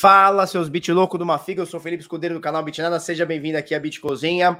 [0.00, 3.58] Fala, seus bit louco do Mafiga, eu sou Felipe Escudeiro do canal Bitnada, seja bem-vindo
[3.58, 4.58] aqui à Bitcozinha.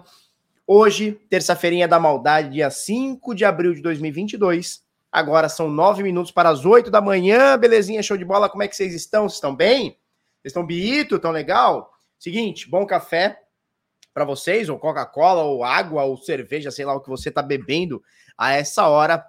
[0.66, 4.84] Hoje, terça-feirinha da maldade, dia 5 de abril de 2022.
[5.10, 8.68] Agora são nove minutos para as oito da manhã, belezinha, show de bola, como é
[8.68, 9.22] que vocês estão?
[9.22, 9.96] Vocês estão bem?
[10.42, 11.90] Vocês estão biito, tão legal?
[12.18, 13.40] Seguinte, bom café
[14.12, 18.02] para vocês, ou Coca-Cola, ou água, ou cerveja, sei lá o que você está bebendo
[18.36, 19.24] a essa hora.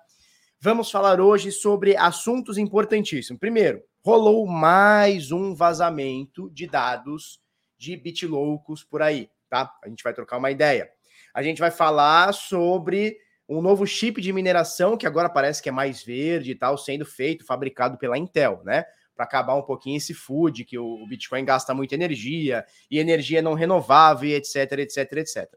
[0.59, 3.39] Vamos falar hoje sobre assuntos importantíssimos.
[3.39, 7.39] Primeiro, rolou mais um vazamento de dados
[7.77, 9.71] de bitloucos por aí, tá?
[9.83, 10.89] A gente vai trocar uma ideia.
[11.33, 15.71] A gente vai falar sobre um novo chip de mineração que agora parece que é
[15.71, 18.85] mais verde e tal, sendo feito, fabricado pela Intel, né?
[19.15, 23.53] Para acabar um pouquinho esse food que o Bitcoin gasta muita energia e energia não
[23.53, 25.53] renovável, etc, etc, etc.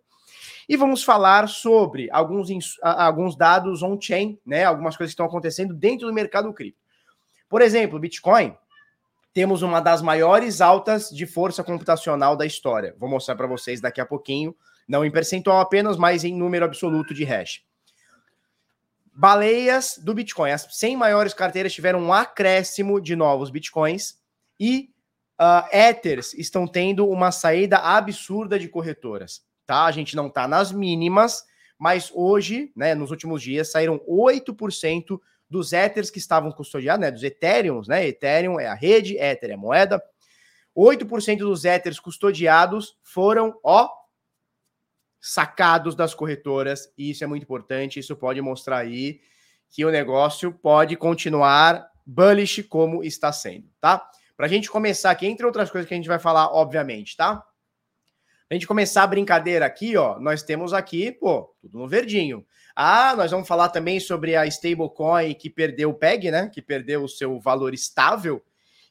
[0.69, 2.49] E vamos falar sobre alguns,
[2.83, 4.65] alguns dados on-chain, né?
[4.65, 6.84] Algumas coisas que estão acontecendo dentro do mercado cripto.
[7.49, 8.57] Por exemplo, Bitcoin,
[9.33, 12.95] temos uma das maiores altas de força computacional da história.
[12.99, 14.55] Vou mostrar para vocês daqui a pouquinho,
[14.89, 17.63] não em percentual apenas, mas em número absoluto de hash.
[19.13, 20.51] Baleias do Bitcoin.
[20.51, 24.19] As 100 maiores carteiras tiveram um acréscimo de novos Bitcoins
[24.59, 24.91] e
[25.41, 29.45] uh, Ethers estão tendo uma saída absurda de corretoras.
[29.67, 29.85] Tá?
[29.85, 31.45] A gente não está nas mínimas,
[31.79, 37.23] mas hoje, né, nos últimos dias, saíram 8% dos Ethers que estavam custodiados, né, dos
[37.23, 38.07] Ethereums, né?
[38.07, 40.03] Ethereum é a rede, Ether é a moeda.
[40.77, 43.89] 8% dos Ethers custodiados foram, ó,
[45.21, 49.21] sacados das corretoras, e isso é muito importante, isso pode mostrar aí
[49.71, 54.07] que o negócio pode continuar bullish como está sendo, tá?
[54.37, 57.45] Para a gente começar aqui, entre outras coisas que a gente vai falar, obviamente, tá?
[58.51, 62.47] a gente começar a brincadeira aqui, ó, nós temos aqui, pô, tudo no verdinho.
[62.77, 66.51] Ah, nós vamos falar também sobre a stablecoin que perdeu o PEG, né?
[66.53, 68.43] Que perdeu o seu valor estável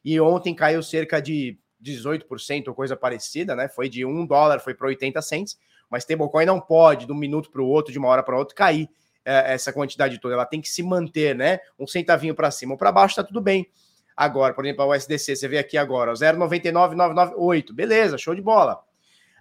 [0.04, 3.68] e ontem caiu cerca de 18% ou coisa parecida, né?
[3.68, 5.58] Foi de 1 dólar, foi para 80 cents.
[5.90, 8.54] Mas stablecoin não pode, de um minuto para o outro, de uma hora para outra,
[8.54, 8.88] cair
[9.24, 10.34] é, essa quantidade toda.
[10.34, 11.60] Ela tem que se manter, né?
[11.78, 13.70] Um centavinho para cima ou para baixo, tá tudo bem.
[14.16, 17.72] Agora, por exemplo, a USDC, você vê aqui agora, 0,99998.
[17.72, 18.82] Beleza, show de bola.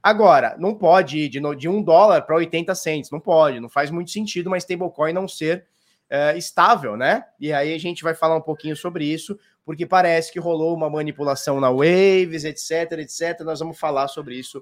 [0.04, 3.90] Agora, não pode ir de, de 1 dólar para 80 cents, não pode, não faz
[3.90, 5.66] muito sentido uma stablecoin não ser
[6.12, 7.24] uh, estável, né?
[7.40, 10.90] E aí a gente vai falar um pouquinho sobre isso, porque parece que rolou uma
[10.90, 13.40] manipulação na Waves, etc, etc.
[13.46, 14.62] Nós vamos falar sobre isso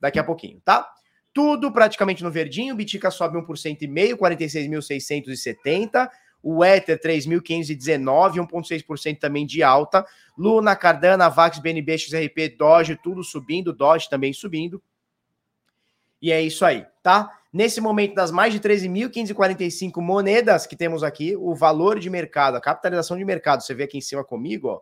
[0.00, 0.90] daqui a pouquinho, tá?
[1.32, 6.10] Tudo praticamente no verdinho, Bitica sobe 1,5%, 46.670,
[6.42, 10.04] o Ether 3.519, 1,6% também de alta.
[10.36, 14.82] Luna, Cardano, Vax, BNB, XRP, Doge, tudo subindo, Doge também subindo.
[16.20, 17.38] E é isso aí, tá?
[17.52, 22.60] Nesse momento, das mais de 13.545 moedas que temos aqui, o valor de mercado, a
[22.60, 24.80] capitalização de mercado, você vê aqui em cima comigo, ó.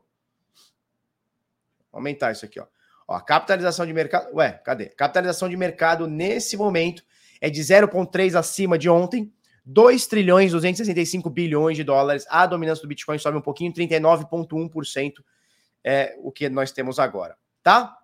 [1.91, 2.67] Vou aumentar isso aqui, ó.
[3.07, 4.35] Ó, a capitalização de mercado.
[4.35, 4.91] Ué, cadê?
[4.91, 7.03] Capitalização de mercado nesse momento
[7.41, 9.33] é de 0,3 acima de ontem,
[9.71, 12.25] 2 trilhões 265 bilhões de dólares.
[12.31, 15.23] A dominância do Bitcoin sobe um pouquinho, 39,1%
[15.85, 17.95] é o que nós temos agora, tá?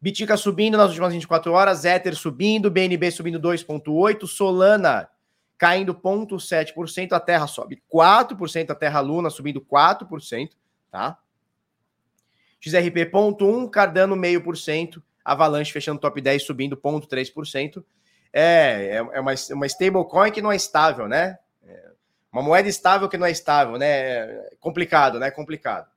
[0.00, 5.08] Bitica subindo nas últimas 24 horas, Ether subindo, BNB subindo 2,8%, Solana
[5.58, 10.50] caindo 0,7%, a Terra sobe 4%, a Terra Luna subindo 4%,
[10.90, 11.18] tá?
[12.58, 17.84] XRP 0,1%, Cardano 0,5%, Avalanche fechando top 10 subindo 0,3%.
[18.36, 21.38] É, é, é uma, uma stablecoin que não é estável, né?
[21.64, 21.90] É
[22.32, 23.86] uma moeda estável que não é estável, né?
[23.86, 25.30] É complicado, né?
[25.30, 25.88] Complicado.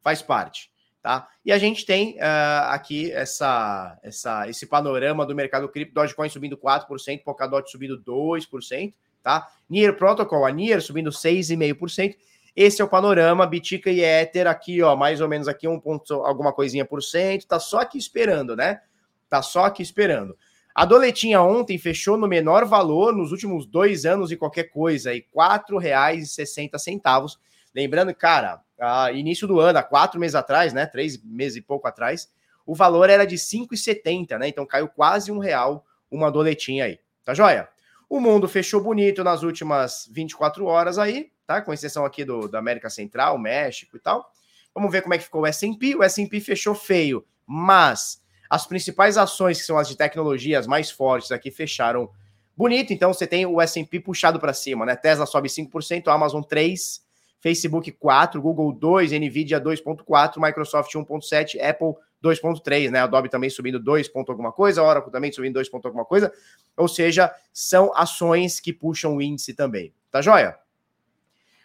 [0.00, 0.70] Faz parte,
[1.02, 1.28] tá?
[1.44, 6.56] E a gente tem uh, aqui essa, essa, esse panorama do mercado cripto, Dogecoin subindo
[6.56, 9.46] 4%, Polkadot subindo 2%, tá?
[9.68, 12.16] Nier Protocol, a Nier subindo 6,5%.
[12.56, 16.14] Esse é o panorama, Bitica e Ether aqui, ó, mais ou menos aqui um ponto,
[16.24, 18.80] alguma coisinha por cento, tá só aqui esperando, né?
[19.28, 20.34] Tá só aqui esperando.
[20.78, 25.16] A doletinha ontem fechou no menor valor nos últimos dois anos e qualquer coisa, e
[25.16, 27.36] R$ 4,60.
[27.74, 30.86] Lembrando, cara, a início do ano, há quatro meses atrás, né?
[30.86, 32.30] Três meses e pouco atrás,
[32.64, 34.46] o valor era de 5,70, né?
[34.46, 37.00] Então caiu quase um real uma doletinha aí.
[37.24, 37.68] Tá joia?
[38.08, 41.60] O mundo fechou bonito nas últimas 24 horas aí, tá?
[41.60, 44.30] Com exceção aqui do, da América Central, México e tal.
[44.72, 45.96] Vamos ver como é que ficou o S&P.
[45.96, 51.30] O S&P fechou feio, mas as principais ações, que são as de tecnologia, mais fortes
[51.30, 52.08] aqui, fecharam
[52.56, 52.92] bonito.
[52.92, 54.96] Então você tem o S&P puxado para cima, né?
[54.96, 57.00] Tesla sobe 5%, Amazon 3%,
[57.40, 63.00] Facebook 4%, Google 2%, Nvidia 2,4%, Microsoft 1,7%, Apple 2,3%, né?
[63.00, 66.32] Adobe também subindo 2 ponto alguma coisa, Oracle também subindo 2 ponto alguma coisa.
[66.76, 69.92] Ou seja, são ações que puxam o índice também.
[70.10, 70.56] Tá joia?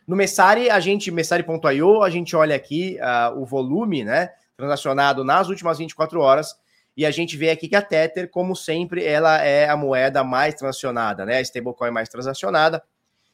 [0.06, 4.31] No Messari, a gente, Messari.io, a gente olha aqui uh, o volume, né?
[4.56, 6.56] transacionado nas últimas 24 horas.
[6.95, 10.54] E a gente vê aqui que a Tether, como sempre, ela é a moeda mais
[10.54, 11.38] transacionada, né?
[11.38, 12.84] A stablecoin mais transacionada.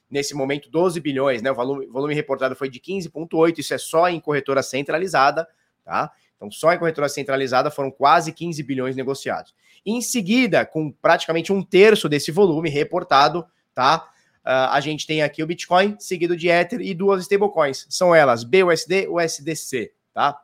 [0.10, 1.52] Nesse momento, 12 bilhões, né?
[1.52, 5.48] O volume, volume reportado foi de 15,8, isso é só em corretora centralizada,
[5.84, 6.12] tá?
[6.36, 9.54] Então, só em corretora centralizada foram quase 15 bilhões negociados.
[9.86, 14.10] Em seguida, com praticamente um terço desse volume reportado, tá?
[14.40, 17.86] Uh, a gente tem aqui o Bitcoin, seguido de Ether e duas stablecoins.
[17.90, 20.40] São elas BUSD e USDC, tá?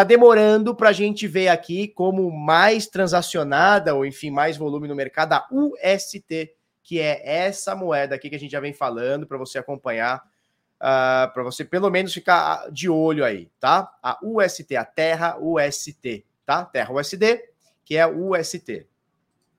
[0.00, 4.94] Tá demorando para a gente ver aqui como mais transacionada, ou enfim, mais volume no
[4.94, 6.50] mercado, a UST,
[6.82, 10.80] que é essa moeda aqui que a gente já vem falando, para você acompanhar, uh,
[10.80, 13.92] ah, para você pelo menos ficar de olho aí, tá?
[14.02, 16.64] A UST, a Terra UST, tá?
[16.64, 17.38] Terra USD,
[17.84, 18.86] que é a UST,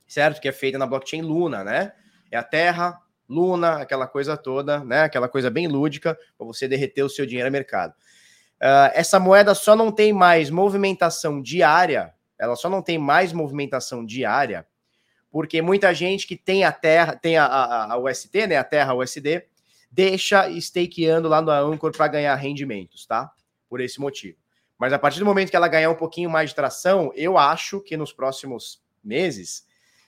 [0.08, 0.42] certo?
[0.42, 1.94] Que é feita na blockchain Luna, né?
[2.32, 3.00] É a Terra,
[3.30, 5.04] Luna, aquela coisa toda, né?
[5.04, 7.94] Aquela coisa bem lúdica para você derreter o seu dinheiro no mercado.
[8.62, 14.06] Uh, essa moeda só não tem mais movimentação diária, ela só não tem mais movimentação
[14.06, 14.68] diária,
[15.32, 18.94] porque muita gente que tem a terra, tem a, a, a UST, né, a terra
[18.94, 19.44] USD,
[19.90, 23.32] deixa stakeando lá no Anchor para ganhar rendimentos, tá?
[23.68, 24.38] Por esse motivo.
[24.78, 27.80] Mas a partir do momento que ela ganhar um pouquinho mais de tração, eu acho
[27.82, 29.66] que nos próximos meses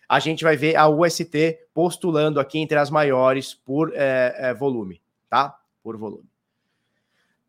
[0.08, 5.02] a gente vai ver a UST postulando aqui entre as maiores por é, é, volume,
[5.30, 5.58] tá?
[5.82, 6.33] Por volume.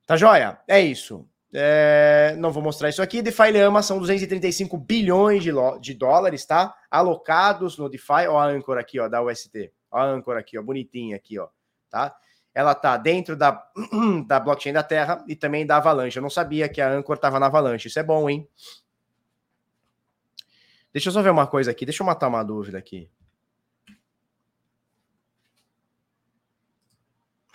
[0.06, 0.59] Tá joia?
[0.69, 1.27] É isso.
[1.56, 3.23] É, não vou mostrar isso aqui.
[3.23, 6.75] DeFi Lama são 235 bilhões de, de dólares, tá?
[6.91, 8.27] Alocados no DeFi.
[8.29, 9.73] Ó, a âncora aqui, ó, da UST.
[9.91, 11.49] Ó, a âncora aqui, ó, bonitinha aqui, ó,
[11.89, 12.15] tá?
[12.53, 13.65] Ela tá dentro da,
[14.27, 16.19] da blockchain da Terra e também da Avalanche.
[16.19, 17.89] Eu não sabia que a âncora tava na Avalanche.
[17.89, 18.49] Isso é bom, hein?
[20.93, 21.85] Deixa eu só ver uma coisa aqui.
[21.85, 23.09] Deixa eu matar uma dúvida aqui.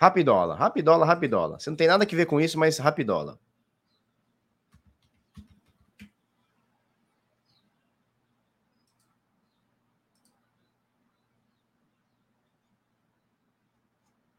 [0.00, 1.60] Rapidola, rapidola, rapidola.
[1.60, 3.38] Você não tem nada a ver com isso, mas rapidola.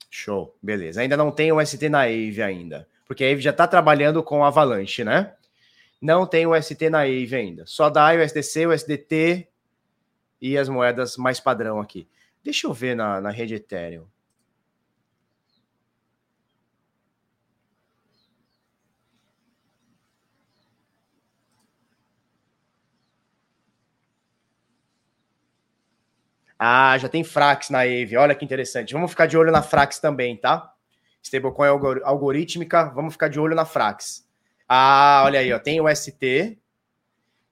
[0.10, 1.02] Show, beleza.
[1.02, 4.44] Ainda não tem o ST na Ave ainda, porque a Ave já está trabalhando com
[4.44, 5.36] Avalanche, né?
[6.02, 7.68] Não tem o ST na Ave ainda.
[7.68, 9.48] Só dá o SDC, o SDT
[10.42, 12.08] e as moedas mais padrão aqui.
[12.44, 14.08] Deixa eu ver na, na rede Ethereum.
[26.64, 28.16] Ah, já tem Frax na Ave.
[28.16, 28.94] Olha que interessante.
[28.94, 30.72] Vamos ficar de olho na Frax também, tá?
[31.24, 31.70] Stablecoin
[32.04, 34.30] algorítmica, vamos ficar de olho na Frax.
[34.70, 36.60] Ah, olha aí, ó, tem o ST,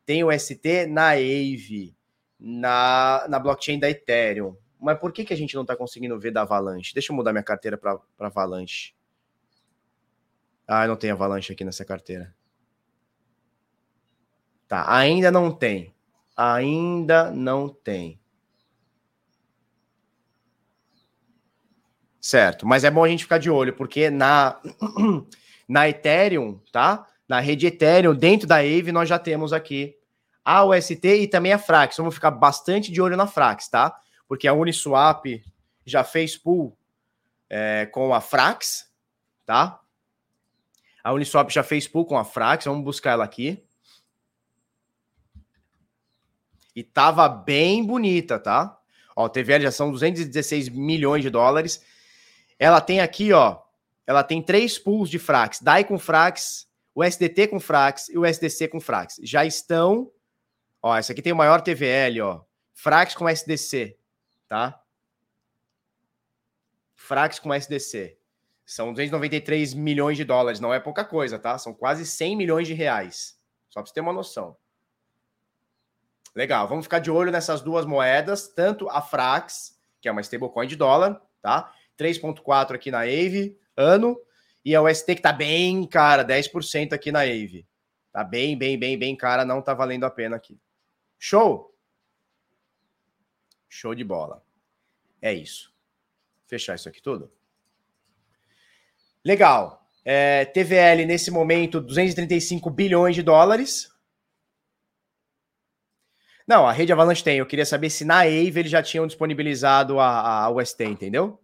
[0.05, 1.95] tem o ST na Ave,
[2.39, 4.55] na, na blockchain da Ethereum.
[4.79, 6.93] Mas por que, que a gente não está conseguindo ver da Avalanche?
[6.93, 8.93] Deixa eu mudar minha carteira para Avalanche.
[10.67, 12.31] Ah, não tem Avalanche aqui nessa carteira.
[14.67, 15.95] Tá, ainda não tem.
[16.37, 18.19] Ainda não tem.
[22.21, 24.59] Certo, mas é bom a gente ficar de olho, porque na,
[25.67, 27.07] na Ethereum, tá?
[27.27, 29.95] Na rede Ethereum, dentro da Aave, nós já temos aqui
[30.43, 31.97] a UST e também a Frax.
[31.97, 33.95] Vamos ficar bastante de olho na Frax, tá?
[34.27, 35.25] Porque a Uniswap
[35.85, 36.77] já fez pool
[37.49, 38.91] é, com a Frax,
[39.45, 39.79] tá?
[41.03, 43.63] A Uniswap já fez pool com a Frax, vamos buscar ela aqui.
[46.75, 48.77] E tava bem bonita, tá?
[49.15, 51.83] Ó, TVL já são 216 milhões de dólares.
[52.59, 53.61] Ela tem aqui, ó,
[54.05, 58.25] ela tem três pools de Frax, DAI com Frax, o SDT com Frax e o
[58.25, 59.15] SDC com Frax.
[59.23, 60.11] Já estão,
[60.81, 62.41] ó, essa aqui tem o maior TVL, ó,
[62.73, 63.97] Frax com SDC,
[64.47, 64.81] tá?
[66.95, 68.17] Frax com SDC.
[68.65, 71.57] São 293 milhões de dólares, não é pouca coisa, tá?
[71.57, 73.39] São quase 100 milhões de reais.
[73.69, 74.55] Só para você ter uma noção.
[76.35, 80.67] Legal, vamos ficar de olho nessas duas moedas, tanto a Frax, que é uma stablecoin
[80.67, 81.73] de dólar, tá?
[81.99, 84.19] 3,4 aqui na Ave, ano.
[84.63, 87.67] E a UST que tá bem cara, 10% aqui na Ave.
[88.11, 90.59] Tá bem, bem, bem, bem cara, não tá valendo a pena aqui.
[91.17, 91.75] Show?
[93.67, 94.43] Show de bola.
[95.21, 95.73] É isso.
[96.47, 97.31] Fechar isso aqui tudo?
[99.23, 99.87] Legal.
[100.03, 103.93] É, TVL nesse momento, 235 bilhões de dólares.
[106.47, 107.37] Não, a rede Avalanche tem.
[107.37, 111.39] Eu queria saber se na Ave eles já tinham disponibilizado a, a UST, entendeu?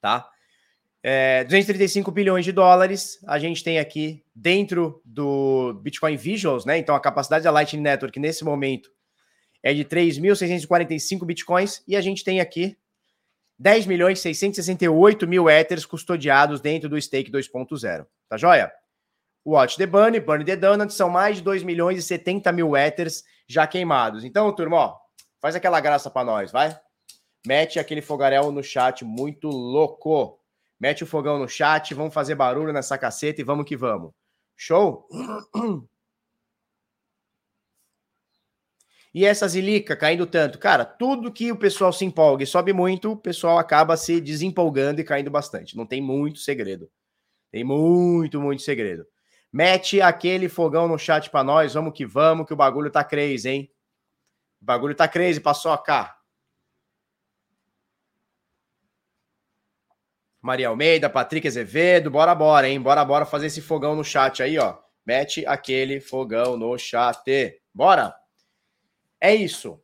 [0.00, 0.28] Tá?
[1.02, 6.76] É, 235 bilhões de dólares a gente tem aqui dentro do Bitcoin Visuals, né?
[6.76, 8.90] Então a capacidade da Lightning Network nesse momento
[9.62, 12.76] é de 3.645 bitcoins e a gente tem aqui
[13.58, 18.72] 10 milhões 668 mil Ethers custodiados dentro do stake 2.0, tá joia?
[19.44, 23.24] Watch the Bunny, Bunny the Donut, são mais de 2 milhões e 70 mil Ethers
[23.48, 24.22] já queimados.
[24.22, 24.96] Então, turma, ó,
[25.40, 26.78] faz aquela graça para nós, vai?
[27.46, 30.38] Mete aquele fogaréu no chat, muito louco.
[30.78, 34.12] Mete o fogão no chat, vamos fazer barulho nessa caceta e vamos que vamos.
[34.56, 35.08] Show?
[39.12, 40.56] E essa zilica caindo tanto?
[40.56, 45.00] Cara, tudo que o pessoal se empolga e sobe muito, o pessoal acaba se desempolgando
[45.00, 45.76] e caindo bastante.
[45.76, 46.88] Não tem muito segredo.
[47.50, 49.04] Tem muito, muito segredo.
[49.52, 53.48] Mete aquele fogão no chat para nós, vamos que vamos, que o bagulho tá crazy,
[53.48, 53.72] hein?
[54.62, 55.72] O bagulho tá crazy, passou
[60.40, 62.80] Maria Almeida, Patrick Azevedo, bora, bora, hein?
[62.80, 64.78] Bora, bora fazer esse fogão no chat aí, ó.
[65.04, 67.60] Mete aquele fogão no chat.
[67.74, 68.14] Bora!
[69.20, 69.80] É isso.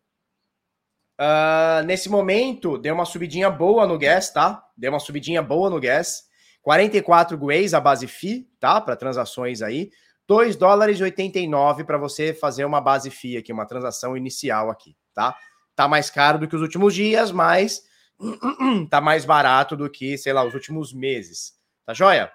[1.20, 4.62] Uh, nesse momento, deu uma subidinha boa no gas, tá?
[4.76, 6.24] Deu uma subidinha boa no gas.
[6.62, 8.80] 44 guês a base FI, tá?
[8.80, 9.90] Para transações aí.
[10.26, 14.96] 2 dólares e 89 para você fazer uma base FI aqui, uma transação inicial aqui,
[15.14, 15.36] tá?
[15.74, 17.82] Tá mais caro do que os últimos dias, mas
[18.90, 21.54] tá mais barato do que, sei lá, os últimos meses.
[21.84, 22.30] Tá joia?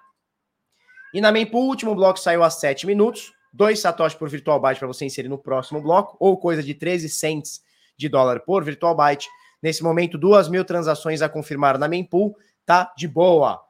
[1.14, 3.34] E na Mempool, o último bloco saiu a 7 minutos.
[3.54, 7.10] 2 satoshi por virtual byte para você inserir no próximo bloco, ou coisa de 13
[7.10, 7.62] cents
[7.98, 9.28] de dólar por virtual byte.
[9.62, 12.36] Nesse momento, 2 mil transações a confirmar na Mempool.
[12.66, 13.62] Tá de boa.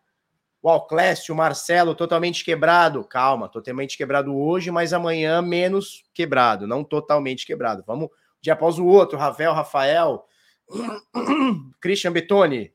[0.62, 3.04] O Alclécio, o Marcelo, totalmente quebrado.
[3.04, 7.84] Calma, totalmente quebrado hoje, mas amanhã menos quebrado, não totalmente quebrado.
[7.86, 9.18] Vamos dia após o outro.
[9.18, 10.24] Ravel, Rafael,
[11.82, 12.74] Christian Betoni.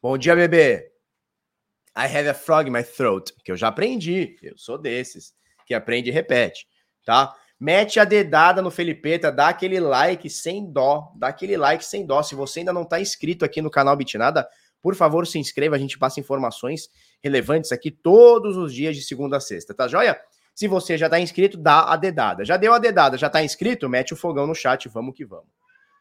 [0.00, 0.90] Bom dia, bebê.
[1.96, 4.36] I have a frog in my throat, que eu já aprendi.
[4.42, 5.34] Eu sou desses
[5.66, 6.66] que aprende e repete,
[7.04, 7.34] tá?
[7.60, 12.22] Mete a dedada no Felipeta, dá aquele like sem dó, dá aquele like sem dó.
[12.22, 14.48] Se você ainda não está inscrito aqui no canal Bitnada,
[14.80, 16.88] por favor, se inscreva, a gente passa informações
[17.22, 20.20] relevantes aqui todos os dias de segunda a sexta, tá joia?
[20.54, 22.44] Se você já está inscrito, dá a dedada.
[22.44, 23.88] Já deu a dedada, já está inscrito?
[23.88, 25.48] Mete o fogão no chat, vamos que vamos.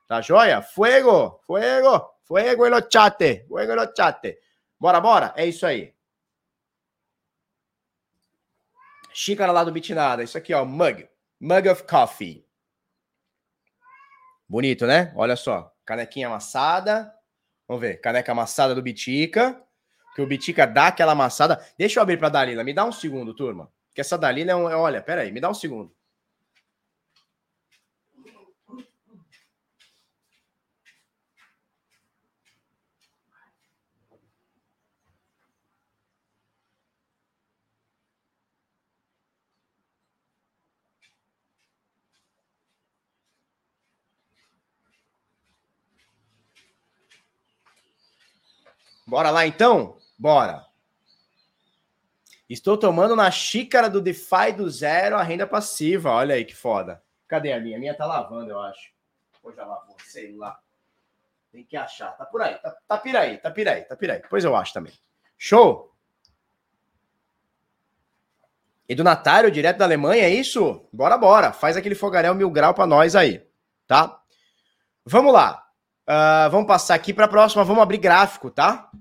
[0.08, 0.62] Tá joia?
[0.62, 4.38] Fuego, fuego, fuego no chat, fuego no chat.
[4.79, 5.34] Bora, bora?
[5.38, 5.93] É isso aí.
[9.13, 10.24] Xícara lá do Bitnada.
[10.24, 11.08] Isso aqui, ó, mug.
[11.39, 12.46] Mug of coffee.
[14.48, 15.13] Bonito, né?
[15.15, 15.74] Olha só.
[15.86, 17.13] Canequinha amassada.
[17.67, 18.01] Vamos ver.
[18.01, 19.62] Caneca amassada do Bitica.
[20.15, 21.65] Que o Bitica dá aquela amassada.
[21.77, 22.63] Deixa eu abrir para Dalila.
[22.63, 23.72] Me dá um segundo, turma.
[23.94, 24.66] Que essa Dalila é um.
[24.66, 25.32] Olha, pera aí.
[25.32, 25.94] Me dá um segundo.
[49.06, 49.98] Bora lá então?
[50.18, 50.71] Bora.
[52.51, 56.12] Estou tomando na xícara do DeFi do zero a renda passiva.
[56.12, 57.01] Olha aí que foda.
[57.25, 57.77] Cadê a minha?
[57.77, 58.91] A minha tá lavando, eu acho.
[59.41, 60.60] Ou já lavou, sei lá.
[61.50, 62.12] Tem que achar.
[62.17, 62.55] Tá por aí.
[62.55, 64.22] Tá, tá piraí, tá piraí, tá piraí.
[64.22, 64.91] Depois eu acho também.
[65.38, 65.96] Show!
[68.89, 70.86] E do Natário, direto da Alemanha, é isso?
[70.91, 71.53] Bora, bora.
[71.53, 73.48] Faz aquele fogaréu mil grau para nós aí,
[73.88, 74.22] tá?
[75.05, 75.65] Vamos lá.
[76.01, 77.63] Uh, vamos passar aqui para a próxima.
[77.63, 78.91] Vamos abrir gráfico, tá?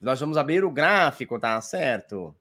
[0.00, 2.34] Nós vamos abrir o gráfico, tá certo?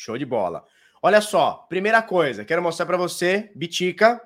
[0.00, 0.64] Show de bola.
[1.02, 4.18] Olha só, primeira coisa, quero mostrar para você, Bitica,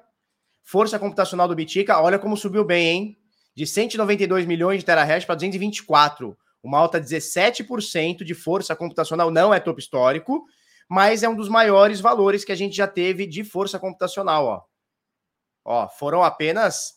[0.63, 3.19] força computacional do Bitica, olha como subiu bem, hein?
[3.57, 9.53] De 192 milhões de terahash para 224, uma alta de 17% de força computacional, não
[9.53, 10.45] é topo histórico,
[10.89, 14.63] mas é um dos maiores valores que a gente já teve de força computacional, ó.
[15.65, 16.95] Ó, foram apenas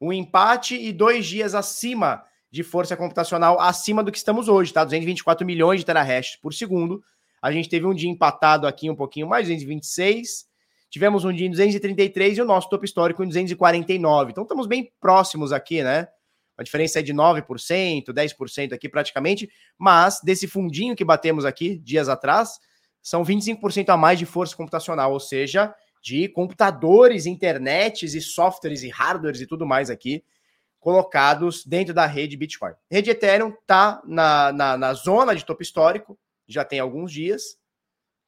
[0.00, 4.82] um empate e dois dias acima de força computacional, acima do que estamos hoje, tá?
[4.82, 7.02] 224 milhões de terahash por segundo.
[7.42, 10.46] A gente teve um dia empatado aqui um pouquinho mais, 226.
[10.88, 14.30] Tivemos um dia em 233 e o nosso topo histórico em 249.
[14.30, 16.06] Então estamos bem próximos aqui, né?
[16.56, 22.08] A diferença é de 9%, 10% aqui praticamente, mas desse fundinho que batemos aqui dias
[22.08, 22.60] atrás,
[23.02, 28.88] são 25% a mais de força computacional, ou seja, de computadores, internets e softwares e
[28.88, 30.22] hardwares e tudo mais aqui
[30.82, 32.72] colocados dentro da rede Bitcoin.
[32.90, 37.58] rede Ethereum está na, na, na, zona de topo histórico, já tem alguns dias,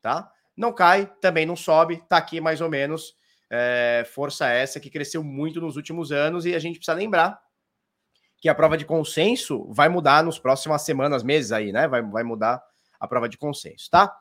[0.03, 0.31] tá?
[0.57, 3.17] Não cai, também não sobe, está aqui mais ou menos.
[3.51, 7.41] É, força essa que cresceu muito nos últimos anos e a gente precisa lembrar
[8.39, 11.89] que a prova de consenso vai mudar nos próximas semanas, meses aí, né?
[11.89, 12.63] Vai, vai mudar
[13.01, 14.15] a prova de consenso, tá?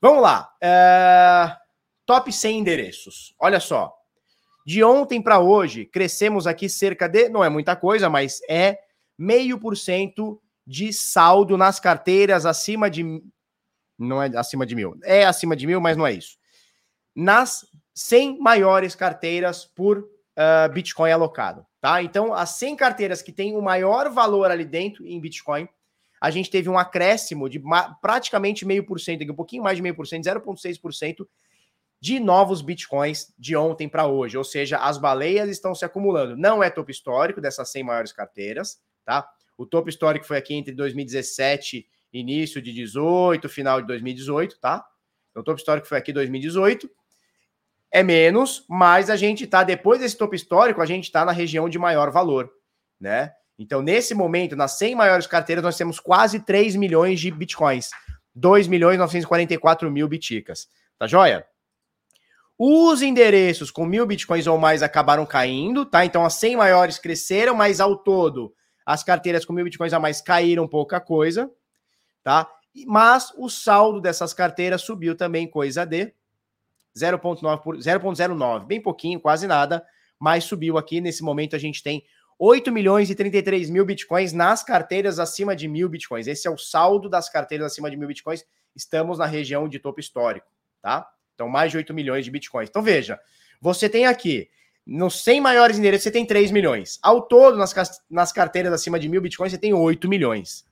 [0.00, 0.50] Vamos lá.
[0.60, 1.56] É...
[2.04, 3.34] Top 100 endereços.
[3.38, 3.94] Olha só.
[4.66, 8.78] De ontem para hoje, crescemos aqui cerca de, não é muita coisa, mas é
[9.16, 13.22] meio por cento de saldo nas carteiras acima de.
[13.98, 14.98] Não é acima de mil.
[15.02, 16.36] É acima de mil, mas não é isso.
[17.14, 21.66] Nas 100 maiores carteiras por uh, Bitcoin alocado.
[21.80, 22.02] Tá?
[22.02, 25.68] Então, as 100 carteiras que têm o maior valor ali dentro em Bitcoin,
[26.20, 27.60] a gente teve um acréscimo de
[28.00, 31.26] praticamente meio por cento, um pouquinho mais de meio por cento, 0,6%
[32.00, 34.38] de novos bitcoins de ontem para hoje.
[34.38, 36.36] Ou seja, as baleias estão se acumulando.
[36.36, 39.28] Não é topo histórico dessas 100 maiores carteiras, tá?
[39.56, 44.84] O topo histórico foi aqui entre 2017, início de 18, final de 2018, tá?
[45.30, 46.90] Então, o topo histórico foi aqui 2018.
[47.90, 51.68] É menos, mas a gente tá, depois desse topo histórico, a gente tá na região
[51.68, 52.50] de maior valor,
[52.98, 53.32] né?
[53.58, 57.90] Então, nesse momento, nas 100 maiores carteiras, nós temos quase 3 milhões de bitcoins.
[58.34, 60.68] 2 milhões 944 mil biticas.
[60.98, 61.46] Tá joia?
[62.58, 66.04] Os endereços com mil bitcoins ou mais acabaram caindo, tá?
[66.04, 68.54] Então, as 100 maiores cresceram, mas ao todo
[68.84, 71.50] as carteiras com mil bitcoins a mais caíram pouca coisa,
[72.22, 72.48] tá?
[72.86, 76.12] Mas o saldo dessas carteiras subiu também, coisa de
[76.96, 79.84] 0,09, bem pouquinho, quase nada,
[80.18, 81.00] mas subiu aqui.
[81.00, 82.04] Nesse momento a gente tem
[82.38, 86.26] 8 milhões e 33 mil bitcoins nas carteiras acima de mil bitcoins.
[86.26, 88.44] Esse é o saldo das carteiras acima de mil bitcoins.
[88.74, 90.46] Estamos na região de topo histórico,
[90.80, 91.08] tá?
[91.34, 92.68] Então, mais de 8 milhões de bitcoins.
[92.68, 93.20] Então, veja,
[93.60, 94.48] você tem aqui
[94.86, 96.98] nos 100 maiores endereços, você tem 3 milhões.
[97.02, 97.74] Ao todo, nas,
[98.10, 100.64] nas carteiras acima de mil bitcoins, você tem 8 milhões.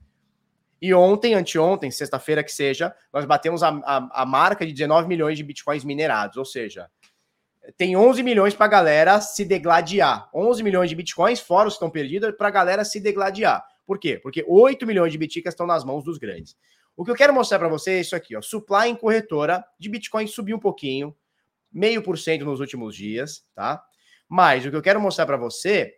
[0.82, 5.36] E ontem, anteontem, sexta-feira que seja, nós batemos a, a, a, marca de 19 milhões
[5.36, 6.38] de bitcoins minerados.
[6.38, 6.90] Ou seja,
[7.76, 10.30] tem 11 milhões para a galera se degladiar.
[10.34, 13.62] 11 milhões de bitcoins, fora os que estão perdidos, para a galera se degladiar.
[13.86, 14.18] Por quê?
[14.18, 16.56] Porque 8 milhões de biticas estão nas mãos dos grandes.
[16.96, 18.42] O que eu quero mostrar para você é isso aqui, ó.
[18.42, 21.16] Supply em corretora de Bitcoin subiu um pouquinho,
[21.72, 23.82] meio por cento nos últimos dias, tá?
[24.30, 25.92] Mas o que eu quero mostrar para você,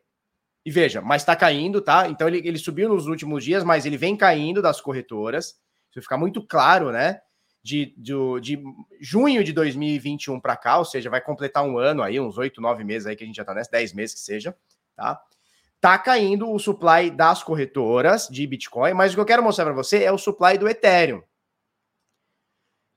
[0.65, 2.09] e veja, mas está caindo, tá?
[2.09, 5.55] Então ele, ele subiu nos últimos dias, mas ele vem caindo das corretoras.
[5.91, 7.21] Isso fica muito claro, né?
[7.63, 8.63] De, de, de
[9.01, 12.83] junho de 2021 para cá, ou seja, vai completar um ano aí, uns oito, nove
[12.83, 14.57] meses aí que a gente já tá nessa, dez meses que seja,
[14.97, 15.21] tá?
[15.79, 19.75] Tá caindo o supply das corretoras de Bitcoin, mas o que eu quero mostrar para
[19.75, 21.23] você é o supply do Ethereum,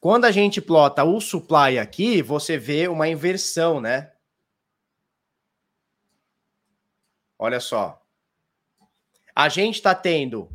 [0.00, 4.10] Quando a gente plota o supply aqui, você vê uma inversão, né?
[7.38, 8.02] Olha só.
[9.34, 10.50] A gente está tendo.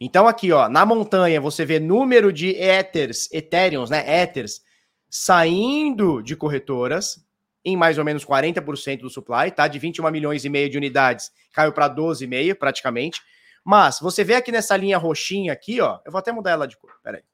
[0.00, 4.20] Então, aqui, ó, na montanha, você vê número de Ethers, Ethereums, né?
[4.20, 4.64] Ethers,
[5.08, 7.24] saindo de corretoras
[7.66, 9.66] em mais ou menos 40% do supply, tá?
[9.66, 13.20] De 21 milhões e meio de unidades, caiu para 12,5 praticamente.
[13.64, 16.76] Mas você vê aqui nessa linha roxinha aqui, ó, eu vou até mudar ela de
[16.76, 17.24] cor, peraí.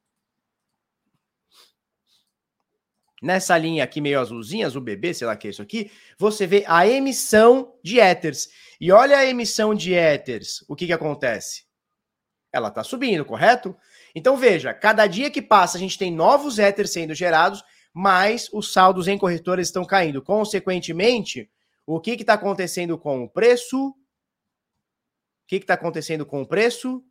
[3.22, 6.64] Nessa linha aqui meio azulzinha, azul bebê, sei lá que é isso aqui, você vê
[6.66, 8.48] a emissão de Ethers.
[8.80, 11.64] E olha a emissão de Ethers, o que que acontece?
[12.50, 13.76] Ela está subindo, correto?
[14.14, 17.62] Então veja, cada dia que passa a gente tem novos Ethers sendo gerados
[17.92, 20.22] mas os saldos em corretoras estão caindo.
[20.22, 21.50] Consequentemente,
[21.84, 23.88] o que está acontecendo com o preço?
[23.88, 23.96] O
[25.46, 27.04] que está acontecendo com o preço?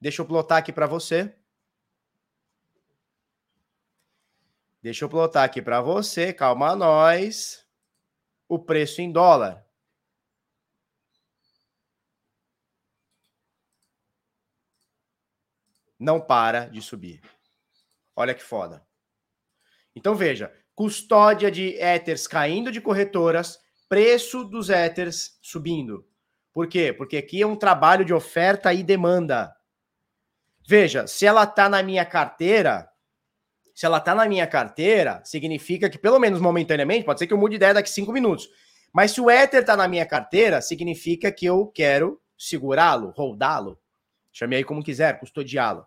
[0.00, 1.34] Deixa eu plotar aqui para você.
[4.82, 7.64] Deixa eu plotar aqui para você, calma nós.
[8.48, 9.64] O preço em dólar.
[15.98, 17.22] Não para de subir.
[18.16, 18.84] Olha que foda.
[19.94, 26.06] Então veja, custódia de Ethers caindo de corretoras, preço dos Ethers subindo.
[26.52, 26.92] Por quê?
[26.92, 29.54] Porque aqui é um trabalho de oferta e demanda.
[30.66, 32.88] Veja, se ela tá na minha carteira,
[33.74, 37.38] se ela tá na minha carteira, significa que, pelo menos momentaneamente, pode ser que eu
[37.38, 38.48] mude ideia daqui cinco minutos.
[38.92, 43.78] Mas se o Ether tá na minha carteira, significa que eu quero segurá-lo, rodá-lo,
[44.30, 45.86] chame aí como quiser, custodiá-lo.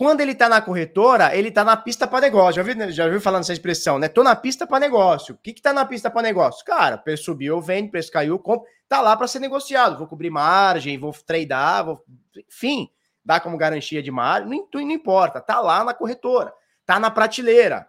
[0.00, 2.54] Quando ele está na corretora, ele está na pista para negócio.
[2.54, 4.08] Já viu, já viu falando essa expressão, né?
[4.08, 5.34] Tô na pista para negócio.
[5.34, 6.64] O que que tá na pista para negócio?
[6.64, 8.66] Cara, preço subiu, eu vendo, preço caiu, compro.
[8.88, 9.98] Tá lá para ser negociado.
[9.98, 12.02] Vou cobrir margem, vou tradear, vou...
[12.48, 12.88] enfim,
[13.22, 15.38] dar como garantia de margem, não, não importa.
[15.38, 16.50] Tá lá na corretora,
[16.86, 17.86] tá na prateleira.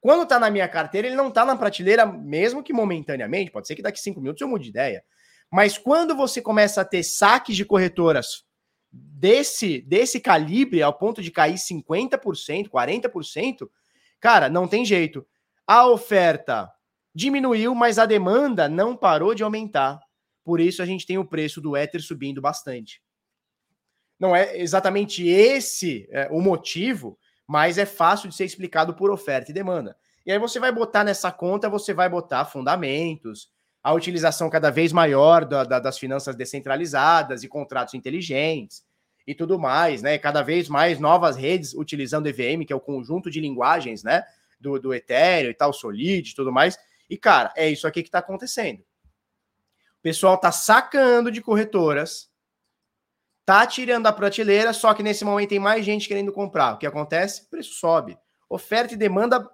[0.00, 3.76] Quando tá na minha carteira, ele não tá na prateleira, mesmo que momentaneamente, pode ser
[3.76, 5.04] que daqui cinco minutos eu mude de ideia.
[5.52, 8.45] Mas quando você começa a ter saques de corretoras
[9.16, 13.68] desse, desse calibre ao ponto de cair 50%, 40%,
[14.20, 15.26] cara, não tem jeito.
[15.66, 16.70] A oferta
[17.14, 20.00] diminuiu, mas a demanda não parou de aumentar.
[20.44, 23.02] Por isso a gente tem o preço do Ether subindo bastante.
[24.18, 29.50] Não é exatamente esse é, o motivo, mas é fácil de ser explicado por oferta
[29.50, 29.96] e demanda.
[30.24, 33.50] E aí você vai botar nessa conta, você vai botar fundamentos,
[33.82, 38.85] a utilização cada vez maior da, da, das finanças descentralizadas e contratos inteligentes
[39.26, 40.16] e tudo mais, né?
[40.18, 44.24] Cada vez mais novas redes utilizando EVM, que é o conjunto de linguagens, né?
[44.60, 46.78] Do, do Ethereum e tal, Solid e tudo mais.
[47.10, 48.80] E, cara, é isso aqui que está acontecendo.
[48.80, 52.30] O pessoal tá sacando de corretoras,
[53.44, 56.74] tá tirando a prateleira, só que nesse momento tem mais gente querendo comprar.
[56.74, 57.42] O que acontece?
[57.42, 58.16] O preço sobe.
[58.48, 59.48] Oferta e demanda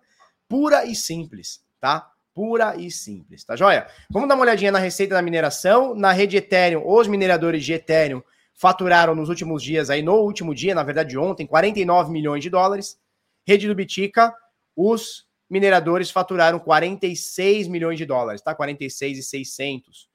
[0.49, 2.11] pura e simples, tá?
[2.35, 3.87] Pura e simples, tá joia?
[4.11, 5.95] Vamos dar uma olhadinha na receita da mineração.
[5.95, 8.23] Na rede Ethereum, os mineradores de Ethereum
[8.55, 12.99] faturaram nos últimos dias, aí no último dia, na verdade ontem, 49 milhões de dólares.
[13.45, 14.33] Rede do Bitica,
[14.77, 18.55] os mineradores faturaram 46 milhões de dólares, tá?
[18.55, 20.09] 46 e 600.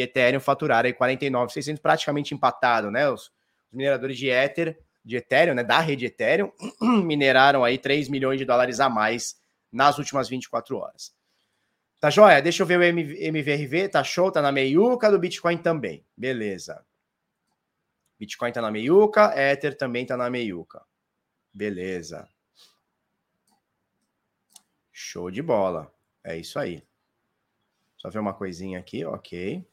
[0.00, 3.08] Ethereum faturaram aí 49, 600, praticamente empatado, né?
[3.08, 6.50] Os, os mineradores de Ether, de Ethereum, né, da rede Ethereum,
[7.04, 9.36] mineraram aí 3 milhões de dólares a mais
[9.70, 11.12] nas últimas 24 horas.
[12.00, 12.40] Tá joia?
[12.42, 16.04] Deixa eu ver o MVRV, tá show, tá na meiuca do Bitcoin também.
[16.16, 16.84] Beleza.
[18.18, 20.84] Bitcoin tá na meiuca, Ether também tá na meiuca.
[21.52, 22.28] Beleza.
[24.92, 25.92] Show de bola.
[26.22, 26.86] É isso aí.
[27.96, 29.66] Só ver uma coisinha aqui, ok.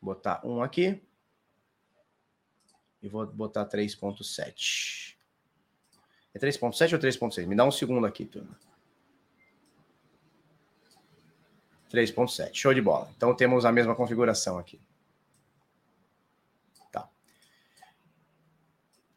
[0.00, 1.02] Botar um aqui.
[3.00, 5.16] E vou botar 3.7.
[6.34, 7.46] É 3.7 ou 3.6?
[7.46, 8.58] Me dá um segundo aqui, turma.
[11.94, 12.50] 3.7.
[12.52, 13.10] Show de bola.
[13.16, 14.80] Então temos a mesma configuração aqui.
[16.90, 17.08] Tá.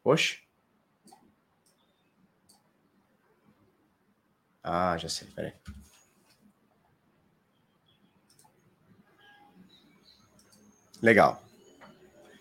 [0.04, 0.40] Oxe.
[4.64, 5.28] Ah, já sei.
[5.34, 5.54] Peraí.
[11.02, 11.42] Legal.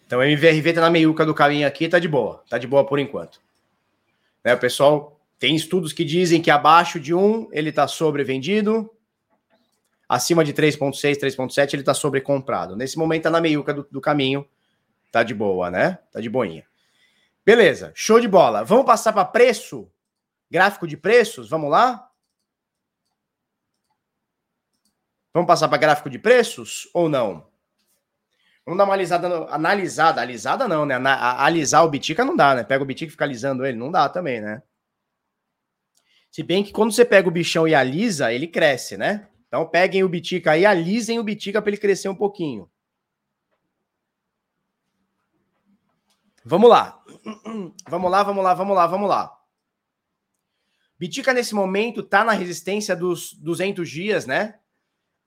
[0.07, 2.42] Então, o MVRV tá na meiuca do caminho aqui, tá de boa.
[2.49, 3.40] Tá de boa por enquanto.
[4.44, 8.90] Né, o pessoal tem estudos que dizem que abaixo de 1 ele está sobrevendido,
[10.08, 12.76] acima de 3.6, 3.7 ele está sobrecomprado.
[12.76, 14.48] Nesse momento está na meiuca do, do, caminho,
[15.10, 15.98] tá de boa, né?
[16.12, 16.64] Tá de boinha.
[17.44, 18.64] Beleza, show de bola.
[18.64, 19.90] Vamos passar para preço?
[20.50, 22.10] Gráfico de preços, vamos lá?
[25.34, 27.46] Vamos passar para gráfico de preços ou não?
[28.64, 30.96] Vamos dar uma alisada, analisada, alisada não, né?
[30.96, 32.64] alisar o Bitica não dá, né?
[32.64, 34.62] Pega o Bitica e fica alisando ele, não dá também, né?
[36.30, 39.28] Se bem que quando você pega o bichão e alisa, ele cresce, né?
[39.48, 42.70] Então peguem o Bitica aí, alisem o Bitica para ele crescer um pouquinho.
[46.44, 47.02] Vamos lá.
[47.88, 49.37] Vamos lá, vamos lá, vamos lá, vamos lá.
[50.98, 54.59] Bitica nesse momento tá na resistência dos 200 dias, né?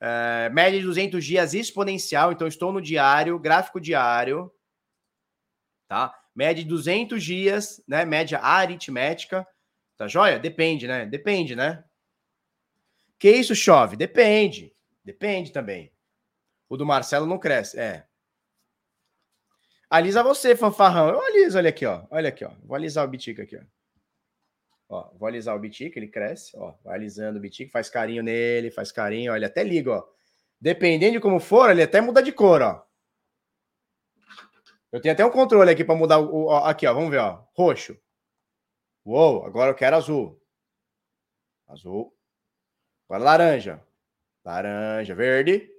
[0.01, 4.49] Uh, média de 200 dias exponencial, então estou no diário, gráfico diário,
[5.89, 6.13] tá?
[6.33, 8.05] Média de 200 dias, né?
[8.05, 9.45] Média aritmética,
[9.97, 10.39] tá joia?
[10.39, 11.05] Depende, né?
[11.05, 11.83] Depende, né?
[13.19, 13.97] Que isso chove?
[13.97, 15.93] Depende, depende também.
[16.69, 18.07] O do Marcelo não cresce, é.
[19.89, 21.09] Alisa você, fanfarrão.
[21.09, 22.05] Eu aliso, olha aqui, ó.
[22.09, 22.51] Olha aqui, ó.
[22.63, 23.61] Vou alisar o bitica aqui, ó.
[24.89, 28.71] Ó, vou alisar o bitica, ele cresce, ó, vai alisando o bitica, faz carinho nele,
[28.71, 30.03] faz carinho, ó, ele até liga, ó.
[30.59, 32.83] Dependendo de como for, ele até muda de cor, ó.
[34.91, 37.45] Eu tenho até um controle aqui para mudar o, o, aqui, ó, vamos ver, ó,
[37.53, 37.95] roxo.
[39.05, 40.41] Uou, agora eu quero azul.
[41.67, 42.18] Azul.
[43.09, 43.81] Agora laranja.
[44.45, 45.69] Laranja, verde.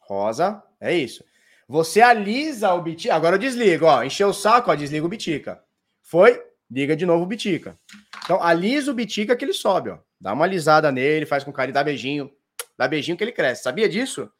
[0.00, 1.24] Rosa, é isso.
[1.68, 5.64] Você alisa o bitica, agora eu desligo, ó, encheu o saco, ó, desliga o bitica.
[6.02, 6.46] Foi?
[6.70, 7.78] liga de novo o Bitica.
[8.24, 9.98] Então, alisa o Bitica que ele sobe, ó.
[10.20, 12.34] Dá uma alisada nele, faz com carinho, dá beijinho.
[12.76, 13.62] Dá beijinho que ele cresce.
[13.62, 14.30] Sabia disso?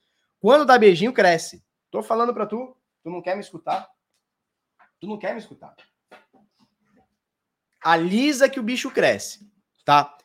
[0.41, 1.65] Quando dá beijinho, cresce.
[1.91, 3.89] Tô falando para tu, tu não quer me escutar?
[5.01, 5.75] Tu não quer me escutar?
[7.83, 9.49] Alisa que o bicho cresce,
[9.85, 10.17] tá?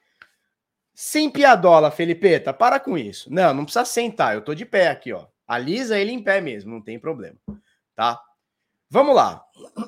[1.03, 3.33] Sem piadola, Felipeta, para com isso.
[3.33, 5.25] Não, não precisa sentar, eu tô de pé aqui, ó.
[5.47, 7.39] Alisa ele em pé mesmo, não tem problema,
[7.95, 8.21] tá?
[8.87, 9.43] Vamos lá.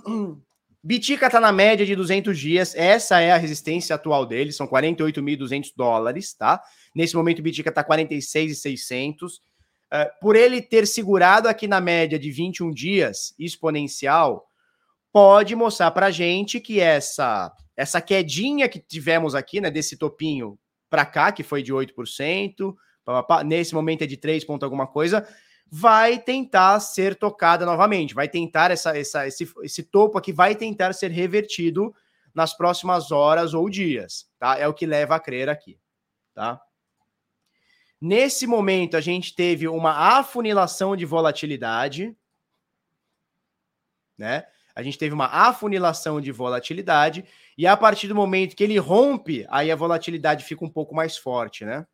[0.84, 5.72] Bitica tá na média de 200 dias, essa é a resistência atual dele, são 48.200
[5.78, 6.60] dólares, tá?
[6.96, 9.34] Nesse momento o Bitica tá 46.600.
[9.34, 9.40] Uh,
[10.20, 14.48] por ele ter segurado aqui na média de 21 dias exponencial,
[15.12, 20.58] pode mostrar para gente que essa essa quedinha que tivemos aqui, né, desse topinho
[20.94, 22.76] para cá, que foi de 8%,
[23.44, 25.28] nesse momento é de 3 ponto alguma coisa,
[25.66, 30.94] vai tentar ser tocada novamente, vai tentar essa, essa esse, esse topo aqui vai tentar
[30.94, 31.96] ser revertido
[32.32, 34.56] nas próximas horas ou dias, tá?
[34.60, 35.80] É o que leva a crer aqui,
[36.32, 36.62] tá?
[38.00, 42.16] Nesse momento, a gente teve uma afunilação de volatilidade,
[44.16, 44.46] né?
[44.76, 47.26] A gente teve uma afunilação de volatilidade,
[47.58, 51.18] e a partir do momento que ele rompe, aí a volatilidade fica um pouco mais
[51.18, 51.86] forte, né?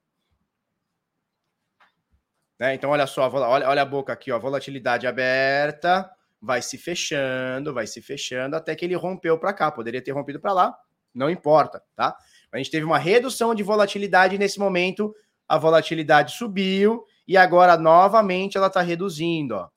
[2.60, 2.74] né?
[2.74, 6.10] Então, olha só, olha, olha a boca aqui, ó, volatilidade aberta,
[6.42, 9.72] vai se fechando, vai se fechando, até que ele rompeu para cá.
[9.72, 10.78] Poderia ter rompido para lá,
[11.14, 12.16] não importa, tá?
[12.52, 15.14] A gente teve uma redução de volatilidade nesse momento,
[15.48, 19.70] a volatilidade subiu e agora novamente ela está reduzindo, ó.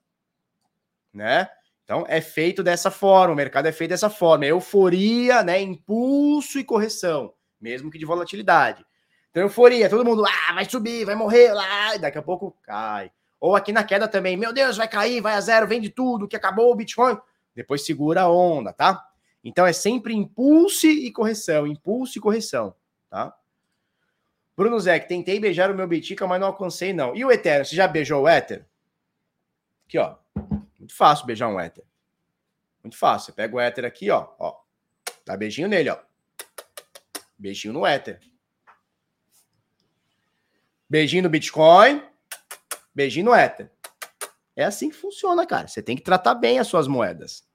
[1.12, 1.46] Né?
[1.92, 6.58] Então é feito dessa forma, o mercado é feito dessa forma, é euforia, né, impulso
[6.58, 8.82] e correção, mesmo que de volatilidade.
[9.30, 13.12] Então euforia, todo mundo, ah, vai subir, vai morrer lá, daqui a pouco cai.
[13.38, 16.34] Ou aqui na queda também, meu Deus, vai cair, vai a zero, vende tudo, que
[16.34, 17.18] acabou o Bitcoin.
[17.54, 19.06] Depois segura a onda, tá?
[19.44, 22.74] Então é sempre impulso e correção, impulso e correção,
[23.10, 23.36] tá?
[24.56, 27.14] Bruno Zé, tentei beijar o meu Bitica, mas não alcancei, não.
[27.14, 28.64] E o Ethereum, você já beijou o Ether?
[29.86, 30.21] Aqui, ó.
[30.82, 31.84] Muito fácil beijar um Ether.
[32.82, 33.26] Muito fácil.
[33.26, 34.34] Você pega o Ether aqui, ó.
[34.36, 34.60] ó.
[35.24, 35.98] Dá beijinho nele, ó.
[37.38, 38.20] Beijinho no Ether.
[40.90, 42.02] Beijinho no Bitcoin.
[42.92, 43.70] Beijinho no Ether.
[44.56, 45.68] É assim que funciona, cara.
[45.68, 47.48] Você tem que tratar bem as suas moedas.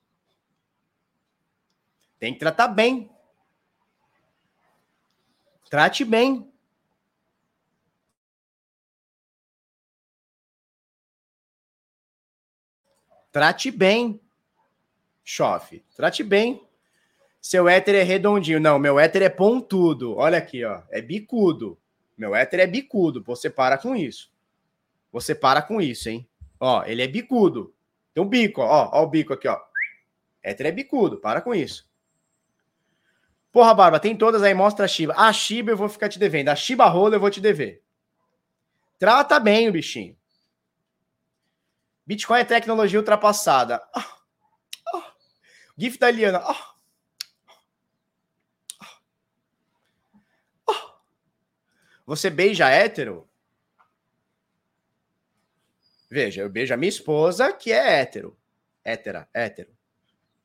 [2.18, 3.12] Tem que tratar bem.
[5.70, 6.50] Trate bem.
[13.38, 14.20] Trate bem.
[15.24, 15.86] Chofe.
[15.96, 16.60] Trate bem.
[17.40, 18.60] Seu éter é redondinho.
[18.60, 20.16] Não, meu éter é pontudo.
[20.18, 20.82] Olha aqui, ó.
[20.90, 21.78] É bicudo.
[22.18, 23.22] Meu éter é bicudo.
[23.22, 24.32] Você para com isso.
[25.12, 26.28] Você para com isso, hein?
[26.60, 27.72] Ó, ele é bicudo.
[28.12, 28.90] Tem um bico, ó.
[28.92, 29.60] Ó o bico aqui, ó.
[30.42, 31.18] Éter é bicudo.
[31.18, 31.88] Para com isso.
[33.52, 34.56] Porra, Barba, tem todas aí.
[34.56, 35.14] Mostra a Shiba.
[35.16, 36.50] A Shiba eu vou ficar te devendo.
[36.50, 37.84] A Shiba Rola eu vou te dever.
[38.98, 40.17] Trata bem o bichinho.
[42.08, 43.86] Bitcoin é tecnologia ultrapassada.
[43.94, 44.18] Ah,
[44.96, 45.14] ah.
[45.78, 46.40] GIF da Eliana.
[46.40, 46.76] Ah,
[50.70, 51.00] ah.
[52.06, 53.28] Você beija hétero?
[56.10, 58.40] Veja, eu beijo a minha esposa, que é hétero.
[58.86, 59.76] Hétera, hétero.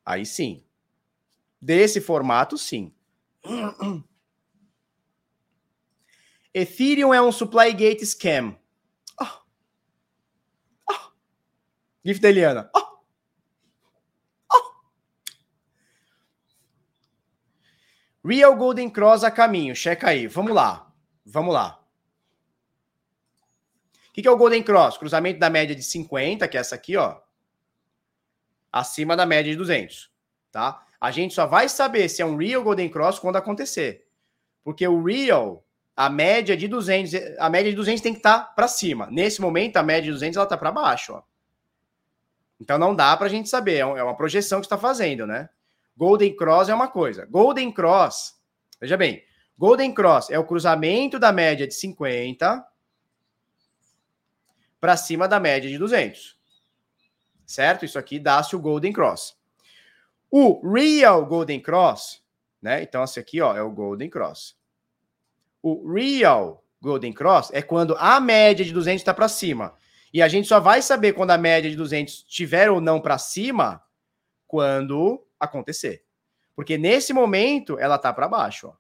[0.05, 0.67] Aí sim.
[1.61, 2.93] Desse formato, sim.
[6.53, 8.61] Ethereum é um supply gate scam.
[12.05, 12.71] GIF da Eliana.
[12.75, 12.99] Oh!
[14.53, 14.73] Oh!
[18.25, 19.75] Real Golden Cross a caminho.
[19.75, 20.27] Checa aí.
[20.27, 20.93] Vamos lá.
[21.25, 21.83] Vamos lá.
[24.09, 24.99] O que, que é o Golden Cross?
[24.99, 27.19] Cruzamento da média de 50, que é essa aqui, ó.
[28.71, 30.11] Acima da média de 200.
[30.51, 30.85] Tá?
[31.01, 34.07] A gente só vai saber se é um Real Golden Cross quando acontecer.
[34.63, 35.65] Porque o Real,
[35.97, 39.09] a média de 200, a média de 200 tem que estar tá para cima.
[39.11, 41.32] Nesse momento, a média de 200 ela tá para baixo, ó.
[42.63, 45.49] Então não dá para a gente saber, é, é uma projeção que está fazendo, né?
[45.97, 47.27] Golden Cross é uma coisa.
[47.27, 48.37] Golden Cross,
[48.81, 49.25] veja bem,
[49.59, 52.65] Golden Cross é o cruzamento da média de 50
[54.81, 56.37] para cima da média de 200.
[57.45, 57.85] Certo?
[57.85, 59.37] Isso aqui dá-se o Golden Cross.
[60.31, 62.23] O Real Golden Cross,
[62.63, 62.81] né?
[62.81, 64.57] Então esse aqui, ó, é o Golden Cross.
[65.61, 69.75] O Real Golden Cross é quando a média de 200 está para cima.
[70.13, 73.17] E a gente só vai saber quando a média de 200 estiver ou não para
[73.17, 73.83] cima
[74.47, 76.05] quando acontecer.
[76.55, 78.75] Porque nesse momento ela tá para baixo, ó.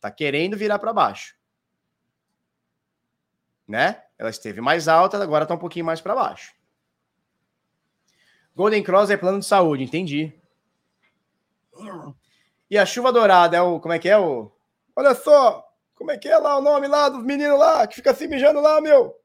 [0.00, 1.36] Tá querendo virar para baixo.
[3.66, 4.02] Né?
[4.18, 6.54] Ela esteve mais alta, agora tá um pouquinho mais para baixo.
[8.54, 10.32] Golden Cross é plano de saúde, entendi.
[12.70, 13.80] E a chuva dourada é o.
[13.80, 14.52] Como é que é o.
[14.94, 15.66] Olha só!
[15.94, 18.60] Como é que é lá o nome lá dos meninos lá que fica se mijando
[18.60, 19.21] lá, meu?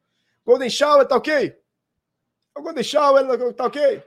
[0.47, 1.61] Golden Shower, tá ok?
[2.55, 4.01] Vou deixar ela, tá ok?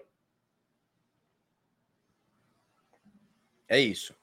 [3.68, 4.14] É isso.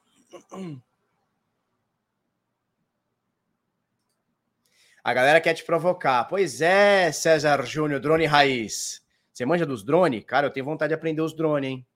[5.04, 6.24] A galera quer te provocar.
[6.24, 9.00] Pois é, César Júnior, drone raiz.
[9.32, 10.24] Você manja dos drones?
[10.24, 11.86] Cara, eu tenho vontade de aprender os drones, hein?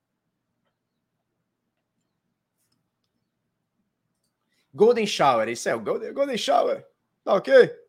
[4.72, 6.86] Golden Shower, isso é o Golden, Golden Shower.
[7.24, 7.81] Tá ok?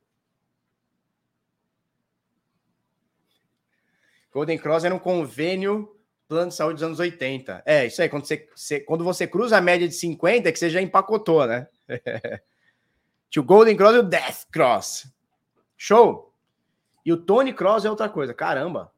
[4.33, 5.95] Golden Cross era um convênio
[6.27, 7.61] plano de saúde dos anos 80.
[7.65, 8.09] É, isso aí.
[8.09, 11.45] Quando você, você, quando você cruza a média de 50, é que você já empacotou,
[11.45, 11.67] né?
[13.29, 15.07] Tinha o Golden Cross e o Death Cross.
[15.77, 16.33] Show!
[17.05, 18.33] E o Tony Cross é outra coisa.
[18.33, 18.91] Caramba!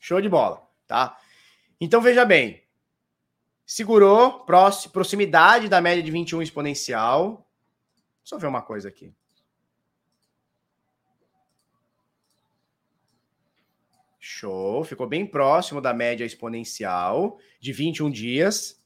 [0.00, 1.18] Show de bola, tá?
[1.80, 2.62] Então veja bem.
[3.64, 4.44] Segurou,
[4.92, 7.46] proximidade da média de 21 exponencial.
[8.22, 9.14] Só ver uma coisa aqui.
[14.34, 18.80] Show, ficou bem próximo da média exponencial de 21 dias.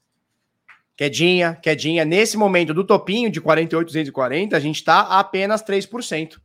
[0.95, 2.03] Quedinha, quedinha.
[2.03, 6.39] Nesse momento do topinho de 48,240, a gente está a apenas 3%.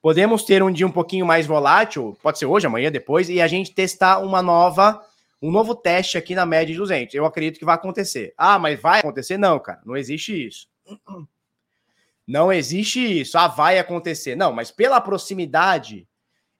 [0.00, 3.46] Podemos ter um dia um pouquinho mais volátil, pode ser hoje, amanhã, depois, e a
[3.46, 5.04] gente testar uma nova,
[5.42, 7.14] um novo teste aqui na média de 200.
[7.14, 8.32] Eu acredito que vai acontecer.
[8.38, 9.36] Ah, mas vai acontecer?
[9.36, 10.66] Não, cara, não existe isso.
[12.26, 13.36] Não existe isso.
[13.36, 14.34] Ah, vai acontecer.
[14.34, 16.06] Não, mas pela proximidade,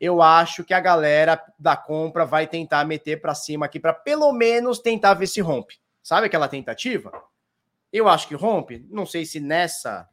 [0.00, 4.32] eu acho que a galera da compra vai tentar meter para cima aqui para pelo
[4.32, 5.80] menos tentar ver se rompe.
[6.02, 7.10] Sabe aquela tentativa?
[7.92, 8.86] Eu acho que rompe.
[8.90, 10.08] Não sei se nessa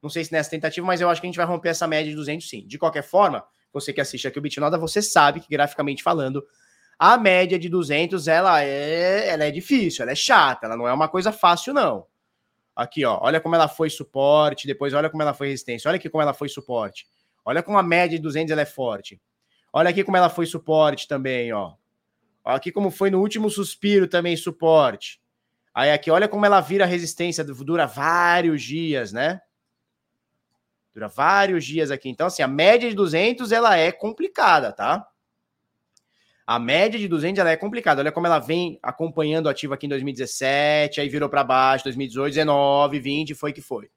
[0.00, 2.10] não sei se nessa tentativa, mas eu acho que a gente vai romper essa média
[2.10, 2.66] de 200 sim.
[2.66, 6.46] De qualquer forma, você que assiste aqui o Bitnoda, você sabe que graficamente falando,
[6.98, 10.92] a média de 200 ela é, ela é difícil, ela é chata, ela não é
[10.92, 12.06] uma coisa fácil não.
[12.74, 16.08] Aqui, ó, olha como ela foi suporte, depois olha como ela foi resistência, olha aqui
[16.08, 17.06] como ela foi suporte.
[17.48, 19.18] Olha como a média de 200 ela é forte.
[19.72, 21.76] Olha aqui como ela foi suporte também, ó.
[22.44, 25.18] Olha aqui como foi no último suspiro também suporte.
[25.72, 29.40] Aí aqui, olha como ela vira resistência, dura vários dias, né?
[30.92, 32.10] Dura vários dias aqui.
[32.10, 35.08] Então, assim, a média de 200 ela é complicada, tá?
[36.46, 38.02] A média de 200 ela é complicada.
[38.02, 42.34] Olha como ela vem acompanhando o ativo aqui em 2017, aí virou para baixo, 2018,
[42.34, 43.90] 19, 20, foi que foi.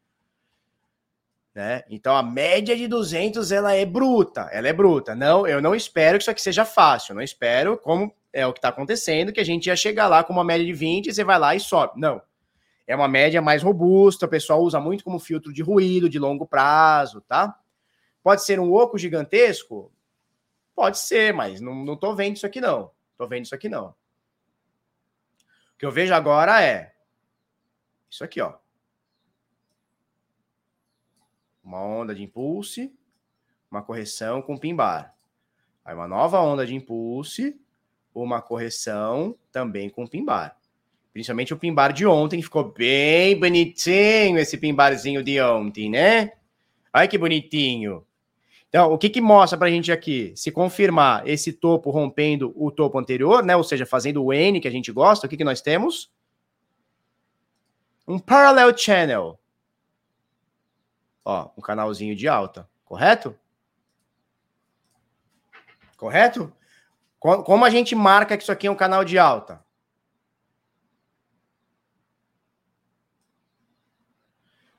[1.54, 1.84] Né?
[1.90, 5.14] Então a média de 200 ela é bruta, ela é bruta.
[5.14, 8.60] Não, eu não espero que isso aqui seja fácil, não espero como é o que
[8.60, 11.24] está acontecendo, que a gente ia chegar lá com uma média de 20 e você
[11.24, 12.00] vai lá e sobe.
[12.00, 12.22] Não
[12.92, 16.46] é uma média mais robusta, o pessoal usa muito como filtro de ruído de longo
[16.46, 17.58] prazo, tá?
[18.22, 19.90] Pode ser um oco gigantesco?
[20.76, 22.92] Pode ser, mas não, não tô vendo isso aqui não.
[23.18, 23.88] Tô vendo isso aqui não.
[23.88, 26.94] O que eu vejo agora é
[28.10, 28.56] isso aqui, ó.
[31.64, 32.90] Uma onda de impulso,
[33.70, 35.16] uma correção com pimbar.
[35.84, 37.54] Aí uma nova onda de impulso,
[38.14, 40.58] uma correção também com pimbar.
[41.14, 46.32] Principalmente o pimbar de ontem, ficou bem bonitinho esse pimbarzinho de ontem, né?
[46.94, 48.06] Olha que bonitinho.
[48.70, 50.32] Então, o que, que mostra para a gente aqui?
[50.34, 53.54] Se confirmar esse topo rompendo o topo anterior, né?
[53.58, 56.10] Ou seja, fazendo o N que a gente gosta, o que, que nós temos?
[58.08, 59.38] Um parallel channel.
[61.24, 63.36] Ó, um canalzinho de alta, correto?
[65.96, 66.52] Correto?
[67.20, 69.64] Como a gente marca que isso aqui é um canal de alta?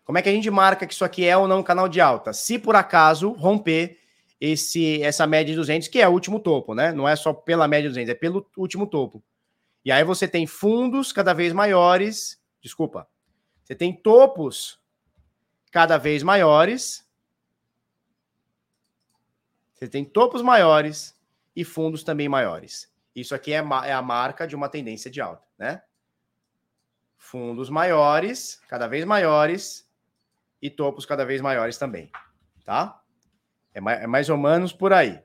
[0.04, 2.00] Como é que a gente marca que isso aqui é ou não um canal de
[2.00, 2.32] alta?
[2.32, 4.00] Se por acaso romper
[4.40, 6.92] esse essa média de 200, que é o último topo, né?
[6.92, 9.22] Não é só pela média de 200, é pelo último topo.
[9.84, 13.08] E aí você tem fundos cada vez maiores, desculpa,
[13.62, 14.81] você tem topos
[15.72, 17.04] cada vez maiores,
[19.72, 21.18] você tem topos maiores
[21.56, 22.92] e fundos também maiores.
[23.16, 25.82] Isso aqui é, é a marca de uma tendência de alta, né?
[27.16, 29.90] Fundos maiores, cada vez maiores,
[30.60, 32.12] e topos cada vez maiores também,
[32.64, 33.02] tá?
[33.74, 35.22] É mais, é mais ou menos por aí.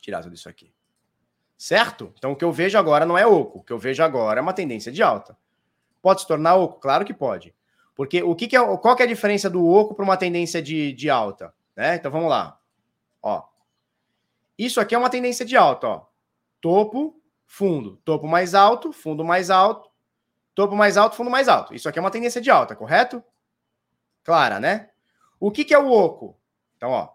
[0.00, 0.72] Tirar tudo isso aqui.
[1.56, 2.12] Certo?
[2.18, 3.60] Então o que eu vejo agora não é oco.
[3.60, 5.36] O que eu vejo agora é uma tendência de alta.
[6.06, 6.78] Pode se tornar oco?
[6.78, 7.52] Claro que pode.
[7.92, 10.62] Porque o que, que é, qual que é a diferença do oco para uma tendência
[10.62, 11.52] de, de alta?
[11.74, 11.96] Né?
[11.96, 12.60] Então vamos lá.
[13.20, 13.42] Ó.
[14.56, 16.06] Isso aqui é uma tendência de alta, ó.
[16.60, 17.96] Topo, fundo.
[18.04, 19.90] Topo mais alto, fundo mais alto,
[20.54, 21.74] Topo mais alto, fundo mais alto.
[21.74, 23.20] Isso aqui é uma tendência de alta, correto?
[24.22, 24.90] Clara, né?
[25.40, 26.38] O que, que é o oco?
[26.76, 27.08] Então, ó.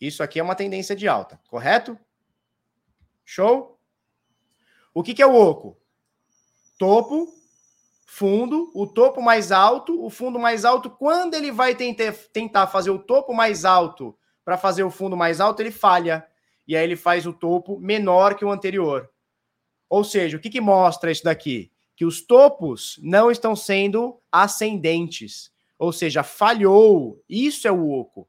[0.00, 1.98] Isso aqui é uma tendência de alta, correto?
[3.24, 3.76] Show?
[4.94, 5.76] O que, que é o oco?
[6.78, 7.34] Topo,
[8.06, 10.88] fundo, o topo mais alto, o fundo mais alto.
[10.88, 15.40] Quando ele vai tentar, tentar fazer o topo mais alto para fazer o fundo mais
[15.40, 16.24] alto, ele falha.
[16.66, 19.10] E aí ele faz o topo menor que o anterior.
[19.90, 21.70] Ou seja, o que, que mostra isso daqui?
[21.96, 25.50] Que os topos não estão sendo ascendentes.
[25.78, 27.22] Ou seja, falhou.
[27.28, 28.28] Isso é o oco.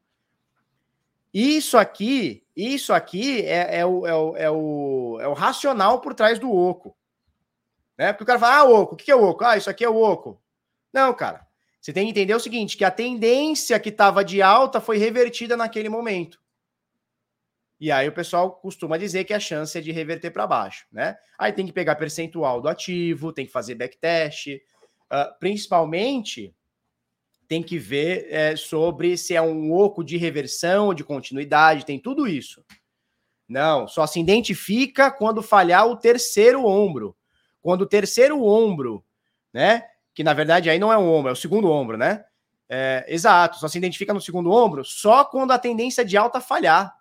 [1.32, 6.14] Isso aqui, isso aqui é, é, o, é, o, é, o, é o racional por
[6.14, 6.96] trás do oco.
[7.98, 8.12] Né?
[8.12, 9.44] Porque o cara fala, ah, oco, o que é oco?
[9.44, 10.40] Ah, isso aqui é oco.
[10.92, 11.46] Não, cara.
[11.80, 15.56] Você tem que entender o seguinte, que a tendência que estava de alta foi revertida
[15.56, 16.40] naquele momento.
[17.80, 21.16] E aí o pessoal costuma dizer que a chance é de reverter para baixo, né?
[21.38, 26.54] Aí tem que pegar percentual do ativo, tem que fazer backtest, uh, principalmente
[27.46, 32.26] tem que ver é, sobre se é um oco de reversão, de continuidade, tem tudo
[32.26, 32.62] isso.
[33.48, 37.16] Não, só se identifica quando falhar o terceiro ombro.
[37.68, 39.04] Quando o terceiro ombro,
[39.52, 39.86] né?
[40.14, 42.24] Que na verdade aí não é um ombro, é o segundo ombro, né?
[42.66, 46.96] É, exato, só se identifica no segundo ombro só quando a tendência de alta falhar.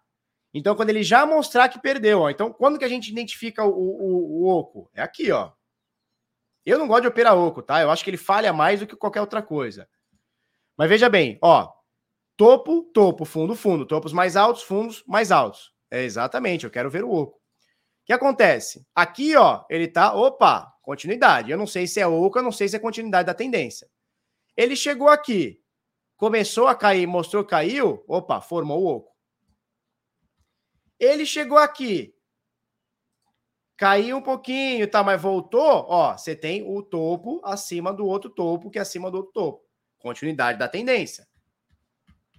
[0.53, 2.29] Então, quando ele já mostrar que perdeu, ó.
[2.29, 4.91] Então, quando que a gente identifica o, o, o oco?
[4.93, 5.53] É aqui, ó.
[6.65, 7.81] Eu não gosto de operar oco, tá?
[7.81, 9.87] Eu acho que ele falha mais do que qualquer outra coisa.
[10.75, 11.71] Mas veja bem, ó.
[12.35, 13.85] Topo, topo, fundo, fundo.
[13.85, 15.71] Topos mais altos, fundos mais altos.
[15.89, 17.39] É exatamente, eu quero ver o oco.
[18.07, 18.87] Que acontece?
[18.95, 21.51] Aqui, ó, ele tá, opa, continuidade.
[21.51, 23.85] Eu não sei se é oco, eu não sei se é continuidade da tendência.
[24.55, 25.61] Ele chegou aqui,
[26.15, 29.13] começou a cair, mostrou caiu, opa, formou o oco.
[30.97, 32.15] Ele chegou aqui,
[33.75, 38.71] caiu um pouquinho, tá, mas voltou, ó, você tem o topo acima do outro topo,
[38.71, 39.65] que é acima do outro topo.
[39.99, 41.27] Continuidade da tendência.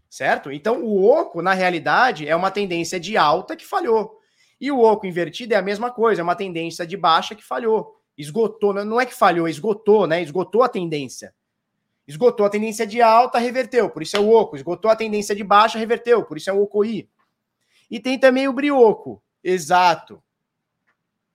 [0.08, 0.50] Certo?
[0.50, 4.17] Então, o oco, na realidade, é uma tendência de alta que falhou.
[4.60, 8.00] E o oco invertido é a mesma coisa, é uma tendência de baixa que falhou.
[8.16, 10.20] Esgotou, não é que falhou, esgotou, né?
[10.20, 11.32] Esgotou a tendência.
[12.06, 14.56] Esgotou a tendência de alta, reverteu, por isso é o oco.
[14.56, 17.08] Esgotou a tendência de baixa, reverteu, por isso é o ocoí.
[17.90, 19.22] E tem também o brioco.
[19.44, 20.22] Exato.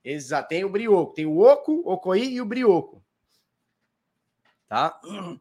[0.04, 0.48] Exato.
[0.48, 1.14] Tem o brioco.
[1.14, 3.02] Tem o oco, ocoí e o brioco.
[4.68, 5.00] Tá?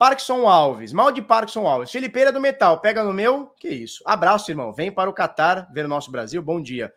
[0.00, 0.94] Parkinson Alves.
[0.94, 1.90] Mal de Parkinson Alves.
[1.90, 2.80] Felipeira do Metal.
[2.80, 3.48] Pega no meu.
[3.58, 4.02] Que isso.
[4.06, 4.72] Abraço, irmão.
[4.72, 6.40] Vem para o Catar ver o nosso Brasil.
[6.40, 6.90] Bom dia.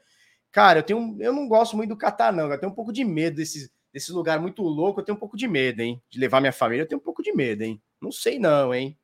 [0.54, 2.49] Cara, eu tenho eu não gosto muito do Catar, não.
[2.49, 5.01] Eu tenho um pouco de medo desse, desse lugar muito louco.
[5.01, 6.01] Eu tenho um pouco de medo, hein?
[6.10, 6.84] De levar minha família.
[6.84, 7.82] Eu tenho um pouco de medo, hein?
[8.01, 8.97] Não sei, não, hein?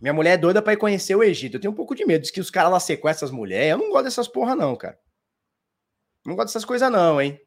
[0.00, 1.58] Minha mulher é doida para ir conhecer o Egito.
[1.58, 2.22] Eu tenho um pouco de medo.
[2.22, 3.70] Diz que os caras lá sequestram as mulheres.
[3.70, 4.98] Eu não gosto dessas porra, não, cara.
[6.26, 7.40] Não gosto dessas coisas, não, hein?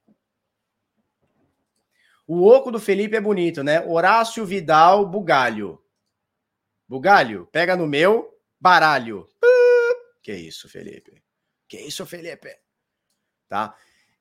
[2.28, 3.86] O oco do Felipe é bonito, né?
[3.86, 5.80] Horácio Vidal Bugalho.
[6.88, 9.28] Bugalho, pega no meu baralho.
[10.22, 11.22] Que isso, Felipe?
[11.68, 12.56] Que isso, Felipe?
[13.48, 13.76] Tá?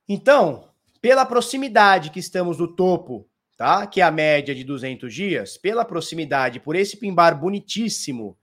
[0.09, 3.87] Então, pela proximidade que estamos no topo tá?
[3.87, 8.37] Que é a média de 200 dias, pela proximidade, por esse pimbar bonitíssimo,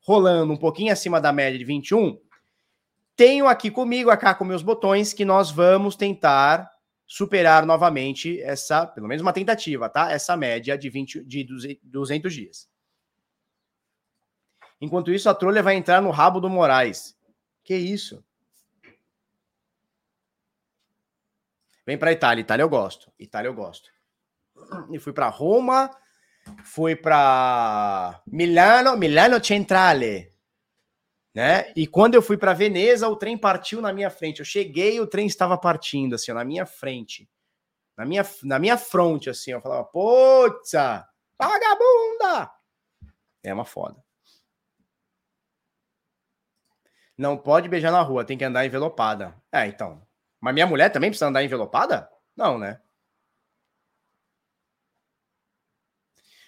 [0.00, 2.18] rolando um pouquinho acima da média de 21,
[3.16, 6.70] tenho aqui comigo, cá com meus botões, que nós vamos tentar
[7.08, 10.12] superar novamente essa, pelo menos uma tentativa, tá?
[10.12, 11.44] Essa média de 20 de
[11.82, 12.70] 200 dias.
[14.80, 17.18] Enquanto isso, a trolha vai entrar no rabo do Moraes.
[17.64, 18.24] Que isso?
[21.84, 22.42] Vem para Itália.
[22.42, 23.10] Itália eu gosto.
[23.18, 23.90] Itália eu gosto
[24.90, 25.90] e fui para Roma,
[26.64, 30.27] fui para Milano, Milano Centrale,
[31.34, 31.72] né?
[31.76, 34.40] E quando eu fui para Veneza, o trem partiu na minha frente.
[34.40, 37.28] Eu cheguei, o trem estava partindo assim, na minha frente.
[37.96, 41.06] Na minha, na minha fronte, assim, eu falava, putza,
[41.38, 42.52] vagabunda!
[43.42, 44.02] É uma foda.
[47.16, 49.34] Não pode beijar na rua, tem que andar envelopada.
[49.50, 50.06] É, então.
[50.40, 52.08] Mas minha mulher também precisa andar envelopada?
[52.36, 52.80] Não, né?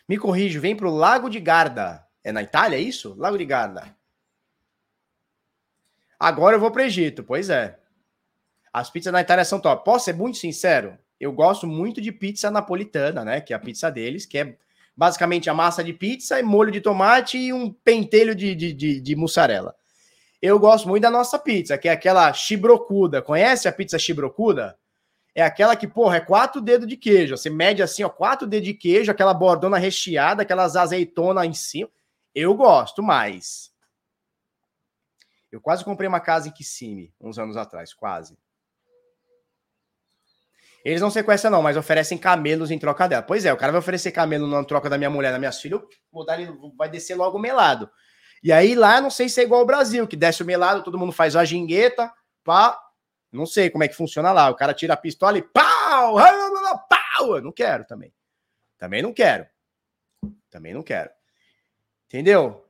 [0.09, 2.07] Me corrijo, vem para o Lago de Garda.
[2.22, 3.14] É na Itália, é isso?
[3.16, 3.97] Lago de Garda.
[6.21, 7.79] Agora eu vou para o Egito, pois é.
[8.71, 9.85] As pizzas na Itália são top.
[9.85, 10.99] Posso ser muito sincero?
[11.18, 13.41] Eu gosto muito de pizza napolitana, né?
[13.41, 14.57] Que é a pizza deles, que é
[14.95, 19.01] basicamente a massa de pizza e molho de tomate e um pentelho de, de, de,
[19.01, 19.75] de mussarela.
[20.43, 23.23] Eu gosto muito da nossa pizza, que é aquela chibrocuda.
[23.23, 24.77] Conhece a pizza chibrocuda?
[25.35, 27.37] é aquela que, porra, é quatro dedos de queijo.
[27.37, 31.89] Você mede assim, ó, quatro dedos de queijo, aquela bordona recheada, aquelas azeitonas em cima.
[32.35, 33.71] Eu gosto mais.
[35.51, 38.39] Eu quase comprei uma casa em Kissimmee, uns anos atrás, quase.
[40.85, 43.23] Eles não sequestram, não, mas oferecem camelos em troca dela.
[43.23, 45.83] Pois é, o cara vai oferecer camelo na troca da minha mulher, das minhas filhas,
[46.11, 46.39] vou dar,
[46.77, 47.91] vai descer logo melado.
[48.43, 50.99] E aí lá, não sei se é igual ao Brasil, que desce o melado, todo
[50.99, 52.11] mundo faz a gingueta,
[52.43, 52.81] pá,
[53.31, 54.49] Não sei como é que funciona lá.
[54.49, 56.17] O cara tira a pistola e pau!
[56.89, 57.37] Pau!
[57.37, 58.13] Eu não quero também.
[58.79, 59.47] Também não quero.
[60.49, 61.11] Também não quero.
[62.07, 62.67] Entendeu?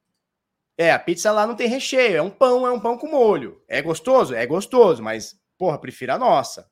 [0.80, 3.62] É, a pizza lá não tem recheio, é um pão, é um pão com molho.
[3.68, 4.34] É gostoso?
[4.34, 6.70] É gostoso, mas, porra, prefiro a nossa.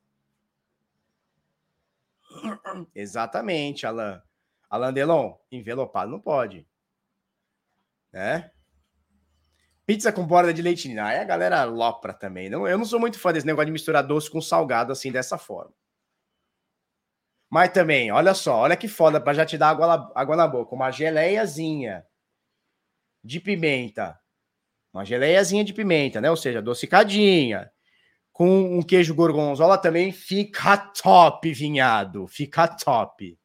[2.95, 4.23] Exatamente, Alan.
[4.71, 6.67] Alan Delon, envelopado não pode.
[8.11, 8.51] Né?
[9.85, 11.05] Pizza com borda de leite ninho.
[11.05, 12.49] Aí a galera lopra também.
[12.49, 15.37] Não, eu não sou muito fã desse negócio de misturar doce com salgado assim, dessa
[15.37, 15.75] forma.
[17.51, 20.75] Mas também, olha só, olha que foda para já te dar água, água na boca.
[20.75, 22.08] Uma geleiazinha
[23.23, 24.19] de pimenta.
[24.93, 26.31] Uma geleiazinha de pimenta, né?
[26.31, 27.71] Ou seja, adocicadinha.
[28.33, 32.27] Com um queijo gorgonzola também fica top, vinhado.
[32.27, 33.39] Fica top.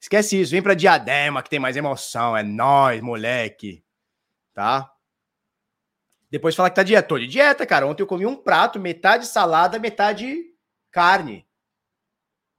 [0.00, 2.36] Esquece isso, vem pra diadema que tem mais emoção.
[2.36, 3.84] É nós, moleque.
[4.54, 4.92] Tá?
[6.30, 7.08] Depois fala que tá dieta.
[7.08, 7.86] Tô de dieta, cara.
[7.86, 10.44] Ontem eu comi um prato, metade salada, metade
[10.90, 11.46] carne.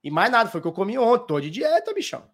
[0.03, 1.27] E mais nada, foi o que eu comi ontem.
[1.27, 2.29] Tô de dieta, bichão.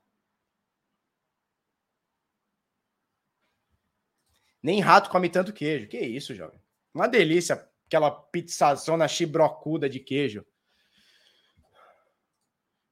[4.66, 5.88] Nem rato come tanto queijo.
[5.88, 6.60] Que isso, jovem.
[6.92, 10.44] Uma delícia aquela pizzazona chibrocuda de queijo.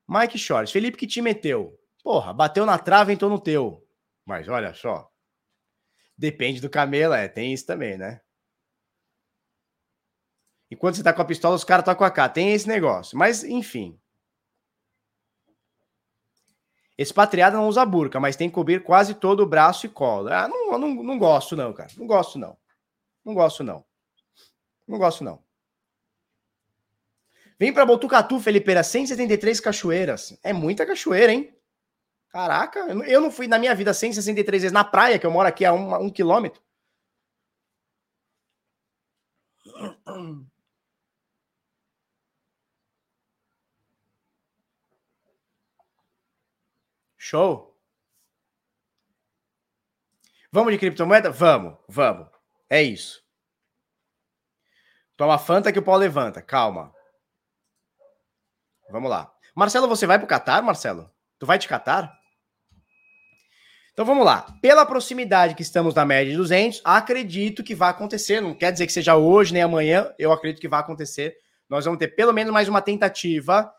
[0.08, 1.76] Mike Shores, Felipe que te meteu.
[2.04, 3.84] Porra, bateu na trave, entrou no teu.
[4.24, 5.12] Mas olha só.
[6.16, 8.22] Depende do camelo, é, tem isso também, né?
[10.70, 12.30] Enquanto você tá com a pistola, os caras tá com a K.
[12.30, 13.18] Tem esse negócio.
[13.18, 14.00] Mas, enfim.
[16.98, 20.30] Expatriado não usa burca, mas tem que cobrir quase todo o braço e colo.
[20.30, 21.90] Ah, não, não, não gosto, não, cara.
[21.98, 22.56] Não gosto, não.
[23.26, 23.84] Não gosto, não.
[24.88, 25.44] Não gosto, não.
[27.60, 30.38] Vem para Botucatu, Felipeira, 173 cachoeiras.
[30.44, 31.56] É muita cachoeira, hein?
[32.30, 35.64] Caraca, eu não fui na minha vida 163 vezes na praia, que eu moro aqui
[35.64, 36.62] a um, um quilômetro.
[47.34, 47.76] Show?
[50.52, 51.32] Vamos de criptomoeda?
[51.32, 52.28] Vamos, vamos.
[52.70, 53.24] É isso.
[55.18, 56.44] Toma Fanta que o pau levanta.
[56.44, 56.94] Calma.
[58.92, 59.34] Vamos lá.
[59.56, 61.10] Marcelo, você vai para o Catar, Marcelo?
[61.40, 62.16] Tu vai te Catar?
[63.94, 64.46] Então vamos lá.
[64.62, 68.42] Pela proximidade que estamos na média de 200, acredito que vai acontecer.
[68.42, 70.14] Não quer dizer que seja hoje nem amanhã.
[70.20, 71.36] Eu acredito que vai acontecer.
[71.68, 73.74] Nós vamos ter pelo menos mais uma tentativa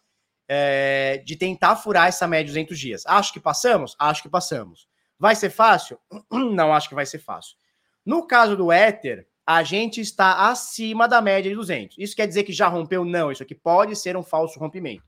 [0.48, 3.06] é, de tentar furar essa média de 200 dias.
[3.06, 3.96] Acho que passamos?
[3.98, 4.88] Acho que passamos.
[5.18, 5.98] Vai ser fácil?
[6.30, 7.56] Não acho que vai ser fácil.
[8.04, 11.96] No caso do Ether, a gente está acima da média de 200.
[11.98, 13.04] Isso quer dizer que já rompeu?
[13.04, 15.04] Não, isso aqui pode ser um falso rompimento.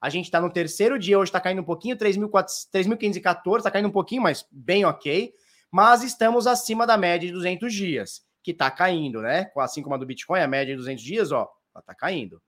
[0.00, 3.92] A gente está no terceiro dia, hoje está caindo um pouquinho, 3.514, está caindo um
[3.92, 5.32] pouquinho, mas bem ok.
[5.70, 9.50] Mas estamos acima da média de 200 dias, que está caindo, né?
[9.58, 12.42] Assim como a do Bitcoin, a média de 200 dias, ó, ela está caindo.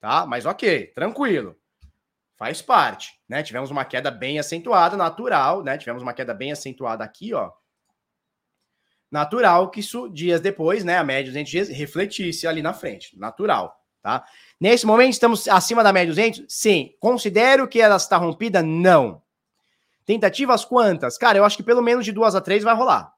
[0.00, 0.26] Tá?
[0.26, 1.56] Mas ok, tranquilo.
[2.36, 3.42] Faz parte, né?
[3.42, 5.76] Tivemos uma queda bem acentuada, natural, né?
[5.76, 7.52] Tivemos uma queda bem acentuada aqui, ó
[9.10, 13.18] natural que isso, dias depois, né, a média 200 dias, refletisse ali na frente.
[13.18, 14.24] Natural, tá?
[14.60, 16.44] Nesse momento, estamos acima da média de 200?
[16.48, 16.94] Sim.
[17.00, 18.62] Considero que ela está rompida?
[18.62, 19.20] Não.
[20.04, 21.18] Tentativas quantas?
[21.18, 23.12] Cara, eu acho que pelo menos de duas a três vai rolar.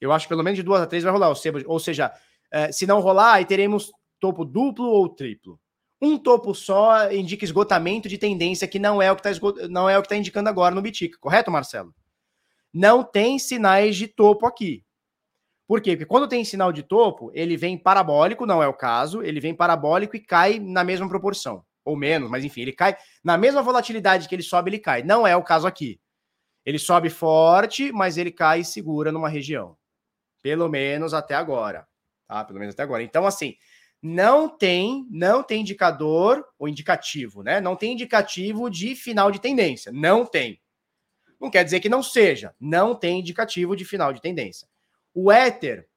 [0.00, 1.32] Eu acho que pelo menos de duas a três vai rolar.
[1.66, 2.12] Ou seja,
[2.50, 5.60] eh, se não rolar, aí teremos topo duplo ou triplo.
[6.00, 10.00] Um topo só indica esgotamento de tendência, que não é o que está não é
[10.00, 11.92] tá indicando agora no Bitica, correto, Marcelo?
[12.72, 14.84] Não tem sinais de topo aqui.
[15.66, 15.96] Por quê?
[15.96, 19.54] Porque quando tem sinal de topo, ele vem parabólico, não é o caso, ele vem
[19.54, 24.28] parabólico e cai na mesma proporção, ou menos, mas enfim, ele cai na mesma volatilidade
[24.28, 25.02] que ele sobe, ele cai.
[25.02, 26.00] Não é o caso aqui.
[26.64, 29.76] Ele sobe forte, mas ele cai e segura numa região.
[30.42, 31.86] Pelo menos até agora,
[32.26, 32.44] tá?
[32.44, 33.02] Pelo menos até agora.
[33.02, 33.54] Então, assim,
[34.02, 37.60] não tem, não tem indicador ou indicativo, né?
[37.60, 39.90] Não tem indicativo de final de tendência.
[39.90, 40.60] Não tem.
[41.40, 42.54] Não quer dizer que não seja.
[42.60, 44.68] Não tem indicativo de final de tendência.
[45.14, 45.88] O éter,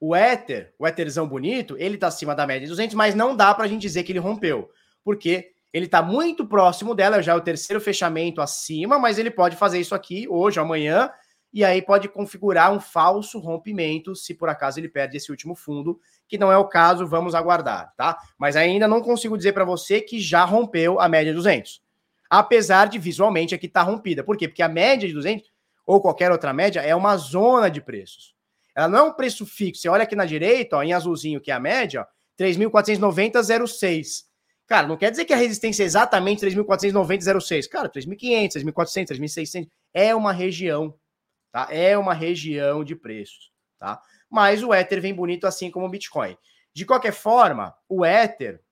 [0.00, 3.54] o éter, o éterzão bonito, ele está acima da média de 200, mas não dá
[3.54, 4.70] para a gente dizer que ele rompeu,
[5.02, 9.56] porque ele está muito próximo dela, já é o terceiro fechamento acima, mas ele pode
[9.56, 11.10] fazer isso aqui hoje, amanhã,
[11.52, 15.98] e aí pode configurar um falso rompimento se por acaso ele perde esse último fundo,
[16.28, 18.18] que não é o caso, vamos aguardar, tá?
[18.38, 21.80] Mas ainda não consigo dizer para você que já rompeu a média de 200.
[22.28, 24.22] Apesar de visualmente aqui estar tá rompida.
[24.22, 24.46] Por quê?
[24.46, 25.50] Porque a média de 200
[25.88, 28.34] ou qualquer outra média, é uma zona de preços.
[28.76, 29.80] Ela não é um preço fixo.
[29.80, 32.06] Você olha aqui na direita, ó, em azulzinho, que é a média,
[32.38, 34.24] 3.490,06.
[34.66, 37.66] Cara, não quer dizer que a resistência é exatamente 3.490,06.
[37.70, 39.68] Cara, 3.500, 3.400, 3.600.
[39.94, 40.94] É uma região,
[41.50, 41.68] tá?
[41.70, 43.98] É uma região de preços, tá?
[44.30, 46.36] Mas o Ether vem bonito assim como o Bitcoin.
[46.74, 48.62] De qualquer forma, o Ether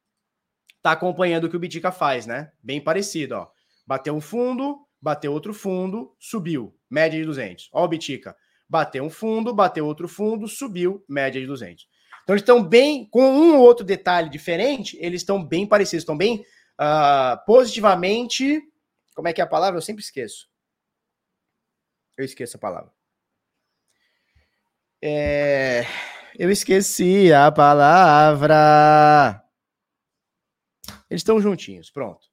[0.82, 2.52] tá acompanhando o que o Bitica faz, né?
[2.62, 3.48] Bem parecido, ó.
[3.86, 7.70] Bateu um fundo, bateu outro fundo, subiu, média de 200.
[7.72, 8.36] Ó o Bitica.
[8.68, 11.88] Bateu um fundo, bateu outro fundo, subiu, média de 200.
[12.22, 16.16] Então eles estão bem, com um ou outro detalhe diferente, eles estão bem parecidos, estão
[16.16, 16.44] bem
[16.80, 18.60] uh, positivamente.
[19.14, 19.78] Como é que é a palavra?
[19.78, 20.48] Eu sempre esqueço.
[22.16, 22.95] Eu esqueço a palavra.
[25.02, 25.82] É...
[26.38, 29.42] Eu esqueci a palavra.
[31.08, 32.26] Eles estão juntinhos, pronto.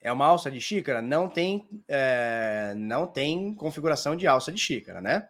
[0.00, 1.02] É uma alça de xícara?
[1.02, 5.28] Não tem, é, não tem configuração de alça de xícara, né?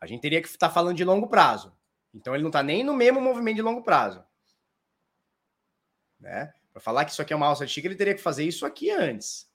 [0.00, 1.72] A gente teria que estar tá falando de longo prazo.
[2.12, 4.24] Então ele não está nem no mesmo movimento de longo prazo.
[6.18, 6.52] Né?
[6.72, 8.66] Para falar que isso aqui é uma alça de xícara, ele teria que fazer isso
[8.66, 9.48] aqui antes.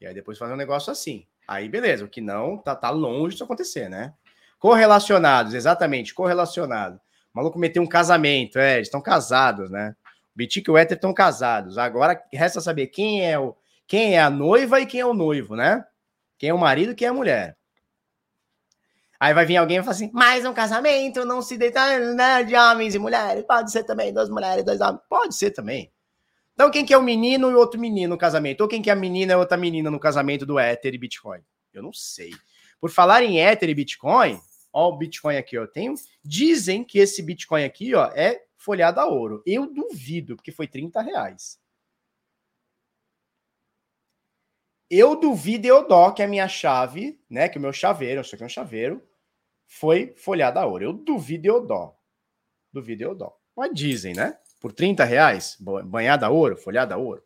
[0.00, 1.26] E aí depois fazer um negócio assim.
[1.46, 4.14] Aí beleza, o que não, tá, tá longe disso acontecer, né?
[4.58, 7.00] Correlacionados, exatamente, correlacionado.
[7.34, 9.94] O maluco meteu um casamento, é, eles estão casados, né?
[10.34, 11.76] Bitic e o Éter estão casados.
[11.76, 15.56] Agora resta saber quem é o quem é a noiva e quem é o noivo,
[15.56, 15.84] né?
[16.38, 17.56] Quem é o marido e quem é a mulher.
[19.18, 22.56] Aí vai vir alguém e falar assim: mais um casamento, não se deita né, de
[22.56, 23.44] homens e mulheres.
[23.44, 25.02] Pode ser também duas mulheres, dois homens.
[25.08, 25.92] Pode ser também.
[26.60, 28.60] Então, quem que é o menino e outro menino no casamento?
[28.60, 31.40] Ou quem que é a menina e outra menina no casamento do Ether e Bitcoin?
[31.72, 32.32] Eu não sei.
[32.78, 34.38] Por falar em Ether e Bitcoin,
[34.70, 35.94] ó, o Bitcoin aqui, ó, tenho.
[36.22, 39.42] Dizem que esse Bitcoin aqui, ó, é folhado a ouro.
[39.46, 41.58] Eu duvido, porque foi 30 reais.
[44.90, 48.44] Eu duvido eu dó que a minha chave, né, que o meu chaveiro, isso aqui
[48.44, 49.02] é um chaveiro,
[49.66, 50.84] foi folhado a ouro.
[50.84, 51.98] Eu duvido eu dó.
[52.70, 53.34] Duvido eu dó.
[53.56, 54.38] Mas dizem, né?
[54.60, 57.24] Por 30 reais, banhada a ouro, folhada a ouro.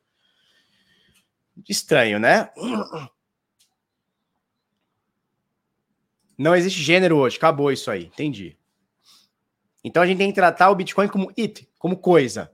[1.69, 2.51] Estranho, né?
[6.39, 8.57] Não existe gênero hoje, acabou isso aí, entendi.
[9.83, 12.51] Então a gente tem que tratar o Bitcoin como it, como coisa.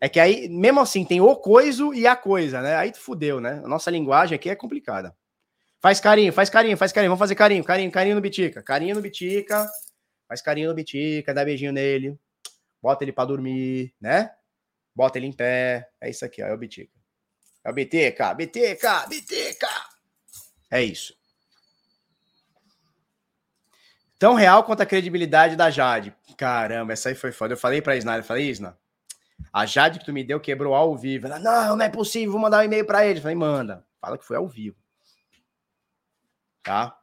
[0.00, 2.76] É que aí, mesmo assim, tem o coiso e a coisa, né?
[2.76, 3.60] Aí fudeu, né?
[3.64, 5.14] A nossa linguagem aqui é complicada.
[5.80, 7.10] Faz carinho, faz carinho, faz carinho.
[7.10, 8.62] Vamos fazer carinho, carinho, carinho no Bitica.
[8.62, 9.68] Carinho no Bitica.
[10.28, 12.18] Faz carinho no Bitica, dá beijinho nele.
[12.82, 14.34] Bota ele para dormir, né?
[14.94, 15.90] Bota ele em pé.
[16.00, 16.98] É isso aqui, ó, é o Bitica.
[17.64, 19.66] É o BTK, BTK, BTK.
[20.70, 21.14] É isso.
[24.18, 26.14] Tão real quanto a credibilidade da Jade.
[26.36, 27.54] Caramba, essa aí foi foda.
[27.54, 28.78] Eu falei pra Isna, eu falei, Isna,
[29.52, 31.26] a Jade que tu me deu quebrou ao vivo.
[31.26, 33.18] Ela, não, não é possível, vou mandar um e-mail pra ele.
[33.18, 33.86] Eu falei, manda.
[34.00, 34.76] Fala que foi ao vivo.
[36.62, 36.98] Tá?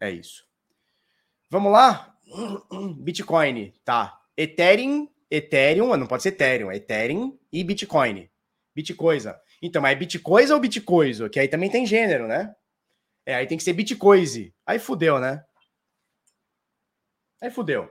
[0.00, 0.46] É isso.
[1.50, 2.13] Vamos lá?
[2.98, 4.18] Bitcoin, tá.
[4.36, 8.28] Ethereum, Ethereum, não pode ser Ethereum, é Ethereum e Bitcoin.
[8.74, 9.40] Bitcoisa.
[9.62, 11.30] Então, mas é Bitcoisa ou Bitcoiso?
[11.30, 12.54] Que aí também tem gênero, né?
[13.24, 14.52] É, aí tem que ser Bitcoin.
[14.66, 15.42] Aí fudeu, né?
[17.40, 17.90] Aí fudeu.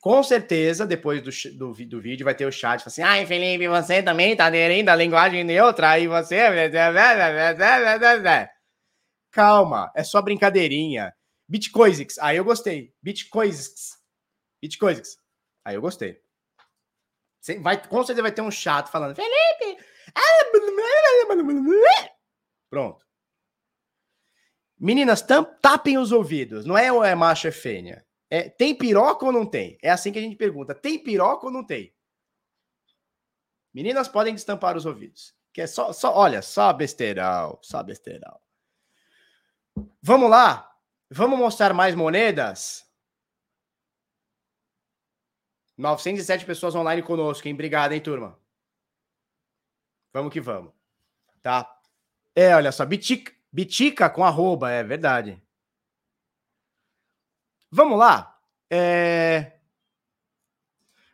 [0.00, 4.02] Com certeza, depois do, do, do vídeo, vai ter o chat assim: ai, Felipe, você
[4.02, 6.36] também tá aderindo à linguagem neutra, aí você.
[9.32, 11.12] Calma, é só brincadeirinha.
[11.48, 12.94] Bitcoisix, aí eu gostei.
[13.02, 13.98] Bitcoisix.
[14.60, 15.18] Bitcoisix.
[15.64, 16.20] Aí eu gostei.
[17.62, 19.82] Vai, com certeza vai ter um chato falando: Felipe!
[22.68, 23.06] Pronto.
[24.78, 25.24] Meninas,
[25.62, 26.64] tapem os ouvidos.
[26.64, 28.06] Não é é macho é fêmea.
[28.30, 29.78] É, tem piroca ou não tem?
[29.82, 30.74] É assim que a gente pergunta.
[30.74, 31.94] Tem piroca ou não tem?
[33.72, 35.34] Meninas podem destampar os ouvidos.
[35.52, 38.38] Que é só, só olha, só besteirão, só besteirão.
[40.02, 40.70] Vamos lá?
[41.10, 42.86] Vamos mostrar mais moedas?
[45.76, 47.54] 907 pessoas online conosco, hein?
[47.54, 48.38] Obrigado, hein, turma?
[50.12, 50.72] Vamos que vamos.
[51.40, 51.80] Tá?
[52.34, 55.40] É, olha só, Bitica, Bitica com arroba, é verdade.
[57.70, 58.40] Vamos lá.
[58.70, 59.52] É...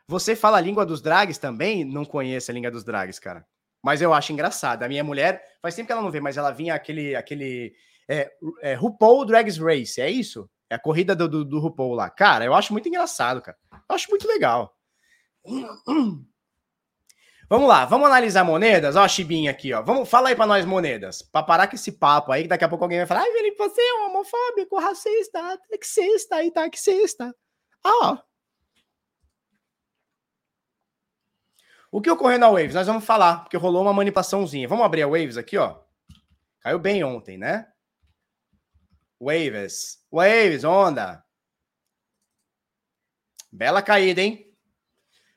[0.07, 1.83] Você fala a língua dos drags também?
[1.83, 3.47] Não conheço a língua dos drags, cara.
[3.83, 4.83] Mas eu acho engraçado.
[4.83, 7.15] A minha mulher, faz tempo que ela não vê, mas ela vinha aquele.
[7.15, 7.75] aquele
[8.07, 8.31] é,
[8.61, 10.49] é, RuPaul Drags Race, é isso?
[10.69, 12.09] É a corrida do, do, do RuPaul lá.
[12.09, 13.57] Cara, eu acho muito engraçado, cara.
[13.71, 14.75] Eu acho muito legal.
[17.47, 18.95] Vamos lá, vamos analisar moedas.
[18.95, 19.81] Ó, a Chibinha aqui, ó.
[19.83, 22.67] Vamos, fala aí para nós moedas, para parar com esse papo aí, que daqui a
[22.67, 27.35] pouco alguém vai falar: ai, Felipe, você é um homofóbico, racista, sexista e taxista.
[27.85, 28.17] Ó.
[31.91, 32.73] O que ocorreu na Waves?
[32.73, 34.67] Nós vamos falar, porque rolou uma manipulaçãozinha.
[34.67, 35.79] Vamos abrir a Waves aqui, ó.
[36.61, 37.67] Caiu bem ontem, né?
[39.19, 40.05] Waves.
[40.11, 41.23] Waves, onda.
[43.51, 44.53] Bela caída, hein?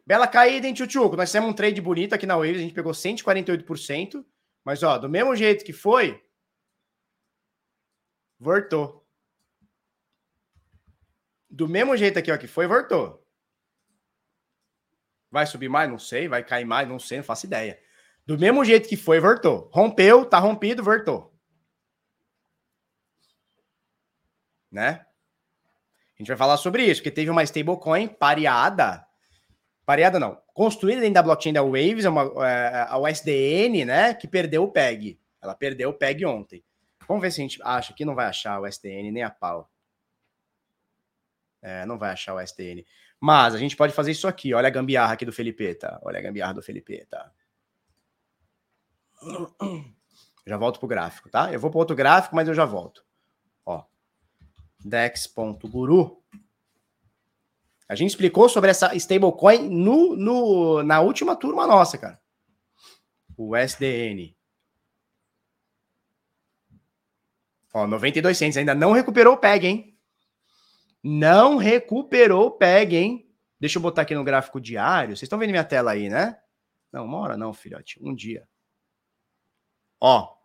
[0.04, 1.16] Bela caída, hein, Tchutchuco?
[1.16, 4.24] Nós fizemos um trade bonito aqui na Waves, a gente pegou 148%.
[4.64, 6.22] Mas, ó, do mesmo jeito que foi,
[8.38, 9.06] voltou.
[11.48, 13.24] Do mesmo jeito aqui, ó, que foi, voltou.
[15.30, 15.90] Vai subir mais?
[15.90, 16.26] Não sei.
[16.28, 16.88] Vai cair mais?
[16.88, 17.80] Não sei, não faço ideia.
[18.26, 19.70] Do mesmo jeito que foi, voltou.
[19.72, 21.37] Rompeu, tá rompido, voltou.
[24.70, 25.04] Né?
[26.14, 29.06] A gente vai falar sobre isso, porque teve uma stablecoin pareada.
[29.86, 30.40] Pareada não.
[30.52, 34.14] Construída dentro da blockchain da Waves, é uma, é, a USDN, né?
[34.14, 35.18] Que perdeu o PEG.
[35.40, 36.62] Ela perdeu o PEG ontem.
[37.06, 39.70] Vamos ver se a gente acha que não vai achar o SDN nem a pau.
[41.62, 42.84] É, não vai achar o SDN.
[43.20, 44.52] Mas a gente pode fazer isso aqui.
[44.52, 45.98] Olha a gambiarra aqui do Felipeta.
[46.02, 47.32] Olha a gambiarra do Felipeta.
[50.46, 51.52] Já volto pro gráfico, tá?
[51.52, 53.04] Eu vou para outro gráfico, mas eu já volto.
[53.64, 53.84] Ó.
[54.84, 56.22] Dex.guru.
[57.88, 62.20] A gente explicou sobre essa stablecoin no, no, na última turma nossa, cara.
[63.36, 64.36] O SDN.
[67.72, 68.56] Ó, 92 centos.
[68.58, 69.98] Ainda não recuperou o PEG, hein?
[71.02, 73.34] Não recuperou o PEG, hein?
[73.58, 75.16] Deixa eu botar aqui no gráfico diário.
[75.16, 76.38] Vocês estão vendo minha tela aí, né?
[76.92, 77.98] Não, uma hora não, filhote.
[78.02, 78.46] Um dia.
[80.00, 80.36] Ó.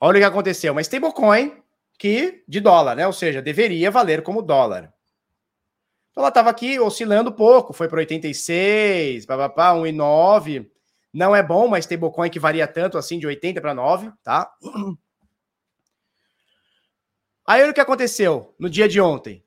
[0.00, 0.72] Olha o que aconteceu.
[0.72, 1.62] Uma stablecoin
[2.00, 3.06] que de dólar, né?
[3.06, 4.90] Ou seja, deveria valer como dólar.
[6.10, 10.66] Então ela estava aqui oscilando pouco, foi para 86, papapá, 1,9.
[11.12, 14.50] Não é bom uma stablecoin que varia tanto assim de 80 para 9, tá?
[17.46, 19.44] Aí o que aconteceu no dia de ontem?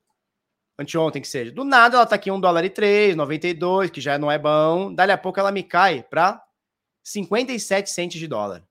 [0.78, 1.50] Anteontem que seja.
[1.50, 4.94] Do nada ela tá aqui 1 dólar e 3, 92, que já não é bom.
[4.94, 6.40] Dali a pouco ela me cai para
[7.02, 8.62] 57 centos de dólar.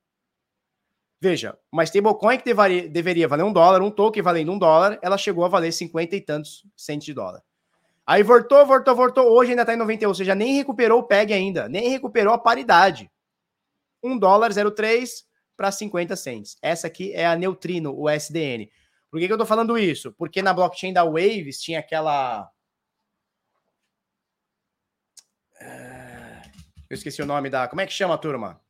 [1.24, 5.18] Veja, uma stablecoin que deveria, deveria valer um dólar, um token valendo um dólar, ela
[5.18, 7.42] chegou a valer 50 e tantos centos de dólar.
[8.06, 9.32] Aí voltou, voltou, voltou.
[9.32, 12.38] Hoje ainda está em 91, ou seja, nem recuperou o PEG ainda, nem recuperou a
[12.38, 13.10] paridade.
[14.04, 15.24] 1 dólar 0,3
[15.56, 16.58] para 50 centos.
[16.62, 18.70] Essa aqui é a Neutrino, o SDN.
[19.10, 20.12] Por que, que eu estou falando isso?
[20.18, 22.52] Porque na blockchain da Waves tinha aquela.
[25.62, 26.42] Eh,
[26.90, 27.66] eu esqueci o nome da.
[27.70, 28.62] Como é que chama turma?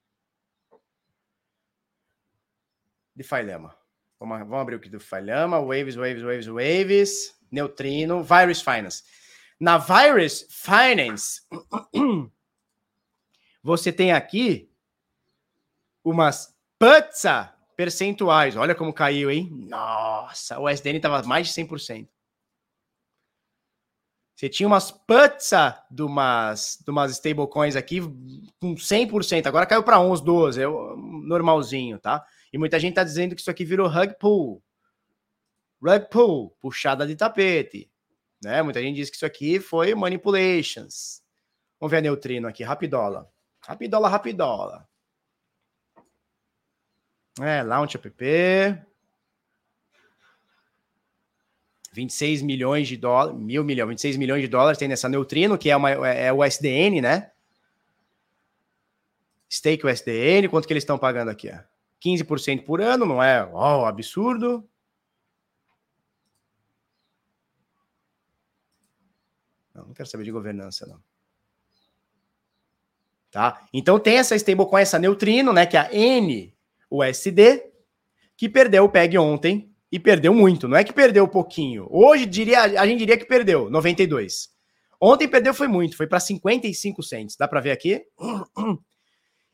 [3.15, 3.75] De Lama.
[4.19, 5.59] Vamos, vamos abrir o aqui do Lama.
[5.59, 7.35] Waves, Waves, Waves, Waves.
[7.51, 8.23] Neutrino.
[8.23, 9.03] Virus Finance.
[9.59, 11.41] Na Virus Finance,
[13.63, 14.69] você tem aqui
[16.03, 18.57] umas putza percentuais.
[18.57, 19.49] Olha como caiu, hein?
[19.51, 22.07] Nossa, o SDN estava mais de 100%.
[24.35, 28.01] Você tinha umas putza de umas, de umas stablecoins aqui
[28.59, 29.45] com 100%.
[29.45, 32.25] Agora caiu para uns 12, é normalzinho, tá?
[32.53, 34.63] E muita gente tá dizendo que isso aqui virou rug pull.
[35.81, 37.91] Rug pull, puxada de tapete.
[38.43, 38.61] Né?
[38.61, 41.23] Muita gente diz que isso aqui foi manipulations.
[41.79, 43.27] Vamos ver a neutrino aqui, rapidola.
[43.65, 44.87] Rapidola, rapidola.
[47.41, 48.85] É, Launch App.
[51.91, 55.75] 26 milhões de dólares, mil milhões, 26 milhões de dólares tem nessa Neutrino, que é,
[55.75, 57.31] uma, é, é o SDN, né?
[59.49, 61.51] Stake USDN, quanto que eles estão pagando aqui?
[62.03, 64.67] 15% por ano, não é oh, absurdo.
[69.73, 71.01] Não, não quero saber de governança, não.
[73.31, 73.65] Tá?
[73.73, 75.65] Então tem essa stablecoin, essa Neutrino, né?
[75.65, 76.53] Que é a N
[76.91, 77.63] USD,
[78.37, 80.67] que perdeu o PEG ontem e perdeu muito.
[80.67, 81.87] Não é que perdeu pouquinho.
[81.89, 84.49] Hoje diria, a gente diria que perdeu 92.
[85.01, 87.35] Ontem perdeu foi muito, foi para 55 centos.
[87.35, 88.05] Dá para ver aqui?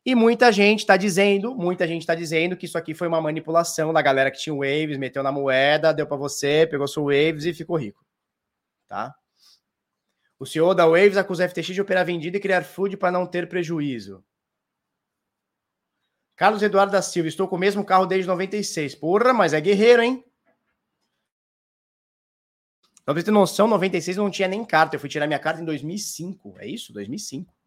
[0.10, 3.94] E muita gente está dizendo, muita gente está dizendo que isso aqui foi uma manipulação
[3.94, 7.54] da galera que tinha waves, meteu na moeda, deu para você, pegou seu waves e
[7.54, 8.04] ficou rico.
[8.88, 9.14] Tá?
[10.40, 13.28] O CEO da Waves acusa a FTX de operar vendido e criar food para não
[13.28, 14.26] ter prejuízo.
[16.36, 18.96] Carlos Eduardo da Silva, estou com o mesmo carro desde 96.
[18.96, 20.26] Porra, mas é guerreiro, hein?
[23.06, 24.96] Pra você ter noção, 96 eu não tinha nem carta.
[24.96, 26.56] Eu fui tirar minha carta em 2005.
[26.58, 26.92] É isso?
[26.94, 27.59] 2005.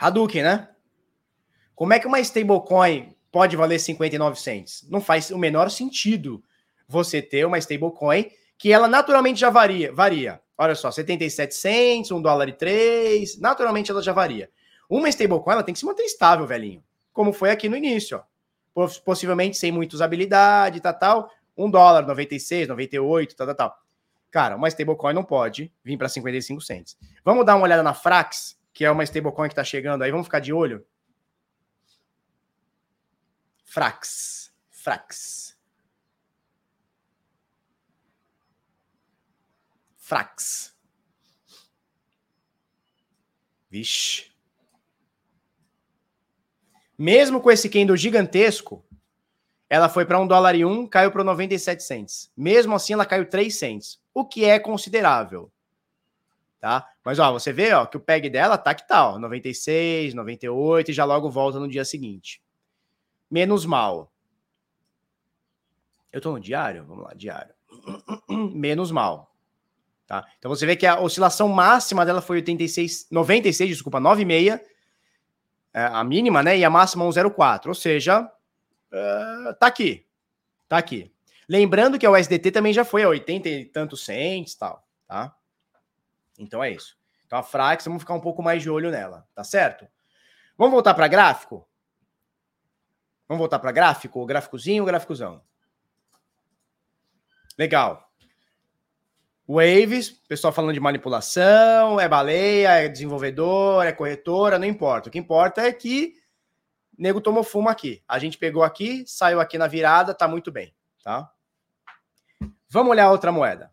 [0.00, 0.68] Hadouken, né?
[1.74, 4.86] Como é que uma stablecoin pode valer 59 cents?
[4.88, 6.42] Não faz o menor sentido
[6.88, 9.92] você ter uma stablecoin que ela naturalmente já varia.
[9.92, 10.40] varia.
[10.56, 14.50] Olha só, 77 cents, 1 dólar e 3, naturalmente ela já varia.
[14.88, 16.82] Uma stablecoin ela tem que se manter estável, velhinho.
[17.12, 18.22] Como foi aqui no início,
[18.74, 18.88] ó.
[19.04, 21.30] Possivelmente sem muita usabilidade, tal, tal.
[21.58, 23.76] 1 dólar, 96, 98, tal, tal, tal.
[24.30, 26.96] Cara, uma stablecoin não pode vir para 55 cents.
[27.22, 30.10] Vamos dar uma olhada na Frax, que é uma stablecoin que está chegando aí.
[30.10, 30.84] Vamos ficar de olho.
[33.64, 34.52] Frax.
[34.70, 35.56] Frax.
[39.96, 40.74] Frax.
[43.70, 44.30] Vixe.
[46.98, 48.84] Mesmo com esse candle gigantesco,
[49.68, 52.32] ela foi para um dólar e um, caiu para 97 cents.
[52.36, 55.50] Mesmo assim, ela caiu 3 cents, o que é considerável.
[56.60, 56.86] Tá?
[57.02, 60.90] Mas ó, você vê ó, que o PEG dela tá que tal, tá, 96, 98
[60.90, 62.42] e já logo volta no dia seguinte.
[63.30, 64.12] Menos mal.
[66.12, 66.84] Eu tô no diário?
[66.84, 67.54] Vamos lá, diário.
[68.28, 69.34] Menos mal.
[70.06, 70.26] Tá?
[70.38, 74.60] Então você vê que a oscilação máxima dela foi 86, 96, desculpa, 9,6,
[75.72, 76.58] é, a mínima, né?
[76.58, 77.68] E a máxima 1,04.
[77.68, 80.04] Ou seja, uh, tá aqui.
[80.68, 81.10] Tá aqui.
[81.48, 85.34] Lembrando que a USDT também já foi a 80 e tantos cents tal, tá?
[86.40, 86.96] Então é isso.
[87.26, 89.86] Então a Frax, vamos ficar um pouco mais de olho nela, tá certo?
[90.56, 91.68] Vamos voltar para gráfico?
[93.28, 94.26] Vamos voltar para gráfico?
[94.26, 95.42] Gráficozinho gráficozão?
[97.56, 98.10] Legal.
[99.46, 105.08] Waves, pessoal falando de manipulação, é baleia, é desenvolvedor, é corretora, não importa.
[105.08, 106.14] O que importa é que
[106.96, 108.02] nego tomou fumo aqui.
[108.06, 111.30] A gente pegou aqui, saiu aqui na virada, tá muito bem, tá?
[112.68, 113.72] Vamos olhar outra moeda.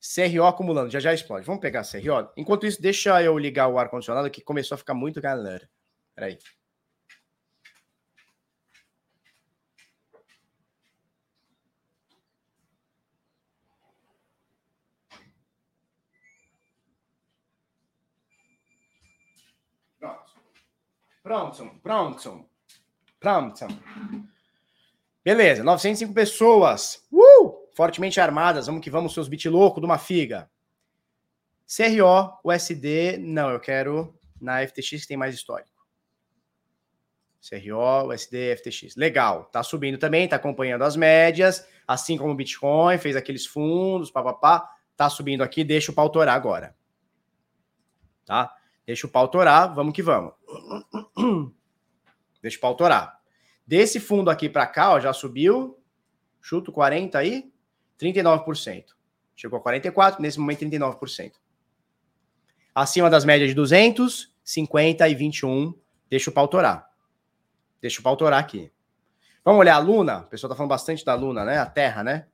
[0.00, 1.44] CRO acumulando, já já explode.
[1.46, 2.30] Vamos pegar CRO.
[2.36, 5.68] Enquanto isso, deixa eu ligar o ar-condicionado que começou a ficar muito calor.
[6.14, 6.38] Peraí.
[21.22, 22.44] Pronto, pronto,
[23.20, 23.66] pronto.
[25.22, 27.06] Beleza, 905 pessoas.
[27.12, 27.59] Uh!
[27.74, 28.66] Fortemente armadas.
[28.66, 30.50] Vamos que vamos, seus bit louco de uma figa.
[31.66, 33.18] CRO, USD.
[33.18, 35.70] Não, eu quero na FTX que tem mais histórico.
[37.40, 38.96] CRO, USD, FTX.
[38.96, 39.44] Legal.
[39.46, 44.68] Tá subindo também, tá acompanhando as médias, assim como o Bitcoin, fez aqueles fundos, papapá.
[44.96, 46.76] Tá subindo aqui, deixa o pau torar agora.
[48.26, 48.54] Tá?
[48.84, 50.34] Deixa o pau torar, vamos que vamos.
[52.42, 53.20] Deixa o pau torar.
[53.66, 55.78] Desse fundo aqui para cá, ó, já subiu.
[56.40, 57.52] Chuto 40 aí,
[58.00, 58.84] 39%.
[59.36, 61.32] Chegou a 44, nesse momento 39%.
[62.74, 65.74] Acima das médias de 200, 50 e 21.
[66.08, 66.90] Deixa o pau torar.
[67.80, 68.72] Deixa o pau torar aqui.
[69.44, 70.18] Vamos olhar a Luna?
[70.20, 71.58] O pessoal tá falando bastante da Luna, né?
[71.58, 72.26] A Terra, né?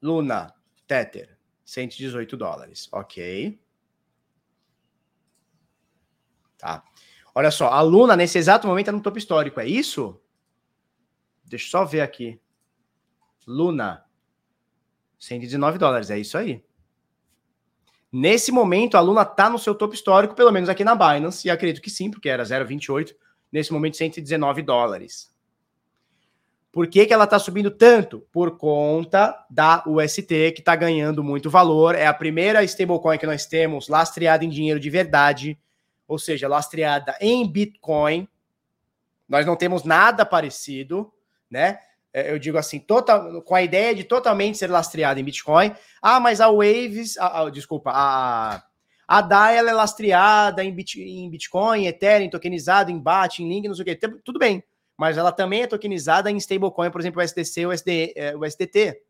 [0.00, 0.54] Luna,
[0.86, 1.36] Tether.
[1.64, 2.88] 118 dólares.
[2.92, 3.60] Ok.
[6.58, 6.82] Tá.
[7.34, 10.20] Olha só, a Luna nesse exato momento está no topo histórico, é isso?
[11.50, 12.40] Deixa eu só ver aqui.
[13.44, 14.04] Luna,
[15.18, 16.62] 119 dólares, é isso aí.
[18.12, 21.50] Nesse momento, a Luna está no seu topo histórico, pelo menos aqui na Binance, e
[21.50, 23.14] acredito que sim, porque era 0,28,
[23.50, 25.34] nesse momento 119 dólares.
[26.70, 28.20] Por que, que ela está subindo tanto?
[28.30, 31.96] Por conta da UST, que está ganhando muito valor.
[31.96, 35.58] É a primeira stablecoin que nós temos lastreada em dinheiro de verdade,
[36.06, 38.28] ou seja, lastreada em Bitcoin.
[39.28, 41.12] Nós não temos nada parecido,
[41.50, 41.78] né?
[42.12, 45.74] É, eu digo assim, total, com a ideia de totalmente ser lastreada em Bitcoin.
[46.02, 48.62] Ah, mas a Waves, a, a, desculpa, a,
[49.06, 53.68] a DAI ela é lastreada em, Bit, em Bitcoin, Ethereum, tokenizado em BAT, em Link,
[53.68, 53.96] não sei o quê.
[54.24, 54.62] Tudo bem
[55.00, 58.44] mas ela também é tokenizada em stablecoin, por exemplo, o SDC ou SD, é, o
[58.44, 59.02] SDT.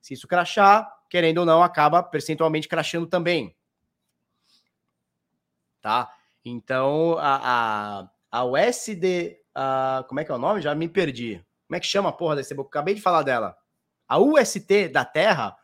[0.00, 3.52] Se isso crachar, querendo ou não, acaba percentualmente crachando também.
[5.80, 6.08] Tá?
[6.44, 10.62] Então, a, a, a USD, a, como é que é o nome?
[10.62, 11.44] Já me perdi.
[11.66, 12.68] Como é que chama a porra desse stablecoin?
[12.68, 13.56] Acabei de falar dela.
[14.08, 15.56] A UST da Terra,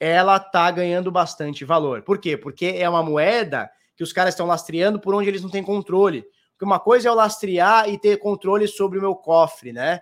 [0.00, 2.02] ela tá ganhando bastante valor.
[2.02, 2.36] Por quê?
[2.36, 6.24] Porque é uma moeda que os caras estão lastreando por onde eles não têm controle.
[6.52, 10.00] Porque uma coisa é eu lastrear e ter controle sobre o meu cofre, né?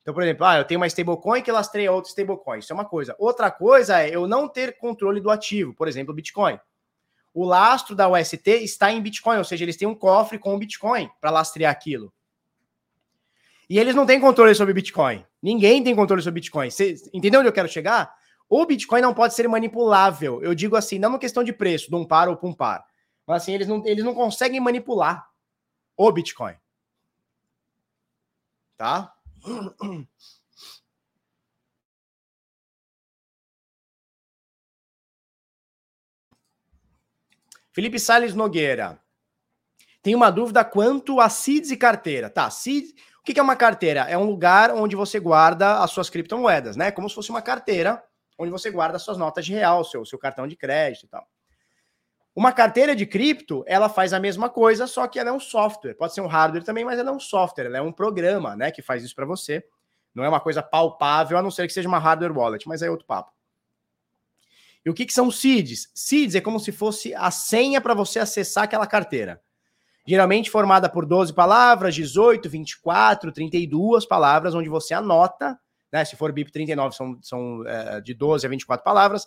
[0.00, 2.58] Então, por exemplo, ah, eu tenho uma stablecoin que lastreia outra stablecoin.
[2.58, 3.14] Isso é uma coisa.
[3.18, 6.58] Outra coisa é eu não ter controle do ativo, por exemplo, o Bitcoin.
[7.32, 10.58] O lastro da UST está em Bitcoin, ou seja, eles têm um cofre com o
[10.58, 12.12] Bitcoin para lastrear aquilo.
[13.68, 15.24] E eles não têm controle sobre Bitcoin.
[15.42, 16.70] Ninguém tem controle sobre Bitcoin.
[16.70, 18.14] Você entendeu onde eu quero chegar?
[18.48, 20.42] O Bitcoin não pode ser manipulável.
[20.42, 22.84] Eu digo assim, não uma questão de preço, de um par ou para um par.
[23.26, 25.26] Mas assim, eles não, eles não conseguem manipular
[25.96, 26.54] o Bitcoin.
[28.76, 29.14] Tá?
[37.72, 39.00] Felipe Sales Nogueira.
[40.02, 42.28] Tem uma dúvida quanto a seeds e carteira.
[42.28, 42.92] Tá, seeds,
[43.22, 44.00] o que é uma carteira?
[44.00, 46.90] É um lugar onde você guarda as suas criptomoedas, né?
[46.90, 48.02] Como se fosse uma carteira
[48.36, 51.24] onde você guarda as suas notas de real, seu, seu cartão de crédito e tal.
[52.34, 55.94] Uma carteira de cripto, ela faz a mesma coisa, só que ela é um software.
[55.94, 58.70] Pode ser um hardware também, mas ela é um software, ela é um programa, né,
[58.72, 59.64] que faz isso para você.
[60.12, 62.90] Não é uma coisa palpável, a não ser que seja uma hardware wallet, mas é
[62.90, 63.32] outro papo.
[64.84, 65.90] E o que, que são seeds?
[65.94, 69.40] Seeds é como se fosse a senha para você acessar aquela carteira.
[70.04, 75.58] Geralmente formada por 12 palavras, 18, 24, 32 palavras, onde você anota,
[75.92, 76.04] né?
[76.04, 79.26] Se for BIP 39, são, são é, de 12 a 24 palavras,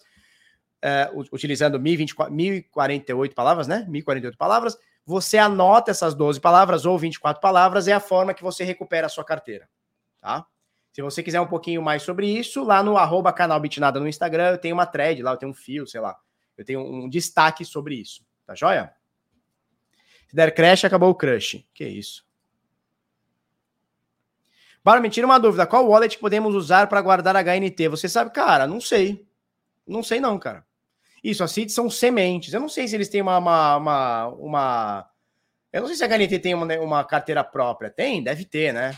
[0.82, 3.86] é, utilizando 1024, 1048 palavras, né?
[3.88, 8.64] 1048 palavras, você anota essas 12 palavras ou 24 palavras, é a forma que você
[8.64, 9.70] recupera a sua carteira,
[10.20, 10.46] tá?
[10.92, 14.52] Se você quiser um pouquinho mais sobre isso, lá no arroba canal Bitnada no Instagram,
[14.52, 16.16] eu tenho uma thread lá, eu tenho um fio, sei lá.
[16.58, 18.26] Eu tenho um destaque sobre isso.
[18.46, 18.94] Tá joia?
[20.36, 21.66] Se der crash, acabou o crush.
[21.74, 22.26] Que isso.
[24.84, 25.66] Bara, me tira uma dúvida.
[25.66, 27.88] Qual wallet podemos usar para guardar HNT?
[27.88, 28.32] Você sabe?
[28.32, 29.26] Cara, não sei.
[29.88, 30.66] Não sei não, cara.
[31.24, 32.54] Isso, as seeds são sementes.
[32.54, 33.38] Eu não sei se eles têm uma...
[33.38, 35.10] uma, uma, uma...
[35.72, 37.90] Eu não sei se a HNT tem uma, uma carteira própria.
[37.90, 38.22] Tem?
[38.22, 38.98] Deve ter, né?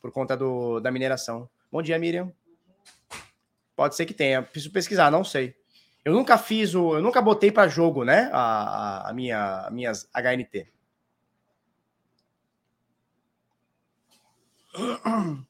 [0.00, 1.50] por conta do, da mineração.
[1.70, 2.32] Bom dia, Miriam.
[3.74, 4.40] Pode ser que tenha.
[4.40, 5.56] Preciso pesquisar, não sei.
[6.04, 6.94] Eu nunca fiz o.
[6.96, 8.30] Eu nunca botei para jogo, né?
[8.32, 10.66] A, a, minha, a minhas HNT.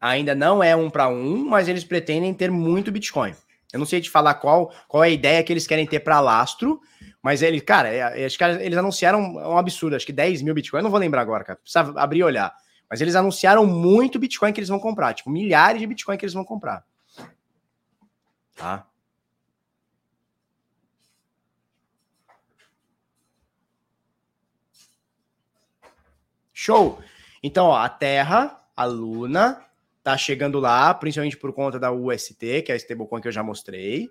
[0.00, 3.34] Ainda não é um para um, mas eles pretendem ter muito Bitcoin.
[3.72, 6.20] Eu não sei te falar qual, qual é a ideia que eles querem ter para
[6.20, 6.80] lastro,
[7.22, 10.54] mas ele, cara, é, é, acho que eles anunciaram um absurdo, acho que 10 mil
[10.54, 12.54] Bitcoin, eu não vou lembrar agora, cara, precisa abrir e olhar.
[12.88, 16.34] Mas eles anunciaram muito Bitcoin que eles vão comprar, tipo, milhares de Bitcoin que eles
[16.34, 16.84] vão comprar.
[18.56, 18.88] Tá?
[26.52, 26.98] Show!
[27.42, 29.64] Então, ó, a Terra, a Luna,
[30.02, 33.42] tá chegando lá, principalmente por conta da UST, que é a stablecoin que eu já
[33.42, 34.10] mostrei.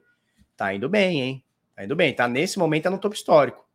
[0.56, 1.44] Tá indo bem, hein?
[1.76, 2.14] Tá indo bem.
[2.14, 3.68] Tá nesse momento tá no topo histórico.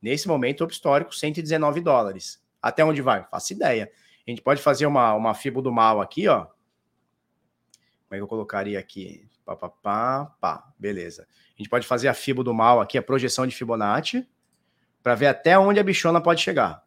[0.00, 2.42] Nesse momento, topo histórico, 119 dólares.
[2.62, 3.26] Até onde vai?
[3.28, 3.90] Faço ideia.
[4.26, 6.44] A gente pode fazer uma, uma FIBO do mal aqui, ó.
[6.44, 9.28] Como é que eu colocaria aqui?
[9.44, 10.72] Pá, pá, pá, pá.
[10.78, 11.26] Beleza.
[11.54, 14.26] A gente pode fazer a FIBO do mal aqui, a projeção de Fibonacci,
[15.02, 16.84] para ver até onde a bichona pode chegar.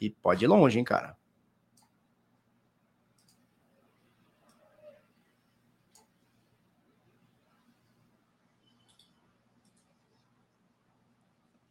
[0.00, 1.16] E pode ir longe, hein, cara.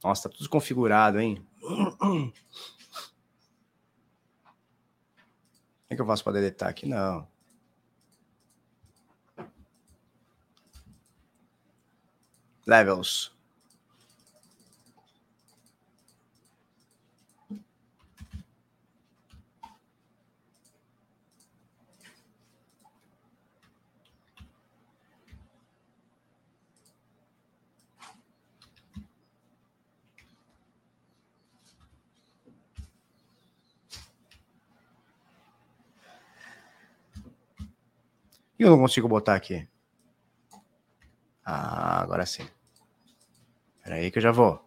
[0.03, 1.45] Nossa, tá tudo configurado, hein?
[1.59, 2.33] Como
[5.89, 6.87] é que eu faço para deletar aqui?
[6.87, 7.27] Não.
[12.69, 13.31] Levels.
[38.59, 39.67] E eu não consigo botar aqui.
[41.43, 42.47] Ah, agora sim.
[43.89, 44.63] Espera aí que eu já vou.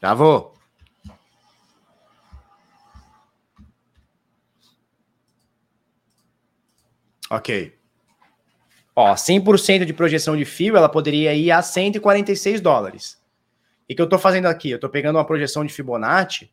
[0.00, 0.54] Já vou.
[7.28, 7.78] Ok.
[8.96, 13.22] Ó, 100% de projeção de fio, ela poderia ir a 146 dólares.
[13.86, 14.70] E que eu tô fazendo aqui?
[14.70, 16.50] Eu tô pegando uma projeção de Fibonacci,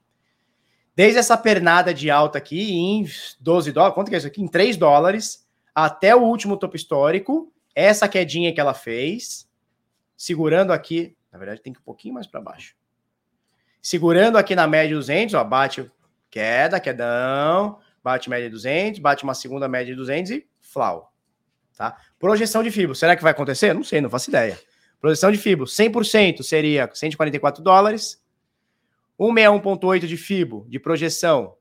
[0.93, 3.05] desde essa pernada de alta aqui em
[3.39, 4.41] 12 dólares, quanto que é isso aqui?
[4.41, 9.49] Em 3 dólares, até o último topo histórico, essa quedinha que ela fez,
[10.17, 12.75] segurando aqui, na verdade tem que ir um pouquinho mais para baixo.
[13.81, 15.89] Segurando aqui na média 200, ó, bate
[16.29, 21.13] queda, quedão, bate média 200, bate uma segunda média de 200 e flau.
[21.77, 21.97] Tá?
[22.19, 23.73] Projeção de FIBO, será que vai acontecer?
[23.73, 24.59] Não sei, não faço ideia.
[24.99, 28.21] Projeção de FIBO, 100% seria 144 dólares.
[29.17, 31.57] 161.8 de FIBO, de projeção,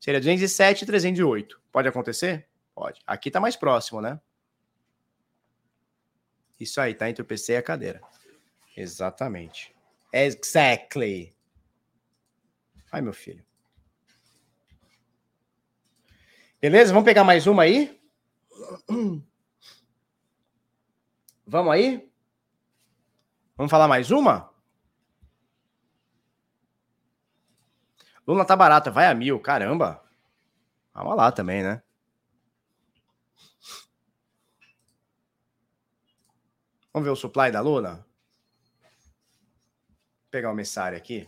[0.00, 1.60] seria 207 e 308.
[1.72, 2.48] Pode acontecer?
[2.74, 3.00] Pode.
[3.06, 4.20] Aqui tá mais próximo, né?
[6.58, 8.00] Isso aí, tá entre o PC e a cadeira.
[8.78, 9.74] Exatamente.
[10.12, 11.34] Exactly.
[12.92, 13.44] Ai, meu filho.
[16.60, 16.92] Beleza?
[16.92, 18.00] Vamos pegar mais uma aí?
[21.44, 22.08] Vamos aí?
[23.56, 24.48] Vamos falar mais uma?
[28.24, 30.04] Luna tá barata, vai a mil, caramba.
[30.94, 31.82] Vamos lá também, né?
[36.92, 38.07] Vamos ver o supply da Luna?
[40.30, 41.26] Pegar o mensário aqui.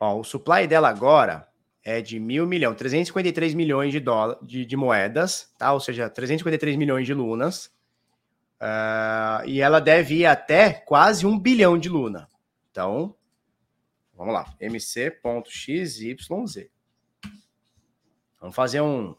[0.00, 1.46] Ó, o supply dela agora
[1.84, 5.72] é de mil milhão, 353 milhões de, dólar, de, de moedas, tá?
[5.74, 7.70] Ou seja, 353 milhões de lunas.
[8.60, 12.28] Uh, e ela deve ir até quase um bilhão de luna.
[12.70, 13.16] Então,
[14.14, 14.54] vamos lá.
[14.60, 15.98] mc.xyz.
[18.38, 19.14] Vamos fazer um.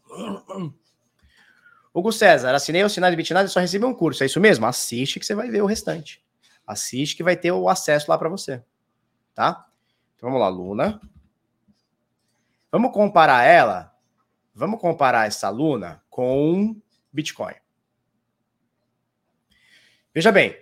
[1.94, 4.24] Hugo César, assinei o sinal de Bitnado e só recebi um curso.
[4.24, 4.66] É isso mesmo?
[4.66, 6.24] Assiste que você vai ver o restante.
[6.66, 8.64] Assiste que vai ter o acesso lá para você.
[9.34, 9.68] Tá?
[10.16, 11.02] Então vamos lá, Luna.
[12.72, 13.94] Vamos comparar ela.
[14.54, 16.80] Vamos comparar essa Luna com
[17.12, 17.56] Bitcoin.
[20.14, 20.58] Veja bem.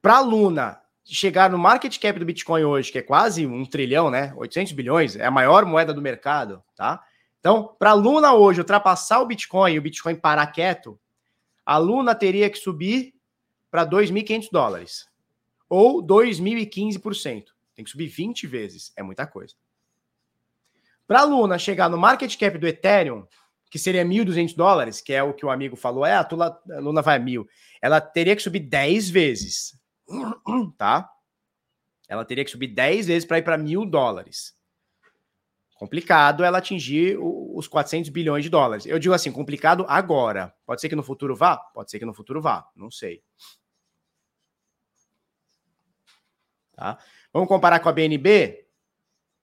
[0.00, 4.10] Para a Luna chegar no market cap do Bitcoin hoje, que é quase um trilhão,
[4.10, 4.32] né?
[4.36, 7.02] 800 bilhões, é a maior moeda do mercado, tá?
[7.40, 10.98] Então, para a Luna hoje ultrapassar o Bitcoin e o Bitcoin parar quieto,
[11.64, 13.14] a Luna teria que subir
[13.70, 15.08] para 2.500 dólares.
[15.68, 17.46] Ou 2.015%.
[17.74, 18.92] Tem que subir 20 vezes.
[18.96, 19.54] É muita coisa.
[21.06, 23.26] Para a Luna chegar no market cap do Ethereum,
[23.72, 27.00] que seria 1.200 dólares, que é o que o amigo falou, é, a, a Luna
[27.00, 27.48] vai a mil,
[27.80, 29.80] ela teria que subir 10 vezes.
[30.76, 31.08] Tá?
[32.06, 34.54] Ela teria que subir 10 vezes para ir para mil dólares
[35.82, 38.86] complicado ela atingir os 400 bilhões de dólares.
[38.86, 40.54] Eu digo assim, complicado agora.
[40.64, 41.56] Pode ser que no futuro vá?
[41.56, 42.64] Pode ser que no futuro vá.
[42.76, 43.20] Não sei.
[46.72, 46.96] Tá?
[47.32, 48.61] Vamos comparar com a BNB?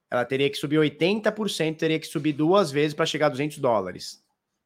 [0.10, 4.24] Ela teria que subir 80%, teria que subir duas vezes para chegar a 200 dólares.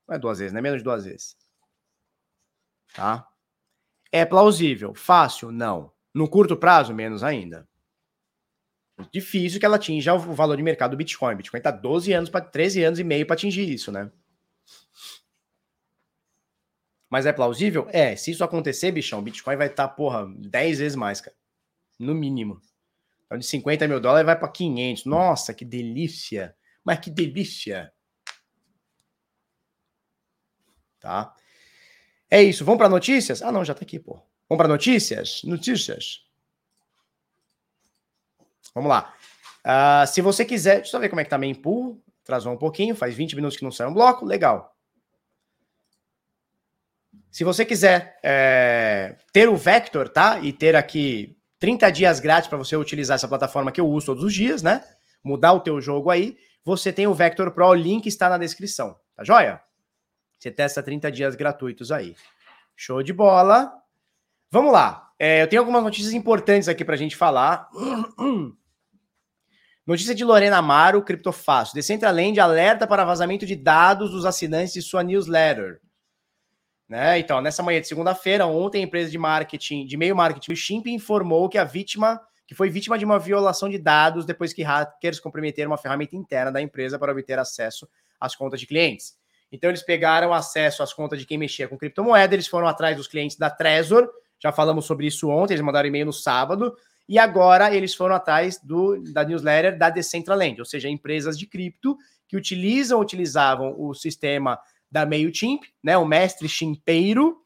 [0.07, 1.35] Não é duas vezes, não é menos de duas vezes.
[2.93, 3.27] Tá?
[4.11, 4.93] É plausível.
[4.93, 5.51] Fácil?
[5.51, 5.91] Não.
[6.13, 7.67] No curto prazo, menos ainda
[9.11, 11.35] difícil que ela atinja o valor de mercado do Bitcoin.
[11.35, 14.11] Bitcoin está 12 anos para 13 anos e meio para atingir isso, né?
[17.09, 17.87] Mas é plausível?
[17.91, 18.15] É.
[18.15, 21.35] Se isso acontecer, bichão, Bitcoin vai estar, tá, porra, 10 vezes mais, cara.
[21.99, 22.59] No mínimo.
[23.33, 25.05] Então, de 50 mil dólares vai para 500.
[25.05, 26.55] Nossa, que delícia.
[26.83, 27.91] Mas que delícia.
[30.99, 31.35] Tá?
[32.29, 32.63] É isso.
[32.63, 33.41] Vamos para notícias?
[33.41, 34.21] Ah, não, já tá aqui, pô.
[34.47, 35.41] Vamos para notícias?
[35.45, 36.23] Notícias.
[38.75, 39.15] Vamos lá.
[39.65, 41.99] Uh, se você quiser, deixa eu ver como é que tá meu pool.
[42.21, 44.77] Atrasou um pouquinho, faz 20 minutos que não sai um bloco, legal.
[47.31, 50.39] Se você quiser é, ter o Vector, tá?
[50.39, 54.25] E ter aqui 30 dias grátis para você utilizar essa plataforma que eu uso todos
[54.25, 54.83] os dias, né?
[55.23, 58.97] Mudar o teu jogo aí, você tem o Vector Pro, o link está na descrição,
[59.15, 59.61] tá joia?
[60.37, 62.17] Você testa 30 dias gratuitos aí.
[62.75, 63.71] Show de bola.
[64.51, 65.09] Vamos lá.
[65.17, 67.69] É, eu tenho algumas notícias importantes aqui para a gente falar.
[69.87, 71.75] Notícia de Lorena Amaro, Criptofácil.
[71.75, 75.79] Decentraland alerta para vazamento de dados dos assinantes de sua newsletter.
[76.93, 77.17] Né?
[77.17, 80.85] Então, nessa manhã de segunda-feira, ontem, a empresa de marketing, de meio marketing, o Shimp
[80.85, 85.19] informou que a vítima, que foi vítima de uma violação de dados depois que hackers
[85.19, 87.89] comprometeram uma ferramenta interna da empresa para obter acesso
[88.19, 89.15] às contas de clientes.
[89.51, 93.07] Então, eles pegaram acesso às contas de quem mexia com criptomoeda, eles foram atrás dos
[93.07, 94.07] clientes da Trezor,
[94.39, 96.75] já falamos sobre isso ontem, eles mandaram e-mail no sábado,
[97.09, 101.97] e agora eles foram atrás do, da newsletter da Decentraland, ou seja, empresas de cripto
[102.27, 104.59] que utilizam, utilizavam o sistema
[104.93, 107.41] da MailChimp, né, o mestre chimpeiro,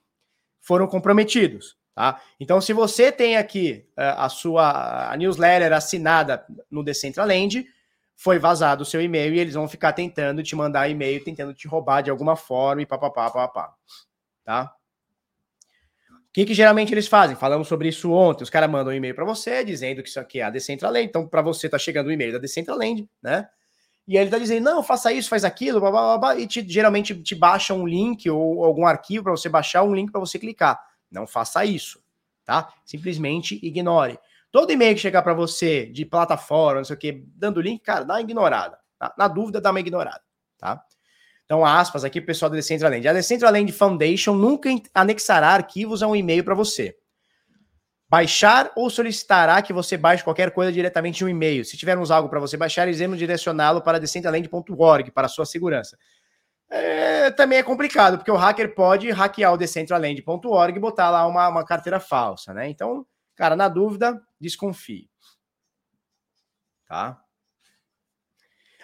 [0.60, 1.78] foram comprometidos.
[1.96, 2.22] Tá?
[2.40, 7.66] Então, se você tem aqui uh, a sua a newsletter assinada no Decentraland,
[8.16, 11.68] foi vazado o seu e-mail e eles vão ficar tentando te mandar e-mail, tentando te
[11.68, 13.74] roubar de alguma forma e papapá, papapá.
[14.44, 14.78] Tá?
[16.38, 17.36] que, que geralmente eles fazem?
[17.36, 18.44] Falamos sobre isso ontem.
[18.44, 21.08] Os caras mandam um e-mail para você dizendo que isso aqui é a Decentraland.
[21.08, 23.50] Então, para você tá chegando o e-mail da Decentraland, né?
[24.08, 26.66] E aí ele tá dizendo, não, faça isso, faz aquilo, blá, blá, blá, e te,
[26.68, 30.40] geralmente te baixa um link ou algum arquivo para você baixar um link para você
[30.40, 30.82] clicar.
[31.12, 32.02] Não faça isso,
[32.46, 32.72] tá?
[32.86, 34.18] Simplesmente ignore.
[34.50, 38.06] Todo e-mail que chegar para você de plataforma, não sei o que, dando link, cara,
[38.06, 38.80] dá uma ignorada.
[38.98, 39.14] Tá?
[39.18, 40.22] Na dúvida, dá uma ignorada,
[40.58, 40.82] tá?
[41.44, 43.08] Então, aspas aqui, pessoal da Decentraland.
[43.08, 46.98] A Decentraland Foundation nunca anexará arquivos a um e-mail para você.
[48.10, 51.66] Baixar ou solicitará que você baixe qualquer coisa diretamente de um e-mail.
[51.66, 55.98] Se tivermos algo para você baixar, iremos direcioná-lo para decentraland.org, para sua segurança.
[56.70, 61.48] É, também é complicado, porque o hacker pode hackear o decentraland.org e botar lá uma,
[61.48, 62.70] uma carteira falsa, né?
[62.70, 63.06] Então,
[63.36, 65.10] cara, na dúvida, desconfie.
[66.88, 67.22] Tá?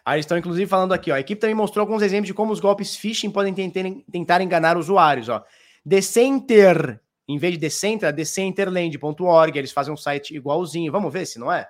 [0.05, 1.15] Aí estão inclusive falando aqui, ó.
[1.15, 5.29] A equipe também mostrou alguns exemplos de como os golpes phishing podem tentar enganar usuários,
[5.29, 5.43] ó.
[5.85, 10.91] Decenter, em vez de Decenter, é decenterland.org, eles fazem um site igualzinho.
[10.91, 11.69] Vamos ver se não é?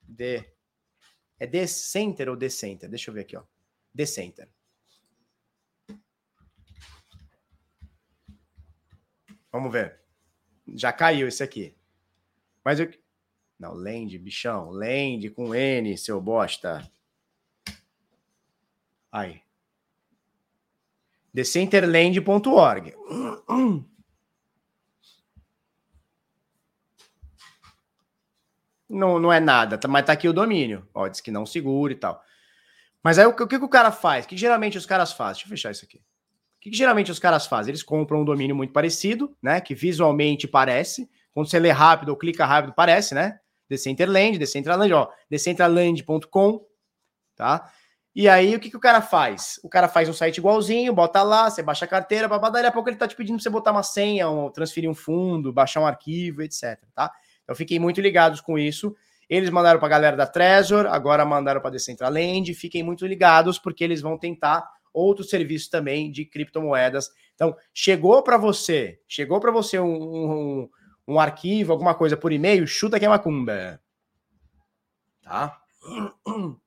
[0.00, 0.44] De
[1.38, 2.88] É Decenter ou Decenter?
[2.88, 3.42] Deixa eu ver aqui, ó.
[3.94, 4.48] Decenter.
[9.50, 10.00] Vamos ver.
[10.74, 11.76] Já caiu esse aqui.
[12.64, 12.90] Mas eu
[13.58, 14.70] Não, Land, bichão.
[14.70, 16.90] Land com N, seu bosta.
[19.10, 19.42] Aí.
[21.32, 22.94] Decenterland.org.
[28.88, 30.86] Não, não é nada, tá, mas tá aqui o domínio.
[30.92, 32.22] Ó, diz que não segura e tal.
[33.02, 34.24] Mas aí o que, o que o cara faz?
[34.24, 35.34] O que geralmente os caras fazem?
[35.34, 35.96] Deixa eu fechar isso aqui.
[35.96, 37.70] O que, que geralmente os caras fazem?
[37.70, 39.60] Eles compram um domínio muito parecido, né?
[39.60, 41.10] Que visualmente parece.
[41.32, 43.40] Quando você lê rápido ou clica rápido, parece, né?
[43.68, 46.64] Decentraland, Decentraland, ó, decentraland.com,
[47.34, 47.72] tá?
[48.14, 49.58] E aí, o que, que o cara faz?
[49.62, 52.72] O cara faz um site igualzinho, bota lá, você baixa a carteira, babá, daí a
[52.72, 55.86] pouco ele tá te pedindo pra você botar uma senha, transferir um fundo, baixar um
[55.86, 57.10] arquivo, etc, tá?
[57.42, 58.94] Então, fiquem muito ligados com isso.
[59.28, 62.52] Eles mandaram para a galera da Trezor, agora mandaram para a Decentraland.
[62.54, 67.10] Fiquem muito ligados, porque eles vão tentar outros serviços também de criptomoedas.
[67.34, 70.70] Então, chegou para você, chegou para você um, um,
[71.08, 73.80] um, arquivo, alguma coisa por e-mail, chuta que é macumba.
[75.22, 75.58] Tá?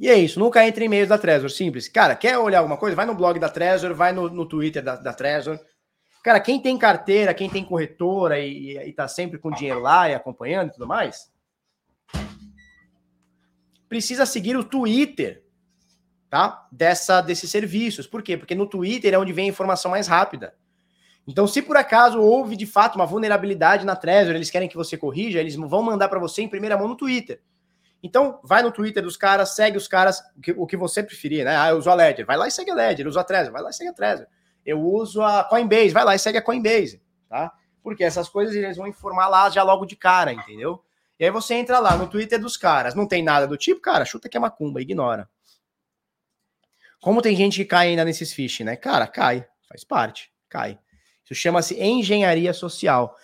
[0.00, 1.86] E é isso, nunca entre em e-mails da Trezor, simples.
[1.86, 2.96] Cara, quer olhar alguma coisa?
[2.96, 5.60] Vai no blog da Trezor, vai no, no Twitter da, da Trezor.
[6.24, 10.08] Cara, quem tem carteira, quem tem corretora e, e, e tá sempre com dinheiro lá
[10.08, 11.30] e acompanhando e tudo mais,
[13.90, 15.44] precisa seguir o Twitter,
[16.30, 16.66] tá?
[16.72, 18.06] Dessa, desses serviços.
[18.06, 18.38] Por quê?
[18.38, 20.54] Porque no Twitter é onde vem a informação mais rápida.
[21.28, 24.96] Então, se por acaso houve de fato uma vulnerabilidade na Trezor, eles querem que você
[24.96, 27.42] corrija, eles vão mandar para você em primeira mão no Twitter.
[28.02, 30.22] Então, vai no Twitter dos caras, segue os caras,
[30.56, 31.56] o que você preferir, né?
[31.56, 33.52] Ah, eu uso a Ledger, vai lá e segue a Ledger, eu uso a Trezor,
[33.52, 34.26] vai lá e segue a Trezor.
[34.64, 37.52] Eu uso a Coinbase, vai lá e segue a Coinbase, tá?
[37.82, 40.82] Porque essas coisas eles vão informar lá já logo de cara, entendeu?
[41.18, 44.06] E aí você entra lá no Twitter dos caras, não tem nada do tipo, cara,
[44.06, 45.28] chuta que é macumba, ignora.
[47.00, 48.76] Como tem gente que cai ainda nesses phishing, né?
[48.76, 50.78] Cara, cai, faz parte, cai.
[51.24, 53.14] Isso chama-se engenharia social.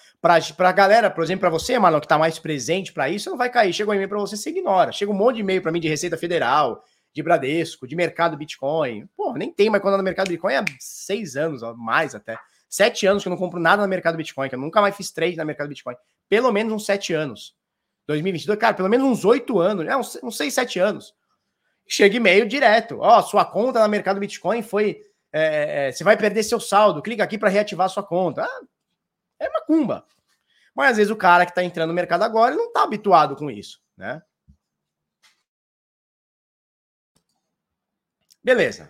[0.57, 3.36] Para a galera, por exemplo, para você, Marlon, que está mais presente para isso, não
[3.36, 3.73] vai cair.
[3.73, 4.93] Chega um e-mail para você, você ignora.
[4.93, 6.82] Chega um monte de e-mail para mim de Receita Federal,
[7.12, 9.07] de Bradesco, de mercado Bitcoin.
[9.16, 12.39] Pô, nem tem mais quando no mercado Bitcoin há seis anos, mais até.
[12.69, 15.12] Sete anos que eu não compro nada no mercado Bitcoin, que eu nunca mais fiz
[15.12, 15.94] trade na mercado Bitcoin.
[16.28, 17.55] Pelo menos uns sete anos.
[18.07, 21.15] 2022, cara, pelo menos uns oito anos, é, uns, uns seis, sete anos.
[21.89, 22.98] Chega e-mail direto.
[23.01, 25.01] Ó, sua conta na mercado Bitcoin foi.
[25.32, 27.03] É, é, você vai perder seu saldo.
[27.03, 28.44] Clica aqui para reativar sua conta.
[28.44, 28.61] Ah,
[29.39, 30.05] é macumba.
[30.77, 33.51] Mas às vezes o cara que está entrando no mercado agora não está habituado com
[33.51, 34.20] isso, né?
[38.44, 38.89] Beleza.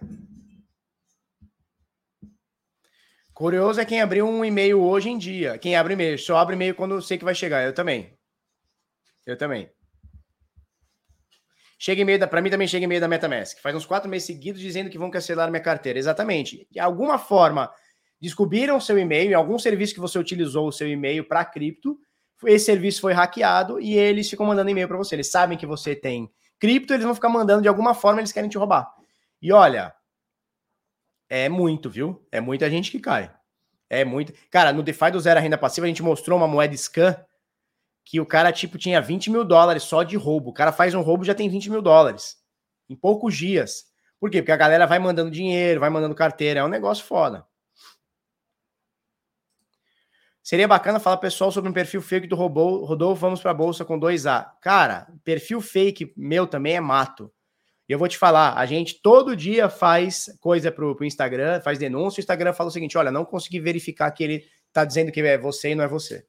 [3.32, 5.58] Curioso é quem abriu um e-mail hoje em dia.
[5.58, 6.18] Quem abre e-mail.
[6.18, 7.62] Só abre e-mail quando eu sei que vai chegar.
[7.62, 8.18] Eu também.
[9.24, 9.70] Eu também.
[11.78, 13.60] Chega e-mail da, para mim também chega e-mail da MetaMask.
[13.60, 15.98] Faz uns quatro meses seguidos dizendo que vão cancelar minha carteira.
[15.98, 16.66] Exatamente.
[16.70, 17.70] De alguma forma,
[18.20, 21.98] descobriram seu e-mail, em algum serviço que você utilizou o seu e-mail para cripto,
[22.44, 25.14] esse serviço foi hackeado e eles ficam mandando e-mail para você.
[25.14, 28.50] Eles sabem que você tem cripto, eles vão ficar mandando de alguma forma, eles querem
[28.50, 28.92] te roubar.
[29.40, 29.94] E olha,
[31.28, 32.26] é muito, viu?
[32.30, 33.32] É muita gente que cai.
[33.88, 34.32] É muito.
[34.50, 37.16] Cara, no DeFi do Zero Renda Passiva, a gente mostrou uma moeda scan
[38.04, 40.50] que o cara, tipo, tinha 20 mil dólares só de roubo.
[40.50, 42.36] O cara faz um roubo já tem 20 mil dólares.
[42.88, 43.84] Em poucos dias.
[44.20, 44.40] Por quê?
[44.40, 46.60] Porque a galera vai mandando dinheiro, vai mandando carteira.
[46.60, 47.44] É um negócio foda.
[50.46, 53.98] Seria bacana falar, pessoal, sobre um perfil fake do Rodolfo, vamos para a bolsa com
[53.98, 54.52] 2A.
[54.62, 57.32] Cara, perfil fake meu também é mato.
[57.88, 61.80] E eu vou te falar, a gente todo dia faz coisa pro, pro Instagram, faz
[61.80, 65.20] denúncia, o Instagram fala o seguinte, olha, não consegui verificar que ele tá dizendo que
[65.20, 66.24] é você e não é você.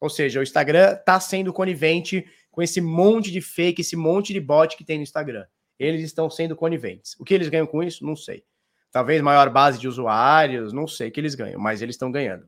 [0.00, 4.40] Ou seja, o Instagram tá sendo conivente com esse monte de fake, esse monte de
[4.40, 5.46] bot que tem no Instagram.
[5.78, 7.14] Eles estão sendo coniventes.
[7.16, 8.04] O que eles ganham com isso?
[8.04, 8.42] Não sei.
[8.90, 12.44] Talvez maior base de usuários, não sei o que eles ganham, mas eles estão ganhando.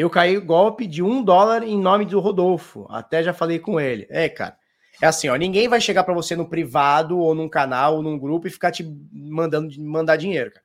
[0.00, 2.86] Eu caí golpe de um dólar em nome do Rodolfo.
[2.88, 4.06] Até já falei com ele.
[4.08, 4.56] É, cara.
[4.98, 5.36] É assim, ó.
[5.36, 8.70] Ninguém vai chegar para você no privado ou num canal ou num grupo e ficar
[8.70, 8.82] te
[9.12, 10.64] mandando mandar dinheiro, cara.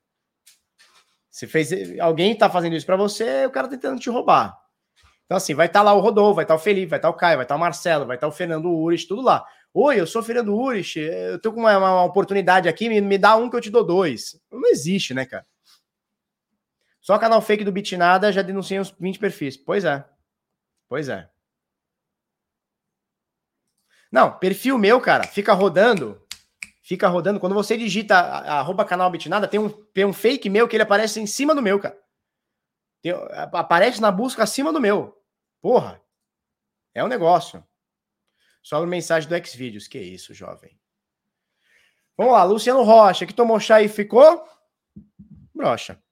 [1.30, 4.58] Se fez, alguém tá fazendo isso para você, o cara tá tentando te roubar.
[5.26, 7.10] Então, assim, vai estar tá lá o Rodolfo, vai estar tá o Felipe, vai estar
[7.10, 9.22] tá o Caio, vai estar tá o Marcelo, vai estar tá o Fernando Urich, tudo
[9.22, 9.44] lá.
[9.74, 13.18] Oi, eu sou o Fernando Urich, eu tô com uma, uma oportunidade aqui, me, me
[13.18, 14.40] dá um que eu te dou dois.
[14.50, 15.44] Não existe, né, cara?
[17.06, 19.56] Só canal fake do Bitnada já denuncia uns 20 perfis.
[19.56, 20.04] Pois é.
[20.90, 21.30] Pois é.
[24.12, 26.20] Não, perfil meu, cara, fica rodando.
[26.82, 27.40] Fica rodando.
[27.40, 31.20] Quando você digita arroba canal Bitnada, tem um, tem um fake meu que ele aparece
[31.20, 31.96] em cima do meu, cara.
[33.04, 33.14] Tem,
[33.54, 35.16] aparece na busca acima do meu.
[35.62, 36.02] Porra.
[36.92, 37.64] É um negócio.
[38.64, 39.88] Só mensagem do Xvideos.
[39.88, 40.76] Que isso, jovem.
[42.18, 44.44] Vamos lá, Luciano Rocha, que tomou chá e ficou?
[45.54, 46.04] Brocha.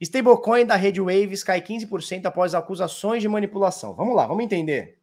[0.00, 3.94] Stablecoin da rede Waves cai 15% após acusações de manipulação.
[3.94, 4.98] Vamos lá, vamos entender.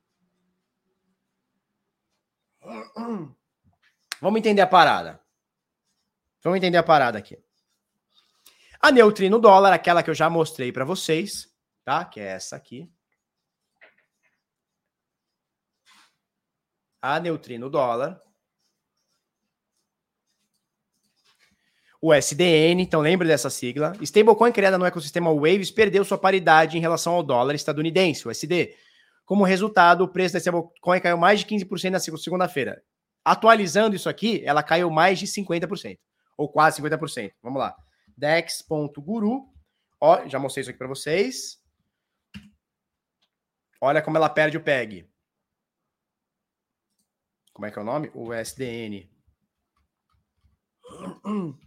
[4.19, 5.22] Vamos entender a parada.
[6.44, 7.38] Vamos entender a parada aqui.
[8.80, 11.53] A neutrino dólar, aquela que eu já mostrei para vocês,
[11.84, 12.03] tá?
[12.03, 12.91] Que é essa aqui.
[17.02, 18.22] A neutrino dólar.
[21.99, 23.94] O SDN, então lembre dessa sigla.
[24.02, 28.76] Stablecoin criada no ecossistema Waves perdeu sua paridade em relação ao dólar estadunidense, o SD.
[29.26, 32.84] Como resultado, o preço da stablecoin caiu mais de 15% na segunda-feira.
[33.26, 35.98] Atualizando isso aqui, ela caiu mais de 50%,
[36.38, 37.34] ou quase 50%.
[37.41, 37.76] Vamos lá.
[38.15, 39.49] Dex.guru.
[39.99, 41.57] Ó, já mostrei isso aqui para vocês.
[43.82, 45.10] Olha como ela perde o PEG.
[47.53, 48.11] Como é que é o nome?
[48.14, 49.10] O SDN.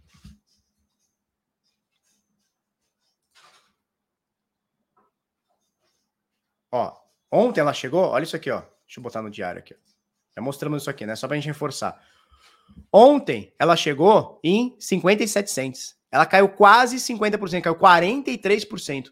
[6.71, 6.95] Ó,
[7.31, 8.61] ontem ela chegou, olha isso aqui, ó.
[8.85, 9.75] Deixa eu botar no diário aqui.
[10.35, 11.15] Já mostramos isso aqui, né?
[11.15, 12.01] Só pra gente reforçar.
[12.91, 15.97] Ontem ela chegou em 57 cents.
[16.11, 19.11] Ela caiu quase 50%, caiu 43%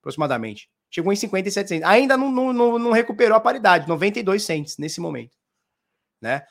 [0.00, 0.70] aproximadamente.
[0.90, 1.84] Chegou em 57 cents.
[1.84, 5.36] Ainda não, não, não recuperou a paridade, 92 cents nesse momento,
[6.20, 6.42] né?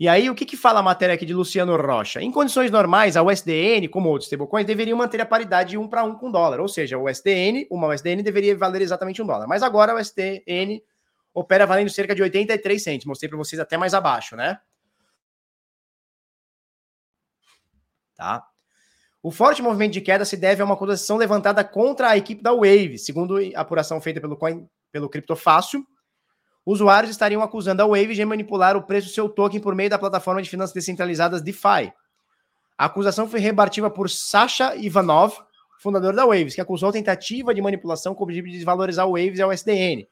[0.00, 2.20] E aí, o que, que fala a matéria aqui de Luciano Rocha?
[2.20, 6.02] Em condições normais, a USDN, como outros stablecoins, deveriam manter a paridade de um para
[6.02, 6.60] um com dólar.
[6.60, 9.46] Ou seja, o USDN, uma USDN deveria valer exatamente um dólar.
[9.46, 10.82] Mas agora o USDN
[11.32, 13.06] opera valendo cerca de 83 centos.
[13.06, 14.58] Mostrei para vocês até mais abaixo, né?
[18.16, 18.44] Tá?
[19.22, 22.52] O forte movimento de queda se deve a uma acusação levantada contra a equipe da
[22.52, 25.86] Wave, segundo a apuração feita pelo, Coin, pelo Criptofácil
[26.64, 29.98] usuários estariam acusando a Wave de manipular o preço do seu token por meio da
[29.98, 31.92] plataforma de finanças descentralizadas DeFi.
[32.78, 35.34] A acusação foi rebatida por Sasha Ivanov,
[35.78, 39.12] fundador da Waves, que acusou a tentativa de manipulação com o objetivo de desvalorizar o
[39.12, 40.08] Waves e o SDN.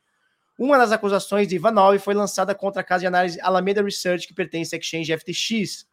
[0.58, 4.34] Uma das acusações de Ivanov foi lançada contra a casa de análise Alameda Research, que
[4.34, 5.88] pertence à Exchange FTX.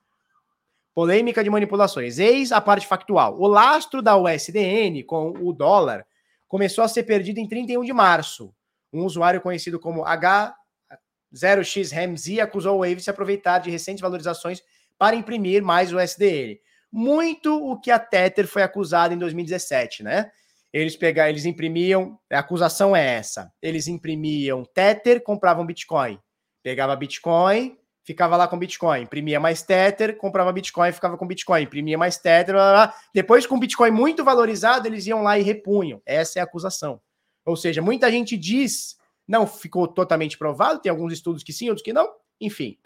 [0.94, 2.20] Polêmica de manipulações.
[2.20, 3.40] Eis a parte factual.
[3.40, 6.06] O lastro da USDN com o dólar
[6.48, 8.54] começou a ser perdido em 31 de março.
[8.92, 14.62] Um usuário conhecido como H0xRemZ acusou o Wave de se aproveitar de recentes valorizações
[14.98, 16.60] para imprimir mais o SDN.
[16.92, 20.32] Muito o que a Tether foi acusada em 2017, né?
[20.72, 23.52] Eles pegaram, eles imprimiam, a acusação é essa.
[23.62, 26.20] Eles imprimiam Tether, compravam Bitcoin.
[26.62, 31.98] Pegava Bitcoin, ficava lá com Bitcoin, imprimia mais Tether, comprava Bitcoin, ficava com Bitcoin, imprimia
[31.98, 32.96] mais Tether, blá, blá.
[33.14, 36.02] depois com Bitcoin muito valorizado, eles iam lá e repunham.
[36.06, 37.02] Essa é a acusação.
[37.48, 41.84] Ou seja, muita gente diz, não ficou totalmente provado, tem alguns estudos que sim, outros
[41.84, 42.12] que não,
[42.42, 42.78] enfim.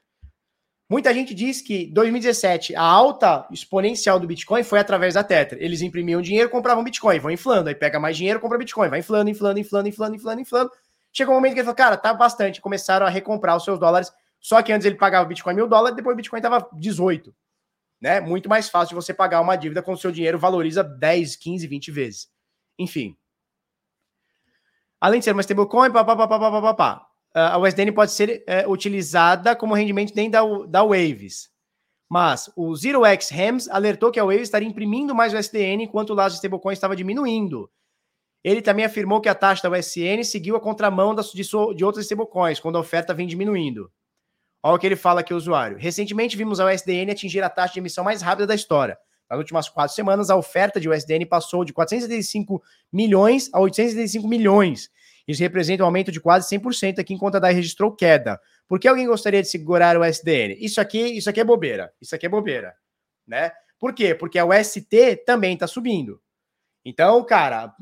[0.88, 5.58] Muita gente diz que 2017 a alta exponencial do Bitcoin foi através da Tether.
[5.60, 9.30] Eles imprimiam dinheiro, compravam Bitcoin, vão inflando, aí pega mais dinheiro, compra Bitcoin, vai inflando,
[9.30, 10.72] inflando, inflando, inflando, inflando, inflando.
[11.12, 14.12] Chegou um momento que ele falou, cara, tá bastante, começaram a recomprar os seus dólares.
[14.40, 17.34] Só que antes ele pagava Bitcoin mil dólares, depois o Bitcoin tava 18.
[18.00, 18.20] Né?
[18.20, 21.68] Muito mais fácil de você pagar uma dívida quando o seu dinheiro valoriza 10, 15,
[21.68, 22.30] 20 vezes.
[22.78, 23.16] Enfim.
[25.02, 30.32] Além de ser uma stablecoin, papapá, a USDN pode ser é, utilizada como rendimento dentro
[30.32, 31.50] da, da Waves.
[32.08, 36.36] Mas o ZeroX Hams alertou que a Waves estaria imprimindo mais USDN enquanto o laço
[36.36, 37.72] de stablecoin estava diminuindo.
[38.44, 42.06] Ele também afirmou que a taxa da USN seguiu a contramão das, de, de outras
[42.06, 43.92] stablecoins, quando a oferta vem diminuindo.
[44.62, 45.78] Olha o que ele fala aqui, usuário.
[45.78, 48.98] Recentemente vimos a USDN atingir a taxa de emissão mais rápida da história.
[49.32, 54.92] Nas últimas quatro semanas, a oferta de USDN passou de 475 milhões a 875 milhões.
[55.26, 58.38] Isso representa um aumento de quase 100% aqui enquanto a DAI registrou queda.
[58.68, 60.58] Por que alguém gostaria de segurar o USDN?
[60.60, 61.94] Isso aqui, isso aqui é bobeira.
[62.02, 62.76] Isso aqui é bobeira,
[63.26, 63.54] né?
[63.80, 64.14] Por quê?
[64.14, 66.22] Porque a UST também está subindo.
[66.84, 67.74] Então, cara,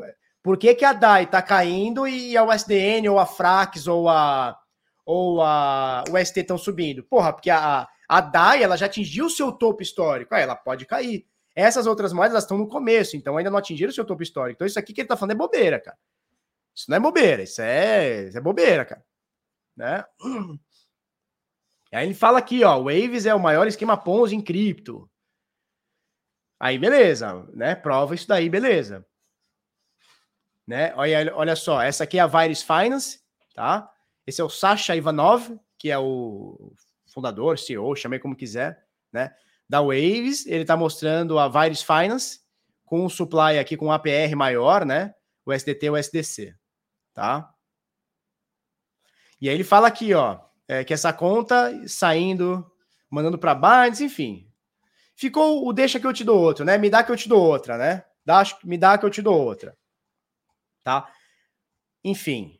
[0.43, 4.55] por que, que a DAI está caindo e a USDN ou a Frax ou a
[5.03, 7.03] ou a UST estão subindo?
[7.05, 10.35] Porra, porque a, a DAI ela já atingiu o seu topo histórico.
[10.35, 11.25] Ah, ela pode cair.
[11.59, 14.55] Essas outras moedas elas estão no começo, então ainda não atingiram o seu topo histórico.
[14.55, 15.97] Então isso aqui que ele tá falando é bobeira, cara.
[16.73, 19.05] Isso não é bobeira, isso é, isso é bobeira, cara.
[19.75, 20.05] Né?
[21.91, 25.09] Aí ele fala aqui, ó, Waves é o maior esquema Ponzi em cripto.
[26.57, 27.75] Aí beleza, né?
[27.75, 29.05] Prova isso daí, beleza.
[30.65, 30.93] Né?
[30.95, 33.19] Olha, olha só, essa aqui é a Virus Finance,
[33.53, 33.91] tá?
[34.25, 36.73] Esse é o Sasha Ivanov, que é o
[37.13, 39.35] fundador, CEO, chamei como quiser, né?
[39.69, 42.39] Da Waves, ele está mostrando a Virus Finance
[42.83, 45.13] com um supply aqui com um APR maior, né?
[45.45, 46.55] O SDT e o SDC,
[47.13, 47.53] tá?
[49.39, 52.69] E aí ele fala aqui, ó, é, que essa conta saindo,
[53.09, 54.51] mandando para Binance, enfim.
[55.15, 56.77] Ficou o deixa que eu te dou outro, né?
[56.77, 58.03] Me dá que eu te dou outra, né?
[58.25, 59.77] Dá, me dá que eu te dou outra.
[60.83, 61.11] Tá?
[62.03, 62.59] Enfim,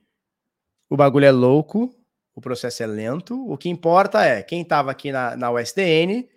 [0.90, 1.94] o bagulho é louco,
[2.36, 3.50] o processo é lento.
[3.50, 6.28] O que importa é quem estava aqui na, na USDN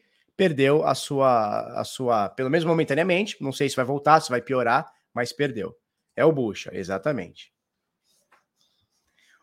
[0.42, 3.40] perdeu a sua, a sua, pelo menos momentaneamente.
[3.40, 5.78] Não sei se vai voltar, se vai piorar, mas perdeu.
[6.16, 7.52] É o Bucha, exatamente.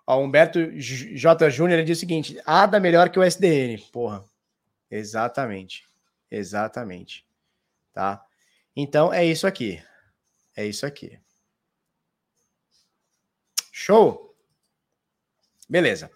[0.05, 1.49] Ó, Humberto J.
[1.49, 3.77] Júnior diz o seguinte: ADA melhor que o SDN.
[3.93, 4.25] Porra,
[4.91, 5.87] exatamente.
[6.29, 7.25] Exatamente.
[7.93, 8.21] Tá?
[8.75, 9.81] Então é isso aqui.
[10.53, 11.17] É isso aqui.
[13.71, 14.35] Show?
[15.69, 16.11] Beleza.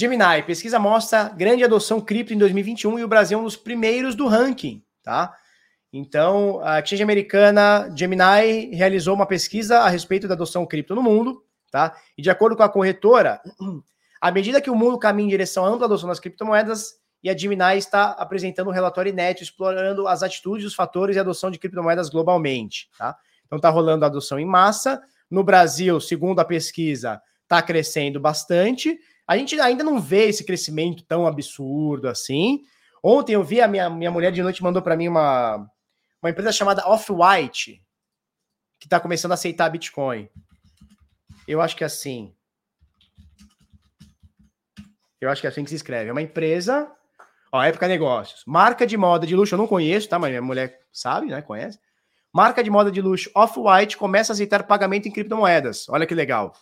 [0.00, 4.14] Gemini, pesquisa mostra grande adoção cripto em 2021 e o Brasil é um dos primeiros
[4.14, 5.36] do ranking, tá?
[5.92, 11.44] Então, a exchange americana Gemini realizou uma pesquisa a respeito da adoção cripto no mundo,
[11.70, 11.94] tá?
[12.16, 13.42] E de acordo com a corretora,
[14.18, 17.36] à medida que o mundo caminha em direção à ampla adoção das criptomoedas, e a
[17.36, 22.08] Gemini está apresentando um relatório inédito explorando as atitudes, os fatores e adoção de criptomoedas
[22.08, 23.14] globalmente, tá?
[23.44, 24.98] Então está rolando a adoção em massa.
[25.30, 28.98] No Brasil, segundo a pesquisa, está crescendo bastante.
[29.30, 32.64] A gente ainda não vê esse crescimento tão absurdo assim.
[33.00, 35.70] Ontem eu vi a minha, minha mulher de noite mandou para mim uma,
[36.20, 37.80] uma empresa chamada Off-White,
[38.80, 40.28] que está começando a aceitar Bitcoin.
[41.46, 42.34] Eu acho que é assim.
[45.20, 46.08] Eu acho que é assim que se escreve.
[46.08, 46.90] É uma empresa.
[47.52, 48.42] Ó, Época Negócios.
[48.44, 50.18] Marca de moda de luxo, eu não conheço, tá?
[50.18, 51.40] Mas minha mulher sabe, né?
[51.40, 51.78] Conhece.
[52.32, 55.88] Marca de moda de luxo Off-White começa a aceitar pagamento em criptomoedas.
[55.88, 56.52] Olha que legal.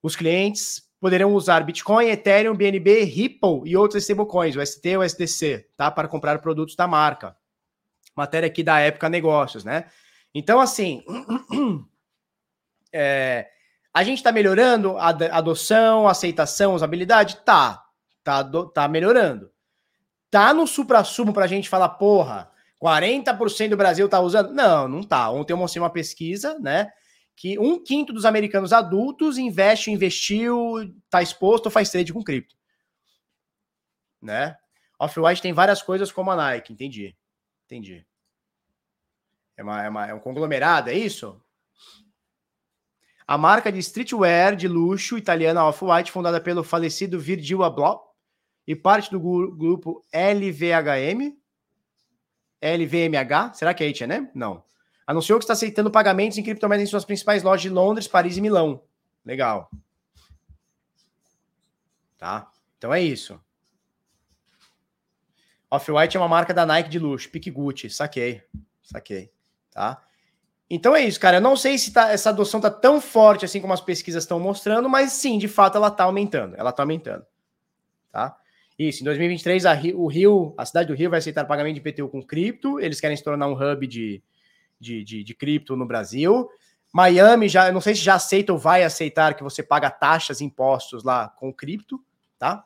[0.00, 5.02] Os clientes poderão usar Bitcoin, Ethereum, BNB, Ripple e outras stablecoins, o ST e o
[5.02, 5.90] SDC, tá?
[5.90, 7.36] Para comprar produtos da marca.
[8.14, 9.86] Matéria aqui da época negócios, né?
[10.32, 11.04] Então, assim,
[12.94, 13.48] é,
[13.92, 17.38] a gente está melhorando a adoção, a aceitação, usabilidade?
[17.38, 17.82] Tá,
[18.22, 19.50] tá, tá melhorando.
[20.30, 22.48] Tá no supra-sumo para a gente falar, porra,
[22.80, 24.54] 40% do Brasil tá usando?
[24.54, 25.28] Não, não tá.
[25.30, 26.92] Ontem eu mostrei uma pesquisa, né?
[27.36, 32.56] Que um quinto dos americanos adultos investe, investiu, está exposto ou faz trade com cripto.
[34.20, 34.56] Né?
[34.98, 37.16] Off-White tem várias coisas como a Nike, entendi.
[37.66, 38.06] Entendi.
[39.56, 41.42] É, uma, é, uma, é um conglomerado, é isso?
[43.26, 48.00] A marca de streetwear de luxo italiana Off-White, fundada pelo falecido Virgil Abloh
[48.66, 51.36] e parte do grupo LVHM.
[52.60, 53.54] LVMH?
[53.54, 54.30] Será que é H&M?
[54.34, 54.62] Não.
[55.06, 58.40] Anunciou que está aceitando pagamentos em criptomoedas em suas principais lojas de Londres, Paris e
[58.40, 58.82] Milão.
[59.24, 59.70] Legal.
[62.18, 62.50] Tá?
[62.78, 63.40] Então é isso.
[65.70, 68.42] Off-White é uma marca da Nike de luxo, Pique Gucci, saquei.
[68.82, 69.32] Saquei,
[69.70, 70.02] tá?
[70.68, 71.38] Então é isso, cara.
[71.38, 74.38] Eu não sei se tá, essa adoção tá tão forte assim como as pesquisas estão
[74.38, 76.54] mostrando, mas sim, de fato ela tá aumentando.
[76.56, 77.24] Ela tá aumentando.
[78.10, 78.36] Tá?
[78.78, 81.80] Isso, em 2023 a Rio, o Rio, a cidade do Rio vai aceitar pagamento de
[81.80, 82.80] IPTU com cripto.
[82.80, 84.22] Eles querem se tornar um hub de,
[84.82, 86.48] de, de, de cripto no Brasil.
[86.92, 91.02] Miami já, não sei se já aceita ou vai aceitar que você paga taxas, impostos
[91.04, 91.98] lá com cripto,
[92.38, 92.64] tá?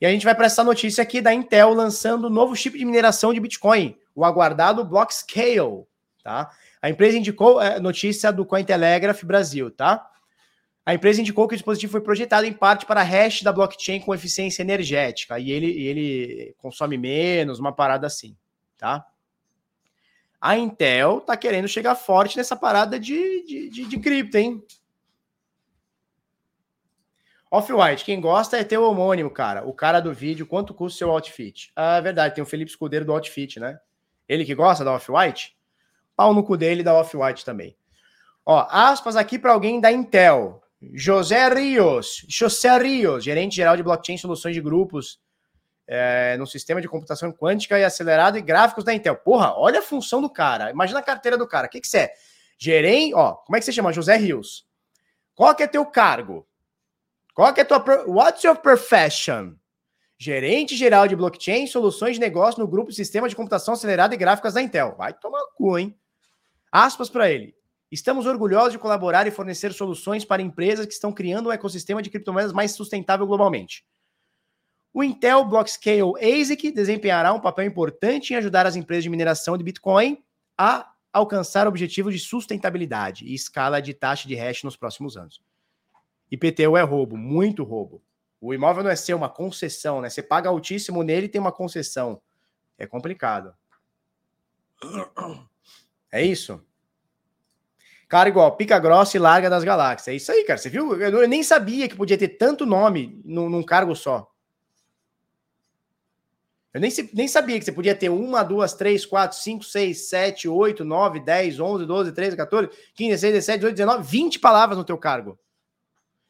[0.00, 2.84] E a gente vai para essa notícia aqui da Intel lançando um novo chip de
[2.84, 5.84] mineração de Bitcoin, o aguardado Blockscale,
[6.24, 6.50] tá?
[6.80, 10.08] A empresa indicou é, notícia do Cointelegraph Brasil, tá?
[10.84, 14.12] A empresa indicou que o dispositivo foi projetado em parte para hash da blockchain com
[14.12, 18.36] eficiência energética e ele, ele consome menos, uma parada assim,
[18.76, 19.06] tá?
[20.42, 24.60] A Intel tá querendo chegar forte nessa parada de, de, de, de cripto, hein?
[27.48, 29.64] Off-White, quem gosta é ter o homônimo, cara.
[29.64, 31.70] O cara do vídeo, quanto custa o seu outfit?
[31.76, 33.78] Ah, é verdade, tem o Felipe Escudeiro do outfit, né?
[34.28, 35.56] Ele que gosta da Off-White?
[36.16, 37.76] Pau no cu dele da Off-White também.
[38.44, 40.60] Ó, aspas aqui para alguém da Intel.
[40.92, 45.21] José Rios, José Rios, gerente geral de blockchain soluções de grupos
[45.94, 49.14] é, no sistema de computação quântica e acelerado e gráficos da Intel.
[49.14, 50.70] Porra, olha a função do cara.
[50.70, 51.66] Imagina a carteira do cara.
[51.66, 52.14] O que, que você é?
[52.56, 53.92] Gerente, ó, como é que você chama?
[53.92, 54.66] José Rios.
[55.34, 56.48] Qual que é teu cargo?
[57.34, 57.84] Qual que é tua...
[58.06, 59.54] What's your profession?
[60.18, 64.54] Gerente geral de blockchain, soluções de negócio no grupo Sistema de Computação Acelerada e Gráficas
[64.54, 64.94] da Intel.
[64.96, 65.94] Vai tomar cu, hein?
[66.70, 67.54] Aspas para ele.
[67.90, 72.08] Estamos orgulhosos de colaborar e fornecer soluções para empresas que estão criando um ecossistema de
[72.08, 73.84] criptomoedas mais sustentável globalmente.
[74.94, 79.64] O Intel Blockscale ASIC desempenhará um papel importante em ajudar as empresas de mineração de
[79.64, 80.22] Bitcoin
[80.56, 85.40] a alcançar objetivos de sustentabilidade e escala de taxa de hash nos próximos anos.
[86.30, 88.02] IPTU é roubo, muito roubo.
[88.40, 90.10] O imóvel não é ser uma concessão, né?
[90.10, 92.20] Você paga altíssimo nele e tem uma concessão.
[92.78, 93.54] É complicado.
[96.10, 96.62] É isso?
[98.08, 100.08] Cara, igual, pica grossa e larga das galáxias.
[100.08, 100.58] É isso aí, cara.
[100.58, 101.00] Você viu?
[101.00, 104.31] Eu nem sabia que podia ter tanto nome num cargo só.
[106.72, 110.48] Eu nem, nem sabia que você podia ter uma, duas, três, quatro, cinco, seis, sete,
[110.48, 114.84] oito, nove, dez, onze, doze, treze, 14, 15, 16, 17, 18, 19, 20 palavras no
[114.84, 115.38] teu cargo.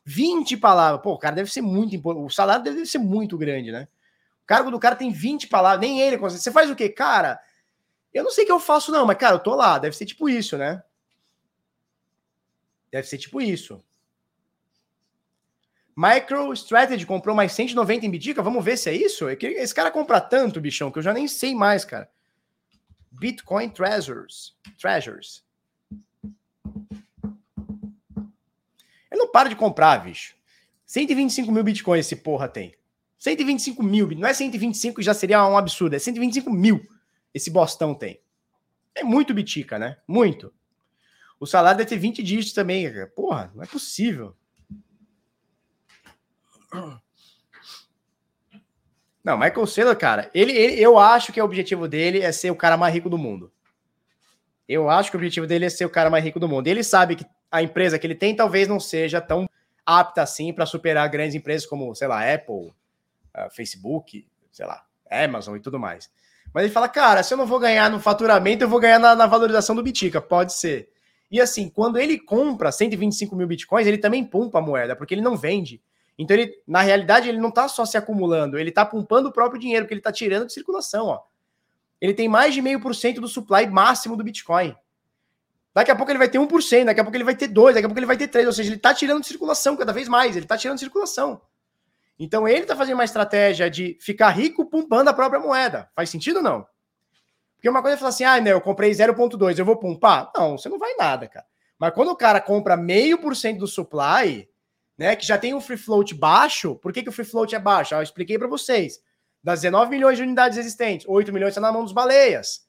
[0.05, 1.01] 20 palavras.
[1.01, 1.97] Pô, o cara deve ser muito.
[2.05, 3.86] O salário deve ser muito grande, né?
[4.43, 6.43] O cargo do cara tem 20 palavras, nem ele consegue.
[6.43, 6.89] Você faz o quê?
[6.89, 7.40] Cara,
[8.12, 9.78] eu não sei o que eu faço, não, mas, cara, eu tô lá.
[9.78, 10.82] Deve ser tipo isso, né?
[12.90, 13.81] Deve ser tipo isso.
[15.97, 18.43] MicroStrategy comprou mais 190 em Bidica.
[18.43, 19.28] Vamos ver se é isso?
[19.28, 22.09] É esse cara compra tanto, bichão, que eu já nem sei mais, cara.
[23.10, 24.56] Bitcoin Treasures.
[24.78, 25.44] Treasures.
[29.10, 30.35] Ele não para de comprar, bicho.
[30.86, 32.74] 125 mil bitcoins esse porra tem.
[33.19, 34.10] 125 mil.
[34.16, 35.94] Não é 125 já seria um absurdo.
[35.94, 36.85] É 125 mil
[37.32, 38.20] esse bostão tem.
[38.94, 39.98] É muito bitica, né?
[40.09, 40.52] Muito.
[41.39, 42.90] O salário deve ter 20 dígitos também.
[43.14, 44.36] Porra, não é possível.
[49.24, 52.56] Não, Michael Saylor, cara, ele, ele, eu acho que o objetivo dele é ser o
[52.56, 53.52] cara mais rico do mundo.
[54.68, 56.66] Eu acho que o objetivo dele é ser o cara mais rico do mundo.
[56.66, 59.48] Ele sabe que a empresa que ele tem talvez não seja tão
[59.84, 62.72] apta assim para superar grandes empresas como, sei lá, Apple,
[63.36, 66.10] uh, Facebook, sei lá, Amazon e tudo mais.
[66.52, 69.14] Mas ele fala, cara, se eu não vou ganhar no faturamento, eu vou ganhar na,
[69.14, 70.20] na valorização do Bitica.
[70.20, 70.88] Pode ser.
[71.30, 75.22] E assim, quando ele compra 125 mil bitcoins, ele também pumpa a moeda, porque ele
[75.22, 75.80] não vende.
[76.22, 79.60] Então, ele, na realidade, ele não está só se acumulando, ele está pumpando o próprio
[79.60, 81.06] dinheiro, que ele está tirando de circulação.
[81.06, 81.20] Ó.
[82.00, 84.72] Ele tem mais de meio por cento do supply máximo do Bitcoin.
[85.74, 87.86] Daqui a pouco ele vai ter 1%, daqui a pouco ele vai ter 2%, daqui
[87.86, 88.46] a pouco ele vai ter 3%.
[88.46, 91.40] Ou seja, ele está tirando de circulação cada vez mais, ele está tirando de circulação.
[92.16, 95.90] Então ele está fazendo uma estratégia de ficar rico pumpando a própria moeda.
[95.92, 96.64] Faz sentido ou não?
[97.56, 100.30] Porque uma coisa é falar assim, ah, não, eu comprei 0,2, eu vou pumpar.
[100.36, 101.46] Não, você não vai nada, cara.
[101.78, 104.48] Mas quando o cara compra meio por cento do supply,
[104.97, 107.59] né, que já tem um free float baixo, por que, que o free float é
[107.59, 107.94] baixo?
[107.94, 109.01] Eu expliquei para vocês.
[109.43, 112.66] Das 19 milhões de unidades existentes, 8 milhões estão tá na mão dos baleias.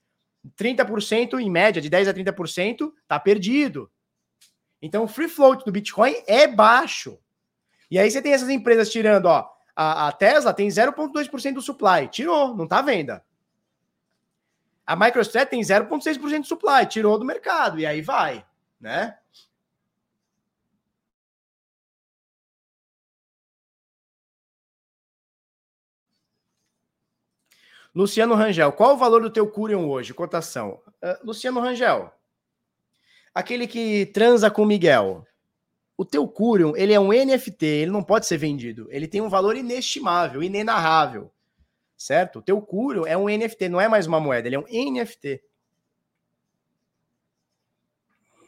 [0.58, 3.90] 30% em média, de 10 a 30%, tá perdido.
[4.82, 7.18] Então o free float do Bitcoin é baixo.
[7.90, 12.08] E aí você tem essas empresas tirando, ó, a, a Tesla tem 0,2% do supply,
[12.10, 13.24] tirou, não tá à venda.
[14.86, 18.46] A MicroStrategy tem 0,6% do supply, tirou do mercado, e aí vai,
[18.80, 19.18] né?
[27.96, 30.14] Luciano Rangel, qual o valor do teu Curion hoje?
[30.14, 30.82] Cotação.
[31.02, 32.12] Uh, Luciano Rangel,
[33.34, 35.26] aquele que transa com Miguel.
[35.96, 38.88] O teu Curion, ele é um NFT, ele não pode ser vendido.
[38.90, 41.32] Ele tem um valor inestimável, inenarrável.
[41.96, 42.40] Certo?
[42.40, 45.44] O teu Curion é um NFT, não é mais uma moeda, ele é um NFT.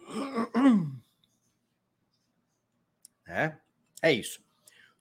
[3.27, 3.55] É,
[4.03, 4.39] é isso.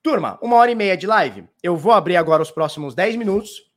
[0.03, 1.47] Turma, uma hora e meia de live.
[1.63, 3.71] Eu vou abrir agora os próximos 10 minutos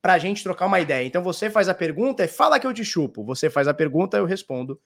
[0.00, 1.06] para a gente trocar uma ideia.
[1.06, 3.24] Então você faz a pergunta e fala que eu te chupo.
[3.24, 4.80] Você faz a pergunta, eu respondo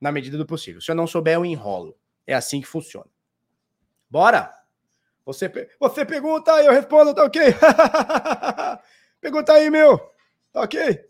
[0.00, 0.80] na medida do possível.
[0.80, 1.96] Se eu não souber, eu enrolo.
[2.26, 3.08] É assim que funciona.
[4.10, 4.52] Bora?
[5.24, 7.42] Você, você pergunta, eu respondo, tá ok?
[9.20, 9.98] pergunta aí, meu.
[10.52, 11.04] Tá ok?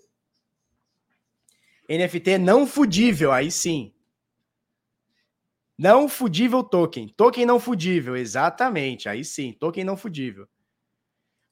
[1.89, 3.93] NFT não fudível, aí sim.
[5.78, 7.09] Não fudível token.
[7.09, 9.09] Token não fudível, exatamente.
[9.09, 10.49] Aí sim, token não fudível.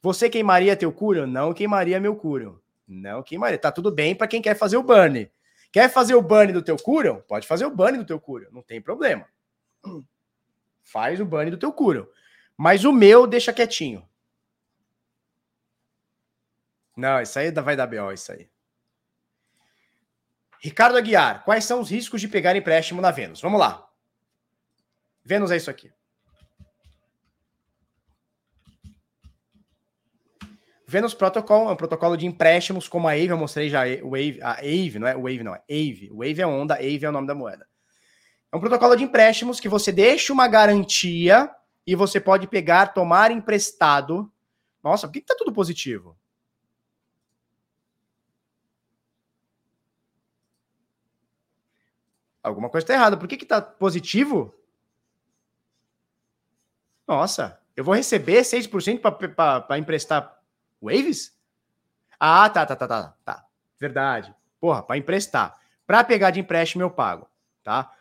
[0.05, 1.27] Você queimaria teu Curion?
[1.27, 2.57] Não queimaria meu Curion.
[2.87, 3.57] Não queimaria.
[3.57, 5.33] Tá tudo bem para quem quer fazer o burn.
[5.73, 7.23] Quer fazer o burn do teu Curion?
[7.23, 9.27] Pode fazer o burn do teu Curion, não tem problema.
[10.85, 12.05] Faz o burn do teu Curion.
[12.55, 14.07] Mas o meu deixa quietinho.
[16.95, 18.47] Não, isso aí vai dar BO, isso aí.
[20.61, 23.41] Ricardo Aguiar, quais são os riscos de pegar empréstimo na Vênus?
[23.41, 23.89] Vamos lá.
[25.25, 25.91] Vênus é isso aqui.
[30.95, 34.53] Vênus Protocol é um protocolo de empréstimos, como a Ave, eu mostrei já Wave, a
[34.61, 36.09] Ave, não é Wave, não é Ave.
[36.13, 37.67] Wave é onda, Ave é o nome da moeda.
[38.53, 41.51] É um protocolo de empréstimos que você deixa uma garantia
[41.85, 44.33] e você pode pegar, tomar emprestado.
[44.85, 46.17] Nossa, por que, que tá tudo positivo?
[52.41, 53.17] Alguma coisa está errada.
[53.17, 54.55] Por que, que tá positivo?
[57.05, 59.01] Nossa, eu vou receber 6%
[59.35, 60.34] para emprestar
[60.85, 61.37] Waves?
[62.19, 63.47] Ah, tá, tá, tá, tá, tá.
[63.79, 64.35] Verdade.
[64.61, 65.59] Porra, para emprestar.
[65.87, 67.29] Para pegar de empréstimo eu pago,
[67.63, 67.93] tá?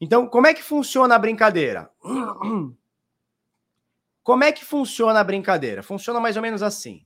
[0.00, 1.90] Então, como é que funciona a brincadeira?
[4.22, 5.82] Como é que funciona a brincadeira?
[5.82, 7.04] Funciona mais ou menos assim.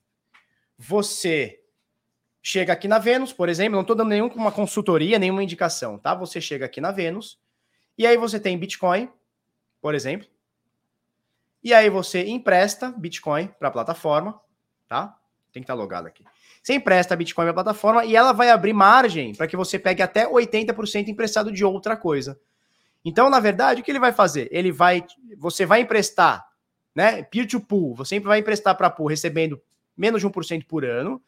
[0.79, 1.61] Você
[2.41, 6.15] chega aqui na Vênus, por exemplo, não estou dando nenhuma consultoria, nenhuma indicação, tá?
[6.15, 7.37] Você chega aqui na Vênus
[7.97, 9.11] e aí você tem Bitcoin,
[9.81, 10.29] por exemplo,
[11.63, 14.41] e aí você empresta Bitcoin para a plataforma,
[14.87, 15.18] tá?
[15.53, 16.25] Tem que estar logado aqui.
[16.63, 20.29] Você empresta Bitcoin na plataforma e ela vai abrir margem para que você pegue até
[20.29, 22.39] 80% emprestado de outra coisa.
[23.05, 24.49] Então, na verdade, o que ele vai fazer?
[24.51, 25.05] Ele vai,
[25.37, 26.47] você vai emprestar,
[26.95, 27.23] né?
[27.23, 29.61] Peer to pool, você sempre vai emprestar para pool recebendo
[29.97, 31.21] menos de 1% por ano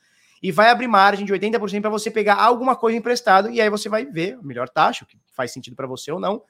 [0.43, 3.89] e vai abrir margem de 80% para você pegar alguma coisa emprestado e aí você
[3.89, 6.43] vai ver a melhor taxa, o que faz sentido para você ou não,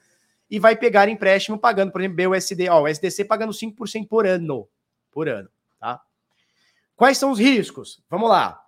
[0.49, 4.67] e vai pegar empréstimo pagando, por exemplo, BUSD, ó, o SDC pagando 5% por ano,
[5.09, 5.49] por ano,
[5.79, 6.01] tá?
[7.01, 7.99] Quais são os riscos?
[8.07, 8.63] Vamos lá.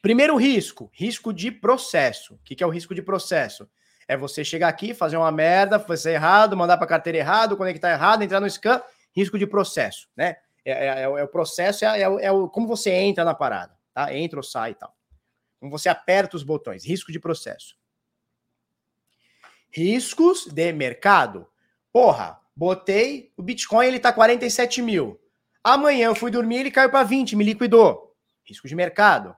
[0.00, 2.34] Primeiro risco, risco de processo.
[2.34, 3.68] O que é o risco de processo?
[4.06, 8.22] É você chegar aqui, fazer uma merda, fazer errado, mandar para carteira errado, conectar errado,
[8.22, 8.80] entrar no scan,
[9.12, 10.36] risco de processo, né?
[10.64, 13.76] É, é, é, é o processo, é, é, é, o, como você entra na parada,
[13.92, 14.14] tá?
[14.14, 14.96] Entra ou sai e tal.
[15.58, 17.76] Como você aperta os botões, risco de processo.
[19.72, 21.48] Riscos de mercado.
[21.92, 25.19] Porra, botei, o Bitcoin ele tá 47 mil.
[25.62, 28.14] Amanhã eu fui dormir, ele caiu para 20, me liquidou.
[28.44, 29.36] Risco de mercado.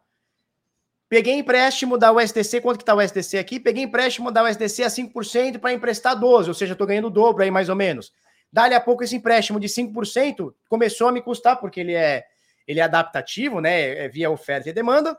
[1.09, 3.61] Peguei empréstimo da USDC, quanto que tá o USDC aqui?
[3.61, 7.43] Peguei empréstimo da USDC a 5% para emprestar 12, ou seja, estou ganhando o dobro
[7.43, 8.13] aí mais ou menos.
[8.51, 12.25] Dali a pouco esse empréstimo de 5% começou a me custar, porque ele é,
[12.67, 14.05] ele é adaptativo, né?
[14.05, 15.19] É via oferta e demanda.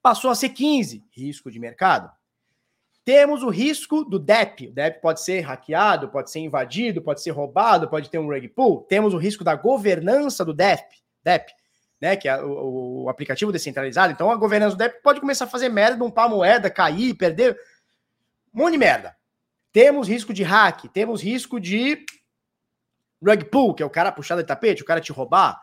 [0.00, 2.10] Passou a ser 15, risco de mercado.
[3.04, 4.68] Temos o risco do DEP.
[4.68, 8.48] O DEP pode ser hackeado, pode ser invadido, pode ser roubado, pode ter um rug
[8.48, 8.82] pull.
[8.82, 10.84] Temos o risco da governança do DEP,
[11.24, 11.52] DEP
[12.02, 14.12] né, que é o, o, aplicativo descentralizado.
[14.12, 17.56] Então a governança do DEP pode começar a fazer merda, upar a moeda, cair, perder.
[18.52, 19.16] Um monte de merda.
[19.70, 22.04] Temos risco de hack, temos risco de
[23.24, 25.62] rug pull, que é o cara puxar de tapete, o cara te roubar.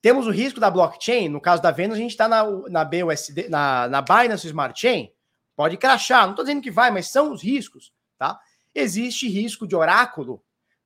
[0.00, 3.48] Temos o risco da blockchain, no caso da Venus, a gente está na, na BUSD,
[3.50, 5.12] na, na Binance Smart Chain,
[5.56, 8.38] Pode crachar, não estou dizendo que vai, mas são os riscos, tá?
[8.74, 10.34] Existe risco de oráculo.
[10.34, 10.42] O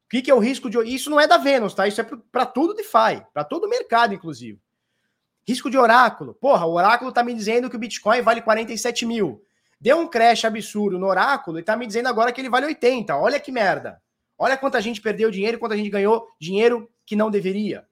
[0.09, 0.79] que, que é o risco de.
[0.85, 1.89] Isso não é da Vênus, tá?
[1.89, 4.61] Isso é para tudo DeFi, para todo o mercado, inclusive.
[5.47, 6.35] Risco de oráculo.
[6.35, 9.45] Porra, o oráculo tá me dizendo que o Bitcoin vale 47 mil.
[9.81, 13.17] Deu um crash absurdo no oráculo e tá me dizendo agora que ele vale 80.
[13.17, 14.01] Olha que merda.
[14.39, 17.87] Olha quanta gente perdeu dinheiro quanta gente ganhou dinheiro que não deveria.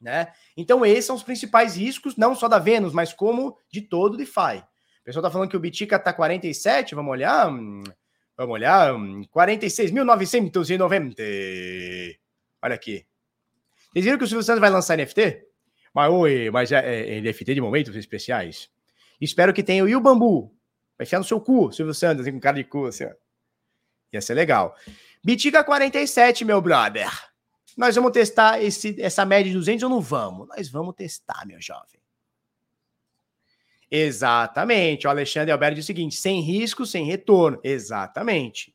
[0.00, 0.32] Né?
[0.56, 4.16] Então, esses são os principais riscos, não só da Vênus, mas como de todo o
[4.16, 4.64] DeFi.
[5.02, 7.50] O pessoal tá falando que o Bitica tá 47, vamos olhar.
[8.36, 8.94] Vamos olhar.
[9.34, 12.16] 46.990.
[12.62, 13.04] Olha aqui.
[13.92, 15.44] Vocês viram que o Silvio Santos vai lançar NFT?
[15.92, 18.70] Mas, oi, mas é, é NFT de momentos especiais.
[19.20, 20.54] Espero que tenha o Bambu.
[20.96, 23.06] Vai enfiar no seu cu, Silvio Santos, com cara de cu, assim.
[24.12, 24.76] Ia ser legal.
[25.24, 27.10] Bitica 47, meu brother.
[27.76, 30.46] Nós vamos testar esse, essa média de 200 ou não vamos?
[30.48, 32.00] Nós vamos testar, meu jovem.
[33.94, 35.06] Exatamente.
[35.06, 37.60] O Alexandre Alberto diz o seguinte: sem risco, sem retorno.
[37.62, 38.74] Exatamente.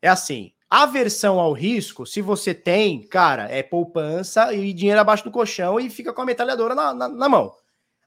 [0.00, 0.54] É assim.
[0.70, 5.90] Aversão ao risco, se você tem, cara, é poupança e dinheiro abaixo do colchão e
[5.90, 7.54] fica com a metralhadora na, na, na mão.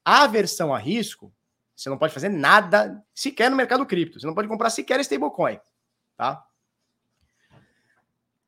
[0.03, 1.31] A aversão a risco,
[1.75, 4.19] você não pode fazer nada sequer no mercado cripto.
[4.19, 5.59] Você não pode comprar sequer stablecoin,
[6.17, 6.43] tá?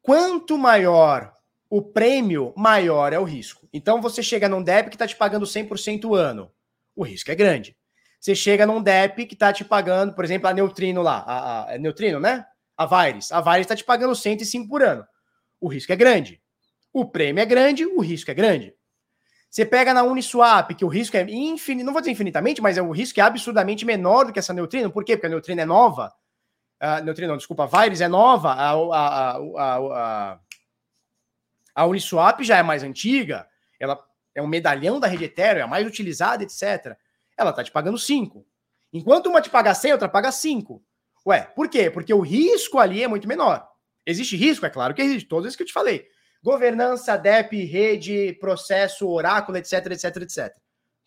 [0.01, 1.35] Quanto maior
[1.69, 3.69] o prêmio, maior é o risco.
[3.71, 6.51] Então você chega num DEP que está te pagando 100% ano
[6.97, 7.77] o risco é grande.
[8.19, 11.75] Você chega num DEP que está te pagando, por exemplo, a Neutrino lá, a, a,
[11.75, 12.43] é Neutrino, né?
[12.75, 13.31] A Vires.
[13.31, 15.05] A Vires está te pagando 105 por ano.
[15.61, 16.41] O risco é grande.
[16.91, 18.73] O prêmio é grande, o risco é grande.
[19.49, 22.81] Você pega na Uniswap, que o risco é infinito, não vou dizer infinitamente, mas é
[22.81, 24.91] o risco é absurdamente menor do que essa Neutrino.
[24.91, 25.15] Por quê?
[25.15, 26.11] Porque a Neutrino é nova.
[26.79, 30.39] A Neutrino, não, desculpa, a Vires é nova, a, a, a, a,
[31.75, 33.47] a Uniswap já é mais antiga,
[33.79, 33.95] ela
[34.37, 36.95] é um medalhão da rede Ethereum, é a mais utilizada, etc.
[37.35, 38.45] Ela tá te pagando 5.
[38.93, 40.79] Enquanto uma te paga 100, outra paga 5.
[41.25, 41.89] Ué, por quê?
[41.89, 43.67] Porque o risco ali é muito menor.
[44.05, 44.63] Existe risco?
[44.63, 46.05] É claro que existe, todos esses que eu te falei.
[46.43, 50.55] Governança, DEP, rede, processo, oráculo, etc, etc, etc.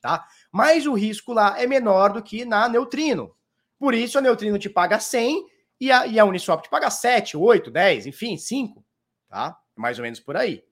[0.00, 0.26] Tá?
[0.50, 3.32] Mas o risco lá é menor do que na Neutrino.
[3.78, 5.46] Por isso a Neutrino te paga 100
[5.80, 8.84] e a, e a Uniswap te paga 7, 8, 10, enfim, 5.
[9.28, 9.56] Tá?
[9.76, 10.64] Mais ou menos por aí.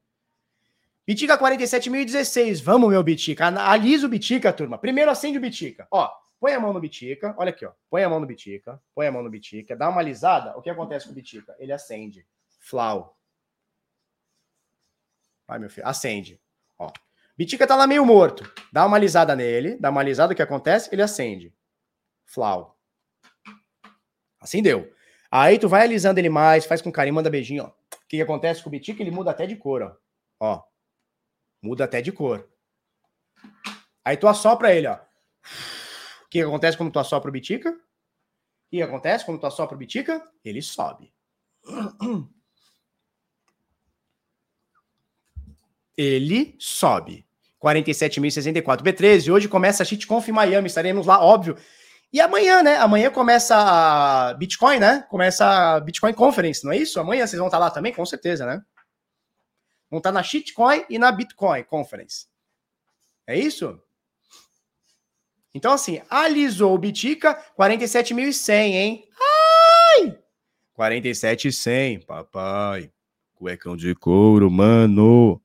[1.09, 2.63] Bitica 47.016.
[2.63, 3.47] Vamos, meu Bitica.
[3.47, 4.77] Alisa o Bitica, turma.
[4.77, 5.89] Primeiro acende o Bitica.
[5.91, 6.07] Ó,
[6.39, 7.35] põe a mão no Bitica.
[7.39, 7.73] Olha aqui, ó.
[7.89, 8.79] Põe a mão no Bitica.
[8.95, 9.75] Põe a mão no Bitica.
[9.75, 10.55] Dá uma alisada.
[10.59, 11.57] O que acontece com o Bitica?
[11.59, 12.27] Ele acende.
[12.61, 13.19] Flau.
[15.47, 15.89] Vai, meu filho.
[15.89, 16.39] Acende.
[16.79, 16.93] Ó.
[17.39, 18.45] Bitica tá lá meio morto.
[18.71, 19.79] Dá uma alisada nele.
[19.79, 20.35] Dá uma alisada.
[20.35, 20.91] O que acontece?
[20.93, 21.55] Ele acende.
[22.27, 22.79] Flau.
[24.39, 24.93] Acendeu.
[25.31, 26.67] Aí tu vai alisando ele mais.
[26.67, 27.15] Faz com carinho.
[27.15, 27.69] Manda beijinho, ó.
[27.69, 29.03] O que, que acontece com o Bitica?
[29.03, 29.97] Ele muda até de cor, ó.
[30.39, 30.69] Ó.
[31.63, 32.49] Muda até de cor.
[34.05, 34.95] Aí tu assopra ele, ó.
[34.97, 37.71] O que acontece quando tu assopra o bitica?
[37.71, 37.77] O
[38.71, 40.23] que acontece quando tu assopra o bitica?
[40.45, 41.13] Ele sobe.
[45.99, 47.27] ele sobe.
[47.61, 49.33] 47.064 B13.
[49.33, 51.57] Hoje começa a shitconf em Miami, estaremos lá, óbvio.
[52.13, 52.77] E amanhã, né?
[52.77, 55.05] Amanhã começa a Bitcoin, né?
[55.11, 57.01] Começa a Bitcoin Conference, não é isso?
[57.01, 58.63] Amanhã vocês vão estar lá também, com certeza, né?
[59.91, 62.27] Vão estar na Shitcoin e na Bitcoin Conference.
[63.27, 63.81] É isso?
[65.55, 69.09] Então, assim, alisou o Bitica, 47.100, hein?
[70.01, 70.19] Ai!
[70.79, 72.93] 47.100, papai.
[73.35, 75.41] Cuecão de couro, mano.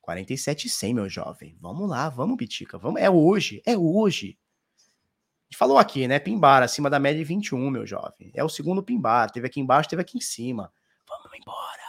[0.00, 1.56] 47,100, meu jovem.
[1.60, 2.78] Vamos lá, vamos, Bitica.
[2.78, 3.00] Vamos.
[3.00, 4.38] É hoje, é hoje.
[4.76, 6.18] A gente falou aqui, né?
[6.18, 8.30] Pimbar acima da média de 21, meu jovem.
[8.34, 9.30] É o segundo pimbar.
[9.30, 10.72] Teve aqui embaixo, teve aqui em cima.
[11.06, 11.79] Vamos embora.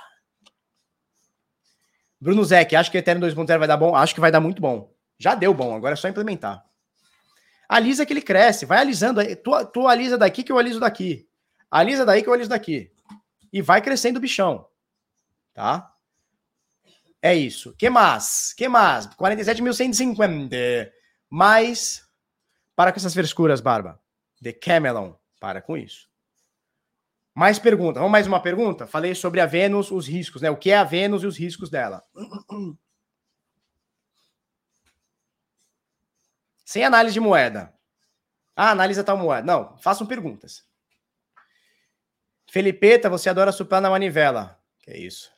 [2.21, 3.95] Bruno Zec, acho que Ethereum 2.0 vai dar bom?
[3.95, 4.93] Acho que vai dar muito bom.
[5.17, 6.63] Já deu bom, agora é só implementar.
[7.67, 9.21] Alisa que ele cresce, vai alisando.
[9.37, 11.27] Tu, tu alisa daqui que eu aliso daqui.
[11.69, 12.91] Alisa daí que eu aliso daqui.
[13.51, 14.67] E vai crescendo o bichão.
[15.53, 15.91] Tá?
[17.21, 17.73] É isso.
[17.75, 18.53] Que mais?
[18.53, 19.07] Que mais?
[19.07, 20.91] 47.150.
[21.29, 22.05] Mais.
[22.75, 23.99] Para com essas frescuras, Barba.
[24.43, 25.13] The Camelon.
[25.39, 26.10] Para com isso.
[27.33, 27.99] Mais pergunta.
[27.99, 28.85] Vamos mais uma pergunta?
[28.85, 30.49] Falei sobre a Vênus, os riscos, né?
[30.51, 32.03] O que é a Vênus e os riscos dela.
[36.65, 37.73] Sem análise de moeda.
[38.55, 39.45] Ah, analisa tal moeda.
[39.45, 40.65] Não, façam perguntas.
[42.49, 44.61] Felipeta, você adora suplar na manivela.
[44.79, 45.31] Que é isso.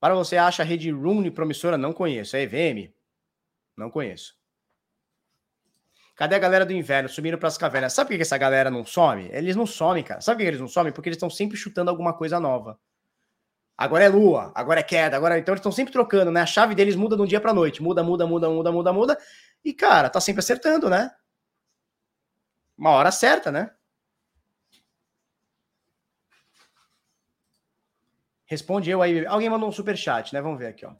[0.00, 1.76] Para você acha a rede Rune promissora?
[1.76, 2.34] Não conheço.
[2.34, 2.90] É EVM?
[3.76, 4.39] Não conheço.
[6.20, 7.08] Cadê a galera do inverno?
[7.08, 7.94] Subindo para as cavernas.
[7.94, 9.30] Sabe por que essa galera não some?
[9.32, 10.20] Eles não somem, cara.
[10.20, 10.92] Sabe por que eles não somem?
[10.92, 12.78] Porque eles estão sempre chutando alguma coisa nova.
[13.74, 16.42] Agora é lua, agora é queda, agora então eles estão sempre trocando, né?
[16.42, 19.18] A chave deles muda de um dia para noite, muda, muda, muda, muda, muda, muda.
[19.64, 21.10] E cara, tá sempre acertando, né?
[22.76, 23.70] Uma hora certa, né?
[28.44, 29.24] Responde eu aí.
[29.24, 30.42] Alguém mandou um super chat, né?
[30.42, 30.92] Vamos ver aqui, ó.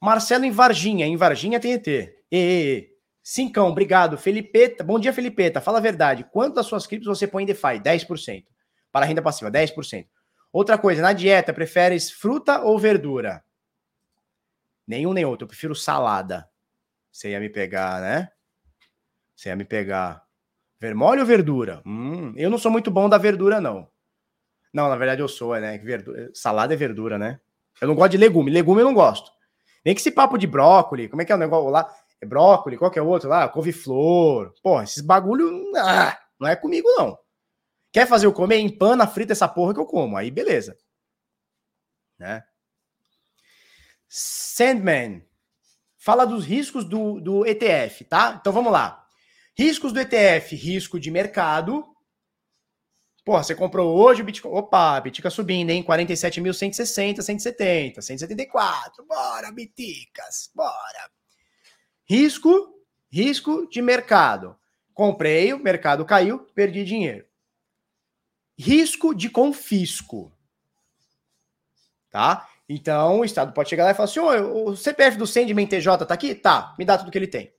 [0.00, 1.06] Marcelo em Varginha.
[1.06, 1.88] Em Varginha tem ET.
[1.88, 2.99] E, e, e.
[3.22, 4.16] Cincão, obrigado.
[4.16, 4.82] Felipeta.
[4.82, 5.60] Bom dia, Felipeta.
[5.60, 6.24] Fala a verdade.
[6.32, 7.78] Quanto das suas criptos você põe em DeFi?
[7.80, 8.44] 10%.
[8.90, 10.06] Para renda passiva, 10%.
[10.52, 13.44] Outra coisa, na dieta, preferes fruta ou verdura?
[14.86, 15.44] Nenhum nem outro.
[15.44, 16.48] Eu prefiro salada.
[17.12, 18.30] Você ia me pegar, né?
[19.36, 20.24] Você ia me pegar.
[20.80, 21.82] Vermelho ou verdura?
[21.84, 23.88] Hum, eu não sou muito bom da verdura, não.
[24.72, 25.76] Não, na verdade eu sou, né?
[25.78, 27.38] Verdura, salada é verdura, né?
[27.80, 28.50] Eu não gosto de legume.
[28.50, 29.30] Legume eu não gosto.
[29.84, 31.92] Nem que esse papo de brócolis, como é que é o negócio lá?
[32.20, 33.48] É brócolis, qual que é outro lá?
[33.48, 34.52] Couve-flor.
[34.62, 37.18] Pô, esses bagulho ah, não é comigo, não.
[37.92, 38.58] Quer fazer eu comer?
[38.58, 40.16] Empana, frita essa porra que eu como.
[40.16, 40.76] Aí beleza.
[42.18, 42.44] Né?
[44.08, 45.26] Sandman.
[45.98, 48.36] Fala dos riscos do, do ETF, tá?
[48.40, 49.04] Então vamos lá.
[49.56, 51.84] Riscos do ETF, risco de mercado,
[53.24, 54.52] Pô, você comprou hoje o Bitcoin.
[54.52, 55.84] Opa, Bitica subindo, hein?
[55.84, 59.04] 47.160, 170, 174.
[59.06, 61.10] Bora, Biticas, bora.
[62.10, 62.74] Risco,
[63.08, 64.56] risco de mercado.
[64.92, 67.24] Comprei, o mercado caiu, perdi dinheiro.
[68.58, 70.32] Risco de confisco.
[72.10, 72.48] Tá?
[72.68, 76.12] Então, o Estado pode chegar lá e falar assim: o CPF do Sandman TJ tá
[76.12, 76.34] aqui?
[76.34, 77.54] Tá, me dá tudo que ele tem.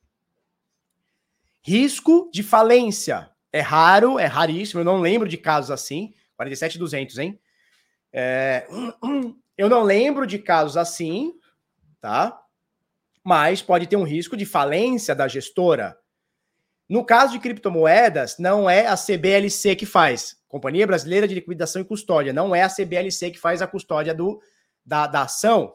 [1.62, 3.32] Risco de falência.
[3.54, 6.14] É raro, é raríssimo, eu não lembro de casos assim.
[6.36, 7.40] 47,200, hein?
[8.12, 8.68] É,
[9.58, 11.40] eu não lembro de casos assim,
[12.02, 12.38] tá?
[13.24, 15.98] Mas pode ter um risco de falência da gestora.
[16.90, 21.86] No caso de criptomoedas, não é a CBLC que faz, Companhia Brasileira de Liquidação e
[21.86, 24.42] Custódia, não é a CBLC que faz a custódia do,
[24.86, 25.74] da, da ação.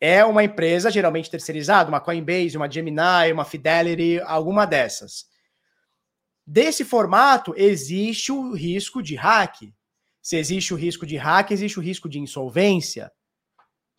[0.00, 5.26] É uma empresa geralmente terceirizada, uma Coinbase, uma Gemini, uma Fidelity, alguma dessas.
[6.44, 9.72] Desse formato, existe o risco de hack.
[10.20, 13.12] Se existe o risco de hack, existe o risco de insolvência,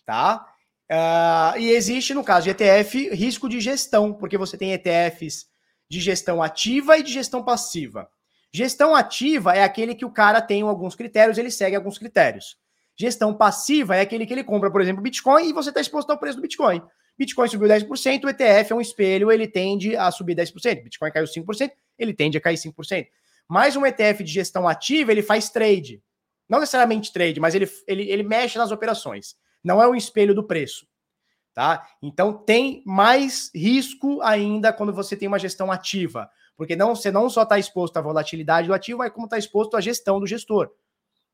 [0.06, 0.53] tá?
[0.94, 5.48] Uh, e existe, no caso de ETF, risco de gestão, porque você tem ETFs
[5.90, 8.08] de gestão ativa e de gestão passiva.
[8.54, 12.58] Gestão ativa é aquele que o cara tem alguns critérios, ele segue alguns critérios.
[12.96, 16.20] Gestão passiva é aquele que ele compra, por exemplo, Bitcoin e você está exposto ao
[16.20, 16.80] preço do Bitcoin.
[17.18, 20.84] Bitcoin subiu 10%, o ETF é um espelho, ele tende a subir 10%.
[20.84, 23.08] Bitcoin caiu 5%, ele tende a cair 5%.
[23.50, 26.04] Mais um ETF de gestão ativa, ele faz trade.
[26.48, 29.36] Não necessariamente trade, mas ele, ele, ele mexe nas operações.
[29.64, 30.88] Não é um espelho do preço.
[31.54, 31.88] Tá?
[32.02, 36.30] Então tem mais risco ainda quando você tem uma gestão ativa.
[36.56, 39.78] Porque não, você não só está exposto à volatilidade do ativo, mas como está exposto
[39.78, 40.72] à gestão do gestor.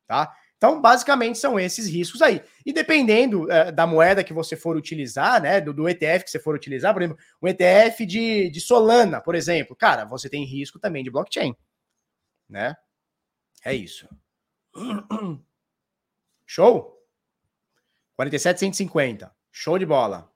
[0.06, 0.34] Tá?
[0.60, 2.42] Então, basicamente, são esses riscos aí.
[2.66, 6.38] E dependendo é, da moeda que você for utilizar, né, do, do, ETF que você
[6.38, 10.78] for utilizar, por exemplo, um ETF de, de Solana, por exemplo, cara, você tem risco
[10.78, 11.56] também de blockchain,
[12.46, 12.76] né?
[13.64, 14.06] É isso.
[16.44, 16.99] Show?
[18.20, 19.32] 47,150.
[19.50, 20.30] Show de bola.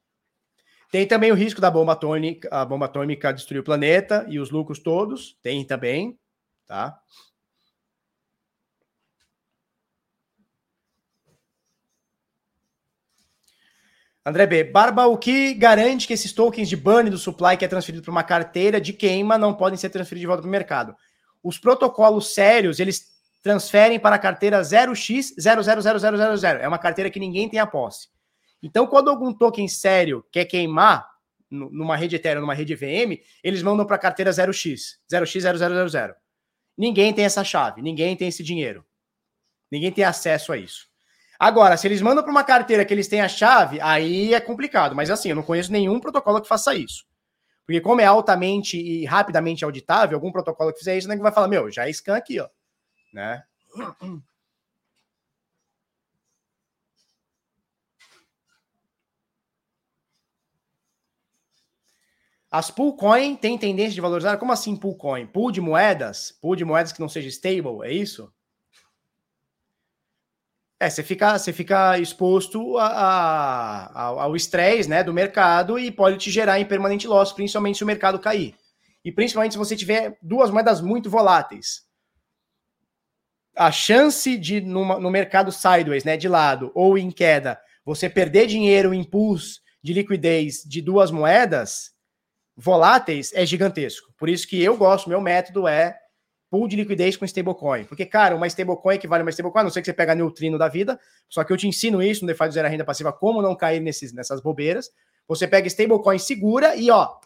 [0.90, 4.50] Tem também o risco da bomba atômica, a bomba atômica destruir o planeta e os
[4.50, 5.36] lucros todos.
[5.42, 6.18] Tem também,
[6.66, 6.98] tá?
[14.24, 14.64] André B.
[14.64, 18.10] Barba, o que garante que esses tokens de burn do supply que é transferido para
[18.10, 20.96] uma carteira de queima não podem ser transferidos de volta para o mercado?
[21.42, 23.13] Os protocolos sérios, eles
[23.44, 26.60] transferem para a carteira 0x000000.
[26.60, 28.08] É uma carteira que ninguém tem a posse.
[28.62, 31.06] Então, quando algum token sério quer queimar
[31.50, 36.14] numa rede Ethereum, numa rede VM, eles mandam para a carteira 0x, 0x0000.
[36.76, 38.82] Ninguém tem essa chave, ninguém tem esse dinheiro.
[39.70, 40.86] Ninguém tem acesso a isso.
[41.38, 44.96] Agora, se eles mandam para uma carteira que eles têm a chave, aí é complicado.
[44.96, 47.04] Mas assim, eu não conheço nenhum protocolo que faça isso.
[47.66, 51.48] Porque como é altamente e rapidamente auditável, algum protocolo que fizer isso, nem vai falar,
[51.48, 52.48] meu, já é scan aqui, ó.
[53.14, 53.44] Né?
[62.50, 64.36] As pool coin têm tendência de valorizar?
[64.36, 65.26] Como assim pool coin?
[65.26, 66.36] Pool de moedas?
[66.40, 68.32] Pool de moedas que não seja stable, é isso?
[70.80, 76.18] É, você fica, você fica exposto a, a, ao estresse né, do mercado e pode
[76.18, 78.56] te gerar em permanente loss, principalmente se o mercado cair.
[79.04, 81.83] E principalmente se você tiver duas moedas muito voláteis.
[83.56, 88.46] A chance de, no, no mercado sideways, né, de lado, ou em queda, você perder
[88.46, 91.92] dinheiro em pools de liquidez de duas moedas
[92.56, 94.12] voláteis é gigantesco.
[94.16, 95.98] Por isso que eu gosto, meu método é
[96.50, 97.84] pool de liquidez com stablecoin.
[97.84, 100.56] Porque, cara, uma stablecoin equivale a uma stablecoin, a não sei que você pega neutrino
[100.56, 100.98] da vida,
[101.28, 103.80] só que eu te ensino isso no DeFi do Zero Renda Passiva, como não cair
[103.80, 104.88] nesses, nessas bobeiras.
[105.26, 107.16] Você pega stablecoin segura e, ó,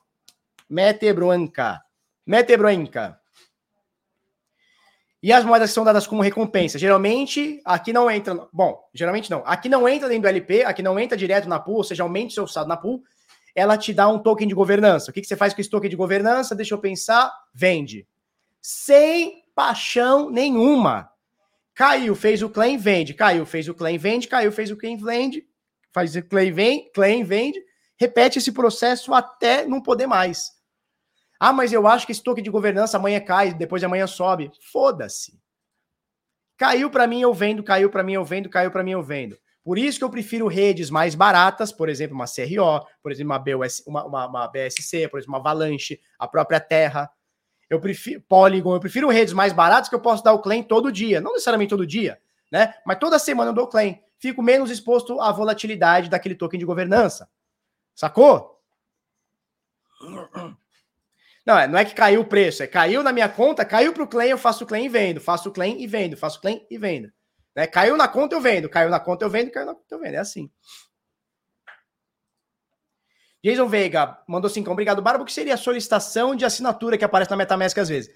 [0.68, 1.80] mete bronca.
[2.26, 3.17] Mete bronca.
[5.22, 6.78] E as moedas que são dadas como recompensa?
[6.78, 8.46] Geralmente, aqui não entra.
[8.52, 9.42] Bom, geralmente não.
[9.44, 12.34] Aqui não entra dentro do LP, aqui não entra direto na pool, ou seja, aumente
[12.34, 13.02] seu saldo na pool.
[13.54, 15.10] Ela te dá um token de governança.
[15.10, 16.54] O que, que você faz com esse token de governança?
[16.54, 17.32] Deixa eu pensar.
[17.52, 18.06] Vende
[18.60, 21.10] sem paixão nenhuma.
[21.74, 23.14] Caiu, fez o claim, vende.
[23.14, 24.28] Caiu, fez o claim, vende.
[24.28, 25.46] Caiu, fez o claim, vende.
[25.92, 27.58] Faz o claim, vem, claim, vende.
[27.96, 30.52] Repete esse processo até não poder mais.
[31.38, 34.50] Ah, mas eu acho que esse toque de governança amanhã cai, depois de amanhã sobe.
[34.72, 35.38] Foda-se.
[36.56, 39.38] Caiu para mim, eu vendo, caiu para mim, eu vendo, caiu para mim, eu vendo.
[39.62, 43.38] Por isso que eu prefiro redes mais baratas, por exemplo, uma CRO, por exemplo, uma,
[43.38, 47.10] BUS, uma, uma, uma BSC, por exemplo, uma Avalanche, a própria Terra.
[47.68, 50.90] Eu prefiro Polygon, eu prefiro redes mais baratas que eu posso dar o claim todo
[50.90, 52.18] dia, não necessariamente todo dia,
[52.50, 52.74] né?
[52.84, 54.00] Mas toda semana eu dou claim.
[54.18, 57.28] Fico menos exposto à volatilidade daquele token de governança.
[57.94, 58.58] Sacou?
[61.48, 64.02] Não, é, não é que caiu o preço, é caiu na minha conta, caiu para
[64.02, 66.42] o claim, eu faço o claim e vendo, faço o claim e vendo, faço o
[66.42, 67.10] claim e vendo.
[67.56, 67.66] Né?
[67.66, 70.14] Caiu na conta, eu vendo, caiu na conta, eu vendo, caiu na conta, eu vendo.
[70.14, 70.50] É assim.
[73.42, 74.70] Jason Veiga mandou 5.
[74.70, 75.22] Obrigado, Barba.
[75.22, 78.14] O que seria a solicitação de assinatura que aparece na Metamask às vezes?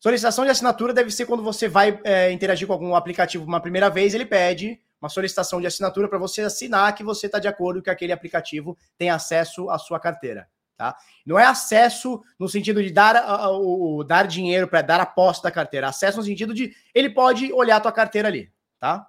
[0.00, 3.88] Solicitação de assinatura deve ser quando você vai é, interagir com algum aplicativo uma primeira
[3.90, 7.80] vez, ele pede uma solicitação de assinatura para você assinar que você está de acordo
[7.80, 10.48] que aquele aplicativo tem acesso à sua carteira.
[10.82, 10.96] Tá?
[11.24, 13.14] Não é acesso no sentido de dar,
[13.52, 17.52] o, dar dinheiro para dar a posse da carteira, acesso no sentido de ele pode
[17.52, 19.08] olhar a tua carteira ali, tá?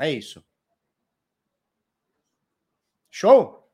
[0.00, 0.44] É isso.
[3.08, 3.70] Show?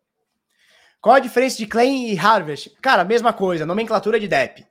[1.01, 2.77] Qual a diferença de claim e harvest?
[2.83, 4.67] Cara, mesma coisa, nomenclatura de DEP.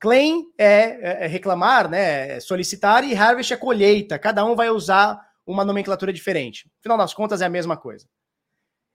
[0.00, 4.18] Claim é, é, é reclamar, né, é solicitar, e harvest é colheita.
[4.18, 6.64] Cada um vai usar uma nomenclatura diferente.
[6.68, 8.08] No final das contas, é a mesma coisa.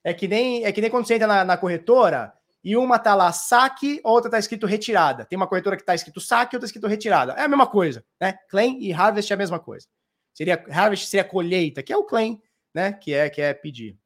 [0.03, 2.33] É que nem, é que nem quando você entra na, na corretora
[2.63, 5.25] e uma tá lá saque, outra tá escrito retirada.
[5.25, 7.33] Tem uma corretora que tá escrito saque, outra tá escrito retirada.
[7.33, 8.33] É a mesma coisa, né?
[8.49, 9.87] Claim e harvest é a mesma coisa.
[10.33, 12.41] Seria harvest seria colheita, que é o claim,
[12.73, 12.93] né?
[12.93, 13.97] Que é que é pedir.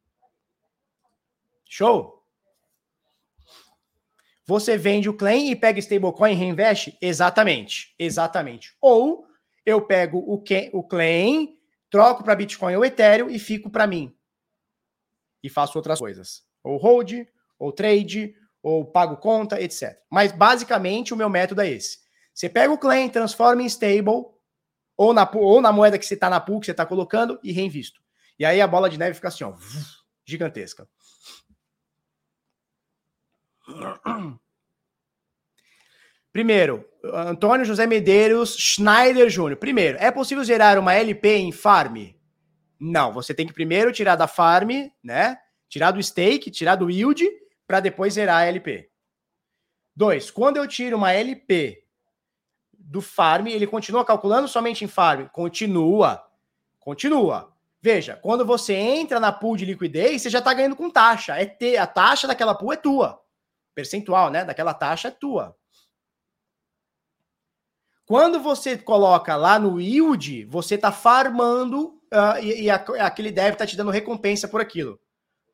[1.64, 2.22] Show?
[4.46, 6.96] Você vende o claim e pega stablecoin e reinveste?
[7.00, 7.94] Exatamente.
[7.98, 8.76] Exatamente.
[8.80, 9.26] Ou
[9.64, 11.58] eu pego o, que, o claim,
[11.90, 14.14] troco para Bitcoin ou Ethereum e fico para mim.
[15.42, 16.44] E faço outras coisas.
[16.62, 17.26] Ou hold,
[17.58, 18.34] ou trade,
[18.64, 19.94] ou pago conta, etc.
[20.10, 21.98] Mas basicamente o meu método é esse.
[22.32, 24.24] Você pega o claim, transforma em stable,
[24.96, 27.52] ou na, ou na moeda que você está na pool, que você está colocando, e
[27.52, 28.00] reinvisto.
[28.38, 29.52] E aí a bola de neve fica assim, ó,
[30.26, 30.88] gigantesca.
[36.32, 39.58] Primeiro, Antônio José Medeiros Schneider Júnior.
[39.58, 42.14] Primeiro, é possível gerar uma LP em farm?
[42.80, 45.36] Não, você tem que primeiro tirar da farm, né?
[45.68, 47.24] Tirar do stake, tirar do yield,
[47.66, 48.90] para depois gerar a LP.
[49.94, 51.84] Dois, quando eu tiro uma LP
[52.72, 55.26] do farm, ele continua calculando somente em farm?
[55.28, 56.24] Continua.
[56.78, 57.52] Continua.
[57.80, 61.36] Veja, quando você entra na pool de liquidez, você já está ganhando com taxa.
[61.36, 63.22] É ter, a taxa daquela pool é tua.
[63.74, 64.44] Percentual, né?
[64.44, 65.56] Daquela taxa é tua.
[68.06, 73.52] Quando você coloca lá no yield, você está farmando uh, e, e a, aquele deve
[73.52, 75.00] está te dando recompensa por aquilo,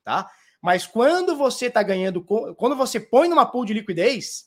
[0.02, 0.28] tá?
[0.60, 4.46] Mas quando você está ganhando, quando você põe numa pool de liquidez,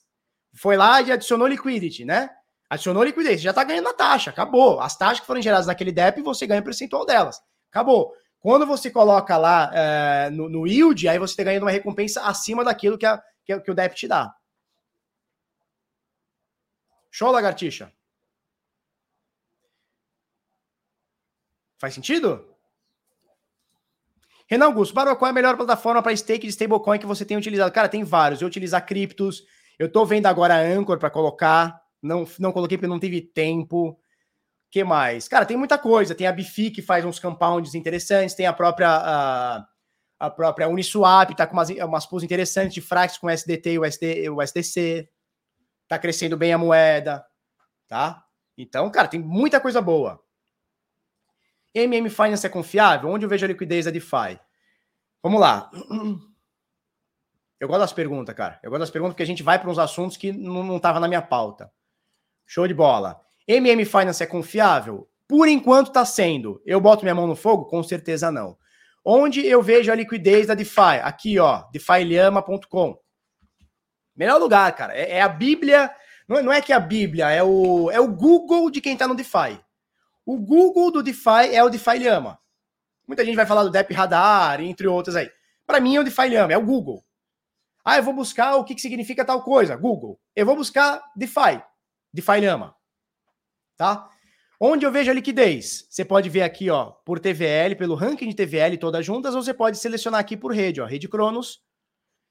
[0.54, 2.30] foi lá e adicionou liquidity, né?
[2.70, 4.80] Adicionou liquidez, já está ganhando a taxa, acabou.
[4.80, 7.42] As taxas que foram geradas naquele DEP, você ganha o percentual delas.
[7.70, 8.14] Acabou.
[8.40, 12.64] Quando você coloca lá é, no, no, yield, aí você está ganhando uma recompensa acima
[12.64, 14.36] daquilo que, a, que, que o DEP te dá.
[17.10, 17.92] Show, lagartixa?
[21.78, 22.53] Faz sentido?
[24.48, 27.72] Renan Augusto, qual é a melhor plataforma para stake de stablecoin que você tem utilizado?
[27.72, 28.42] Cara, tem vários.
[28.42, 29.44] Eu utilizar criptos.
[29.80, 31.82] Eu estou vendo agora a Anchor para colocar.
[32.02, 33.98] Não, não coloquei porque não tive tempo
[34.70, 35.28] que mais?
[35.28, 36.16] Cara, tem muita coisa.
[36.16, 39.68] Tem a Bifi que faz uns compounds interessantes, tem a própria a,
[40.20, 43.86] a própria Uniswap, tá com umas, umas pools interessantes de Frax com SDT e o,
[43.86, 45.08] SD, o SDC.
[45.88, 47.24] Tá crescendo bem a moeda,
[47.88, 48.24] tá?
[48.58, 50.20] Então, cara, tem muita coisa boa.
[51.74, 53.10] MM Finance é confiável?
[53.10, 54.40] Onde eu vejo a liquidez da DeFi?
[55.22, 55.72] Vamos lá.
[57.60, 58.60] Eu gosto das perguntas, cara.
[58.62, 61.08] Eu gosto das perguntas porque a gente vai para uns assuntos que não estava na
[61.08, 61.72] minha pauta.
[62.46, 63.22] Show de bola.
[63.48, 65.10] MM Finance é confiável?
[65.28, 66.62] Por enquanto está sendo.
[66.66, 67.66] Eu boto minha mão no fogo?
[67.66, 68.58] Com certeza não.
[69.04, 71.00] Onde eu vejo a liquidez da DeFi?
[71.02, 72.98] Aqui, ó, defilhama.com.
[74.16, 74.94] Melhor lugar, cara.
[74.94, 75.90] É, é a Bíblia.
[76.28, 78.94] Não é, não é, que é a Bíblia, é o, é o Google de quem
[78.94, 79.60] está no DeFi.
[80.26, 82.40] O Google do DeFi é o DeFi Lhama.
[83.08, 85.30] Muita gente vai falar do Dep Radar, entre outras aí.
[85.66, 87.04] Para mim é o DeFi Lhama, é o Google.
[87.84, 89.76] Ah, eu vou buscar o que, que significa tal coisa.
[89.76, 90.20] Google.
[90.36, 91.62] Eu vou buscar DeFi.
[92.14, 92.76] DeFi Lhama
[93.78, 94.10] tá?
[94.60, 95.86] Onde eu vejo a liquidez?
[95.90, 99.54] Você pode ver aqui, ó, por TVL, pelo ranking de TVL todas juntas, ou você
[99.54, 101.62] pode selecionar aqui por rede, ó, rede Cronos.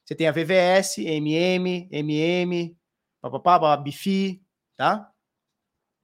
[0.04, 2.76] Você tem a VVS, MM, MM,
[3.20, 4.42] papapá, BIFI,
[4.76, 5.11] tá?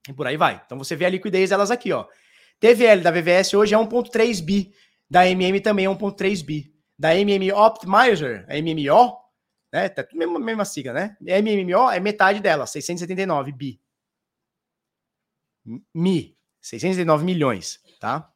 [0.09, 0.61] E por aí vai.
[0.65, 2.07] Então você vê a liquidez delas aqui, ó.
[2.59, 4.73] TVL da VVS hoje é 1.3 bi,
[5.09, 6.75] da MM também é 1.3 bi.
[6.99, 9.17] Da MM Optimizer, a MMO,
[9.73, 9.89] né?
[9.89, 11.17] Tá tudo mesma, mesma sigla, né?
[11.21, 13.81] MMO é metade dela, 679 bi.
[15.95, 18.33] Mi, 609 milhões, tá?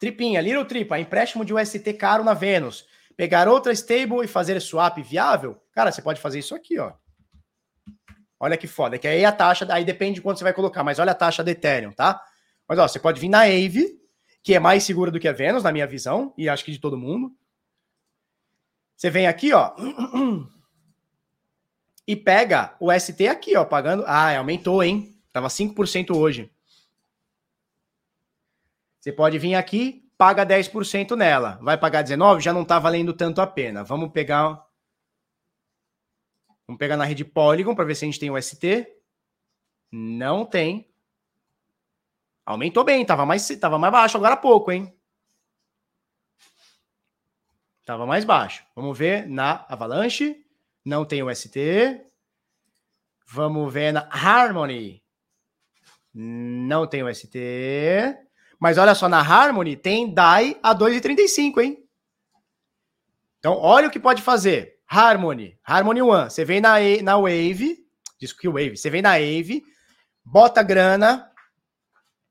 [0.00, 2.86] Tripinha, Little Tripa, empréstimo de UST caro na Vênus.
[3.16, 5.60] Pegar outra stable e fazer swap viável?
[5.72, 6.92] Cara, você pode fazer isso aqui, ó.
[8.38, 10.98] Olha que foda, que aí a taxa, aí depende de quanto você vai colocar, mas
[10.98, 12.20] olha a taxa do Ethereum, tá?
[12.68, 13.98] Mas ó, você pode vir na Aave,
[14.42, 16.78] que é mais segura do que a Vênus, na minha visão, e acho que de
[16.78, 17.34] todo mundo.
[18.96, 19.74] Você vem aqui, ó.
[22.06, 24.04] e pega o ST aqui, ó, pagando.
[24.06, 25.18] Ah, aumentou, hein?
[25.32, 26.50] Tava 5% hoje.
[29.00, 31.58] Você pode vir aqui, paga 10% nela.
[31.60, 32.42] Vai pagar 19?
[32.42, 33.84] Já não tá valendo tanto a pena.
[33.84, 34.63] Vamos pegar
[36.66, 38.86] Vamos pegar na rede Polygon para ver se a gente tem o ST.
[39.92, 40.90] Não tem.
[42.44, 44.94] Aumentou bem, tava mais, tava mais baixo agora há pouco, hein?
[47.84, 48.64] Tava mais baixo.
[48.74, 50.44] Vamos ver na Avalanche.
[50.84, 52.04] Não tem o ST.
[53.26, 55.02] Vamos ver na Harmony.
[56.12, 57.38] Não tem o ST.
[58.58, 61.88] Mas olha só, na Harmony tem DAI a 2,35, hein?
[63.38, 64.73] Então, olha o que pode fazer.
[64.94, 66.30] Harmony, Harmony One.
[66.30, 67.86] Você vem na, na Wave,
[68.18, 69.62] diz que Wave, você vem na Wave,
[70.24, 71.30] bota grana,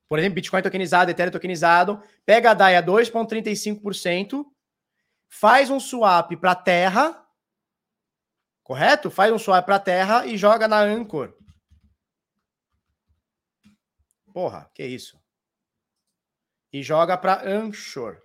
[0.08, 4.46] por exemplo, Bitcoin tokenizado, Ethereum tokenizado, pega a DAI a 2,35%,
[5.30, 7.24] faz um swap para Terra,
[8.64, 9.12] Correto?
[9.12, 11.34] Faz um swap para terra e joga na Anchor.
[14.34, 15.22] Porra, que isso?
[16.72, 18.22] E joga para Anchor.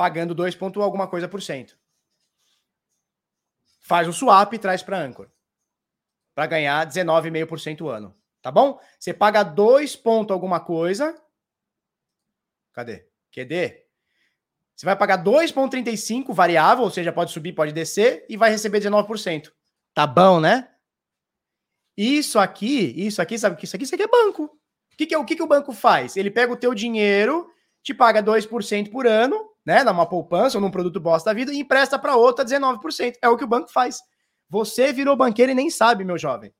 [0.00, 1.76] Pagando 2 ponto alguma coisa por cento.
[3.82, 5.28] Faz um swap e traz para Anchor.
[6.34, 8.16] Para ganhar 19,5% ano.
[8.40, 8.80] Tá bom?
[8.98, 11.14] Você paga 2 ponto alguma coisa.
[12.72, 13.06] Cadê?
[13.30, 13.84] QD?
[14.74, 19.52] Você vai pagar 2,35 variável, ou seja, pode subir, pode descer, e vai receber 19%.
[19.92, 20.70] Tá bom, né?
[21.94, 23.84] Isso aqui, isso aqui, sabe o que isso aqui?
[23.84, 24.44] Isso aqui é banco.
[24.44, 26.16] O que, que, é, o que, que o banco faz?
[26.16, 27.52] Ele pega o teu dinheiro,
[27.82, 29.84] te paga 2% por ano, né?
[29.84, 33.14] Numa poupança ou num produto bosta da vida, e empresta para outra 19%.
[33.22, 34.00] É o que o banco faz.
[34.48, 36.52] Você virou banqueiro e nem sabe, meu jovem.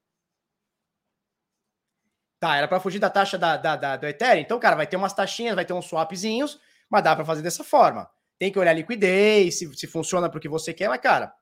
[2.38, 4.40] Tá, era para fugir da taxa da, da, da, do Ethereum.
[4.40, 6.60] Então, cara, vai ter umas taxinhas, vai ter uns swapzinhos
[6.90, 8.10] mas dá para fazer dessa forma.
[8.36, 11.32] Tem que olhar a liquidez, se, se funciona para o que você quer, mas, cara,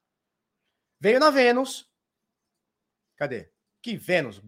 [1.01, 1.89] veio na Vênus.
[3.17, 3.51] Cadê?
[3.81, 4.43] Que Vênus?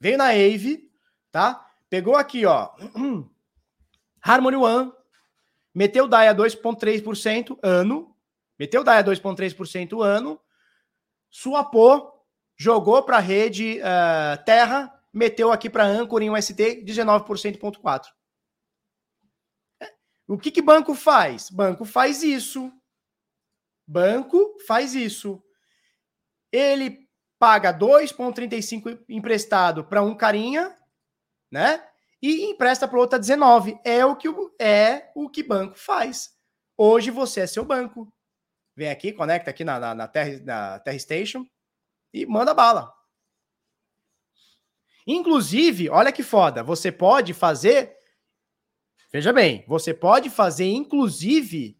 [0.00, 0.90] Veio na Ave,
[1.30, 1.64] tá?
[1.88, 2.74] Pegou aqui, ó.
[4.20, 4.92] Harmony One,
[5.78, 8.12] meteu o DAI a 2,3% ano,
[8.58, 10.40] meteu o DAI a 2,3% ano,
[11.30, 12.26] suapou,
[12.56, 18.06] jogou para a rede uh, Terra, meteu aqui para Anchor em UST 19,4%.
[19.80, 19.94] É,
[20.26, 21.48] o que, que banco faz?
[21.48, 22.72] Banco faz isso.
[23.86, 25.40] Banco faz isso.
[26.50, 30.76] Ele paga 2,35 emprestado para um carinha,
[31.48, 31.87] né?
[32.20, 33.78] E empresta para outra 19.
[33.84, 34.28] É o que
[34.58, 36.36] é o que banco faz.
[36.76, 38.12] Hoje você é seu banco.
[38.76, 41.44] Vem aqui, conecta aqui na, na, na, Terra, na Terra Station
[42.12, 42.92] e manda bala.
[45.06, 47.96] Inclusive, olha que foda, você pode fazer.
[49.10, 51.78] Veja bem, você pode fazer, inclusive,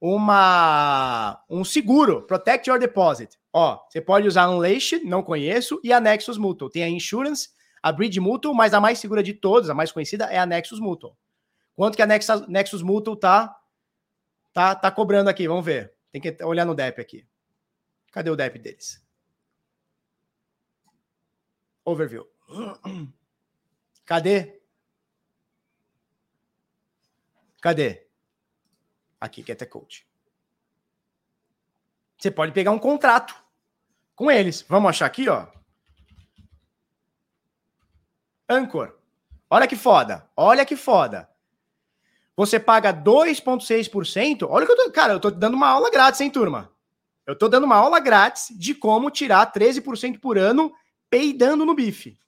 [0.00, 3.38] uma um seguro, Protect Your Deposit.
[3.52, 6.68] Ó, você pode usar Unleashed, não conheço, e a Nexus Mutual.
[6.68, 7.50] Tem a Insurance,
[7.84, 10.80] a Bridge Mutual, mas a mais segura de todas, a mais conhecida, é a Nexus
[10.80, 11.18] Mutual.
[11.76, 13.60] Quanto que a Nexus, Nexus Mutual tá,
[14.54, 15.46] tá, tá cobrando aqui?
[15.46, 15.94] Vamos ver.
[16.10, 17.28] Tem que olhar no DEP aqui.
[18.10, 19.06] Cadê o DEP deles?
[21.84, 22.26] Overview.
[24.06, 24.62] Cadê?
[27.60, 28.06] Cadê?
[29.20, 30.08] Aqui, Get a Coach.
[32.16, 33.34] Você pode pegar um contrato
[34.16, 34.62] com eles.
[34.62, 35.46] Vamos achar aqui, ó.
[38.54, 38.96] Anchor.
[39.50, 40.28] Olha que foda.
[40.36, 41.28] Olha que foda.
[42.36, 44.46] Você paga 2,6%.
[44.48, 44.90] Olha que eu tô.
[44.90, 46.72] Cara, eu tô dando uma aula grátis, hein, turma?
[47.26, 50.72] Eu tô dando uma aula grátis de como tirar 13% por ano
[51.08, 52.18] peidando no bife.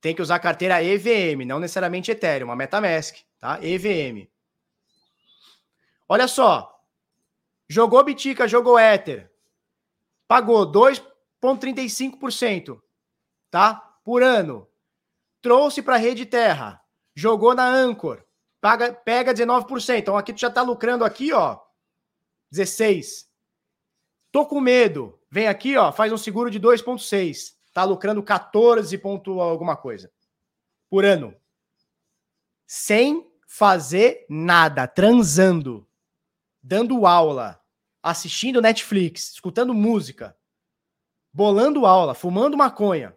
[0.00, 3.58] Tem que usar carteira EVM, não necessariamente Ethereum, uma MetaMask, tá?
[3.62, 4.28] EVM.
[6.08, 6.72] Olha só.
[7.68, 9.28] Jogou Bitica, jogou Ether.
[10.28, 12.80] Pagou 2,35%,
[13.50, 13.74] tá?
[14.04, 14.68] Por ano.
[15.40, 16.80] Trouxe para a rede terra.
[17.14, 18.24] Jogou na Anchor.
[18.60, 19.98] Paga, pega 19%.
[19.98, 21.60] Então aqui tu já tá lucrando aqui, ó.
[22.50, 23.28] 16.
[24.32, 25.20] Tô com medo.
[25.30, 27.54] Vem aqui, ó, faz um seguro de 2,6.
[27.72, 30.10] Tá lucrando 14 ponto alguma coisa
[30.88, 31.34] por ano.
[32.66, 35.86] Sem fazer nada, transando
[36.66, 37.62] dando aula,
[38.02, 40.36] assistindo Netflix, escutando música,
[41.32, 43.16] bolando aula, fumando maconha.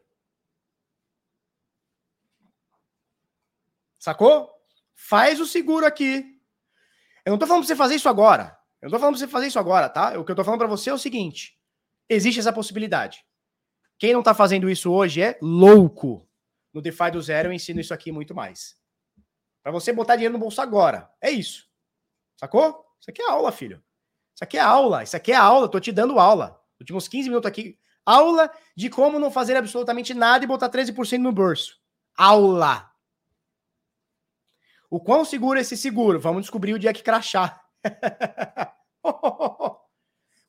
[4.00, 4.50] Sacou?
[4.96, 6.26] Faz o seguro aqui.
[7.26, 8.58] Eu não tô falando pra você fazer isso agora.
[8.82, 10.18] Eu não tô falando pra você fazer isso agora, tá?
[10.18, 11.60] O que eu tô falando para você é o seguinte:
[12.08, 13.26] existe essa possibilidade.
[13.98, 16.28] Quem não tá fazendo isso hoje é louco.
[16.74, 18.78] No DeFi do Zero eu ensino isso aqui muito mais.
[19.62, 21.10] Para você botar dinheiro no bolso agora.
[21.22, 21.68] É isso.
[22.40, 22.86] Sacou?
[23.02, 23.84] Isso aqui é aula, filho.
[24.34, 25.04] Isso aqui é aula.
[25.04, 25.70] Isso aqui é aula.
[25.70, 26.62] Tô te dando aula.
[26.80, 27.78] Últimos 15 minutos aqui.
[28.06, 31.78] Aula de como não fazer absolutamente nada e botar 13% no bolso.
[32.16, 32.89] Aula.
[34.90, 36.20] O quão seguro é esse seguro?
[36.20, 37.62] Vamos descobrir o dia que crachar.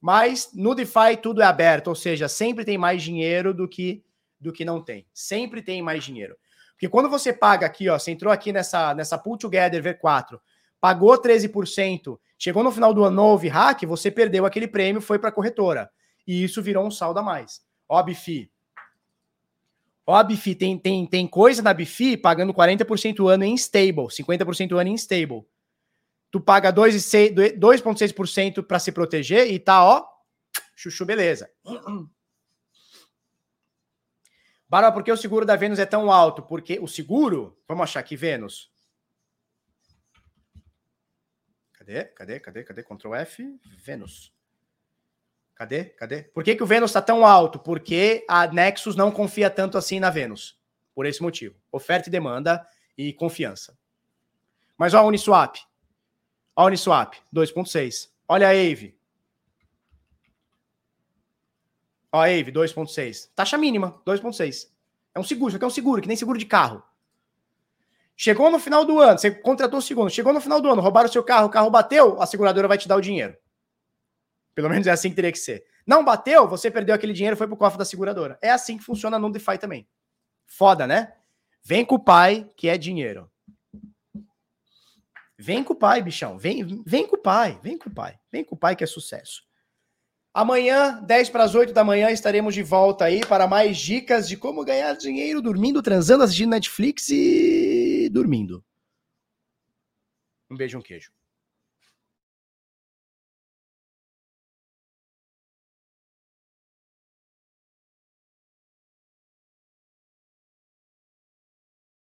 [0.00, 4.02] Mas no DeFi tudo é aberto, ou seja, sempre tem mais dinheiro do que
[4.40, 5.06] do que não tem.
[5.12, 6.34] Sempre tem mais dinheiro.
[6.72, 10.40] Porque quando você paga aqui, ó, você entrou aqui nessa nessa Pool Together V4,
[10.80, 15.28] pagou 13%, chegou no final do ano, houve hack, você perdeu aquele prêmio, foi para
[15.28, 15.90] a corretora.
[16.26, 17.60] E isso virou um saldo a mais.
[17.86, 18.50] Ó, Bifi.
[20.10, 24.90] Ó, Bifi, tem, tem, tem coisa na Bifi pagando 40% ano em stable, 50% ano
[24.90, 25.46] em stable.
[26.30, 30.04] Tu paga 2,6% para se proteger e tá, ó,
[30.74, 31.48] chuchu, beleza.
[34.68, 36.42] Bárbara, por que o seguro da Vênus é tão alto?
[36.42, 38.70] Porque o seguro, vamos achar aqui, Vênus.
[41.72, 42.04] Cadê?
[42.04, 42.40] Cadê?
[42.40, 42.64] Cadê?
[42.64, 42.82] Cadê?
[42.82, 43.60] Ctrl F.
[43.78, 44.32] Vênus.
[45.60, 45.84] Cadê?
[45.84, 46.22] Cadê?
[46.22, 47.58] Por que, que o Vênus está tão alto?
[47.58, 50.58] Porque a Nexus não confia tanto assim na Vênus.
[50.94, 51.54] Por esse motivo.
[51.70, 52.66] Oferta e demanda
[52.96, 53.76] e confiança.
[54.78, 55.56] Mas olha a Uniswap.
[56.56, 58.08] Olha a Uniswap, 2.6.
[58.26, 58.98] Olha a Ave.
[62.10, 63.28] Olha a Ave, 2.6.
[63.36, 64.66] Taxa mínima, 2.6.
[65.14, 66.82] É um seguro, isso aqui é um seguro, que nem seguro de carro.
[68.16, 71.10] Chegou no final do ano, você contratou o segundo, chegou no final do ano, roubaram
[71.10, 73.36] o seu carro, o carro bateu, a seguradora vai te dar o dinheiro.
[74.54, 75.64] Pelo menos é assim que teria que ser.
[75.86, 78.38] Não bateu, você perdeu aquele dinheiro, foi pro cofre da seguradora.
[78.42, 79.88] É assim que funciona no DeFi também.
[80.46, 81.14] Foda, né?
[81.62, 83.30] Vem com o pai, que é dinheiro.
[85.38, 86.36] Vem com o pai, bichão.
[86.36, 88.18] Vem, vem com o pai, vem com o pai.
[88.30, 89.42] Vem com o pai que é sucesso.
[90.32, 94.36] Amanhã, 10 para as 8 da manhã, estaremos de volta aí para mais dicas de
[94.36, 98.64] como ganhar dinheiro dormindo, transando, assistindo Netflix e dormindo.
[100.48, 101.10] Um beijo, um queijo.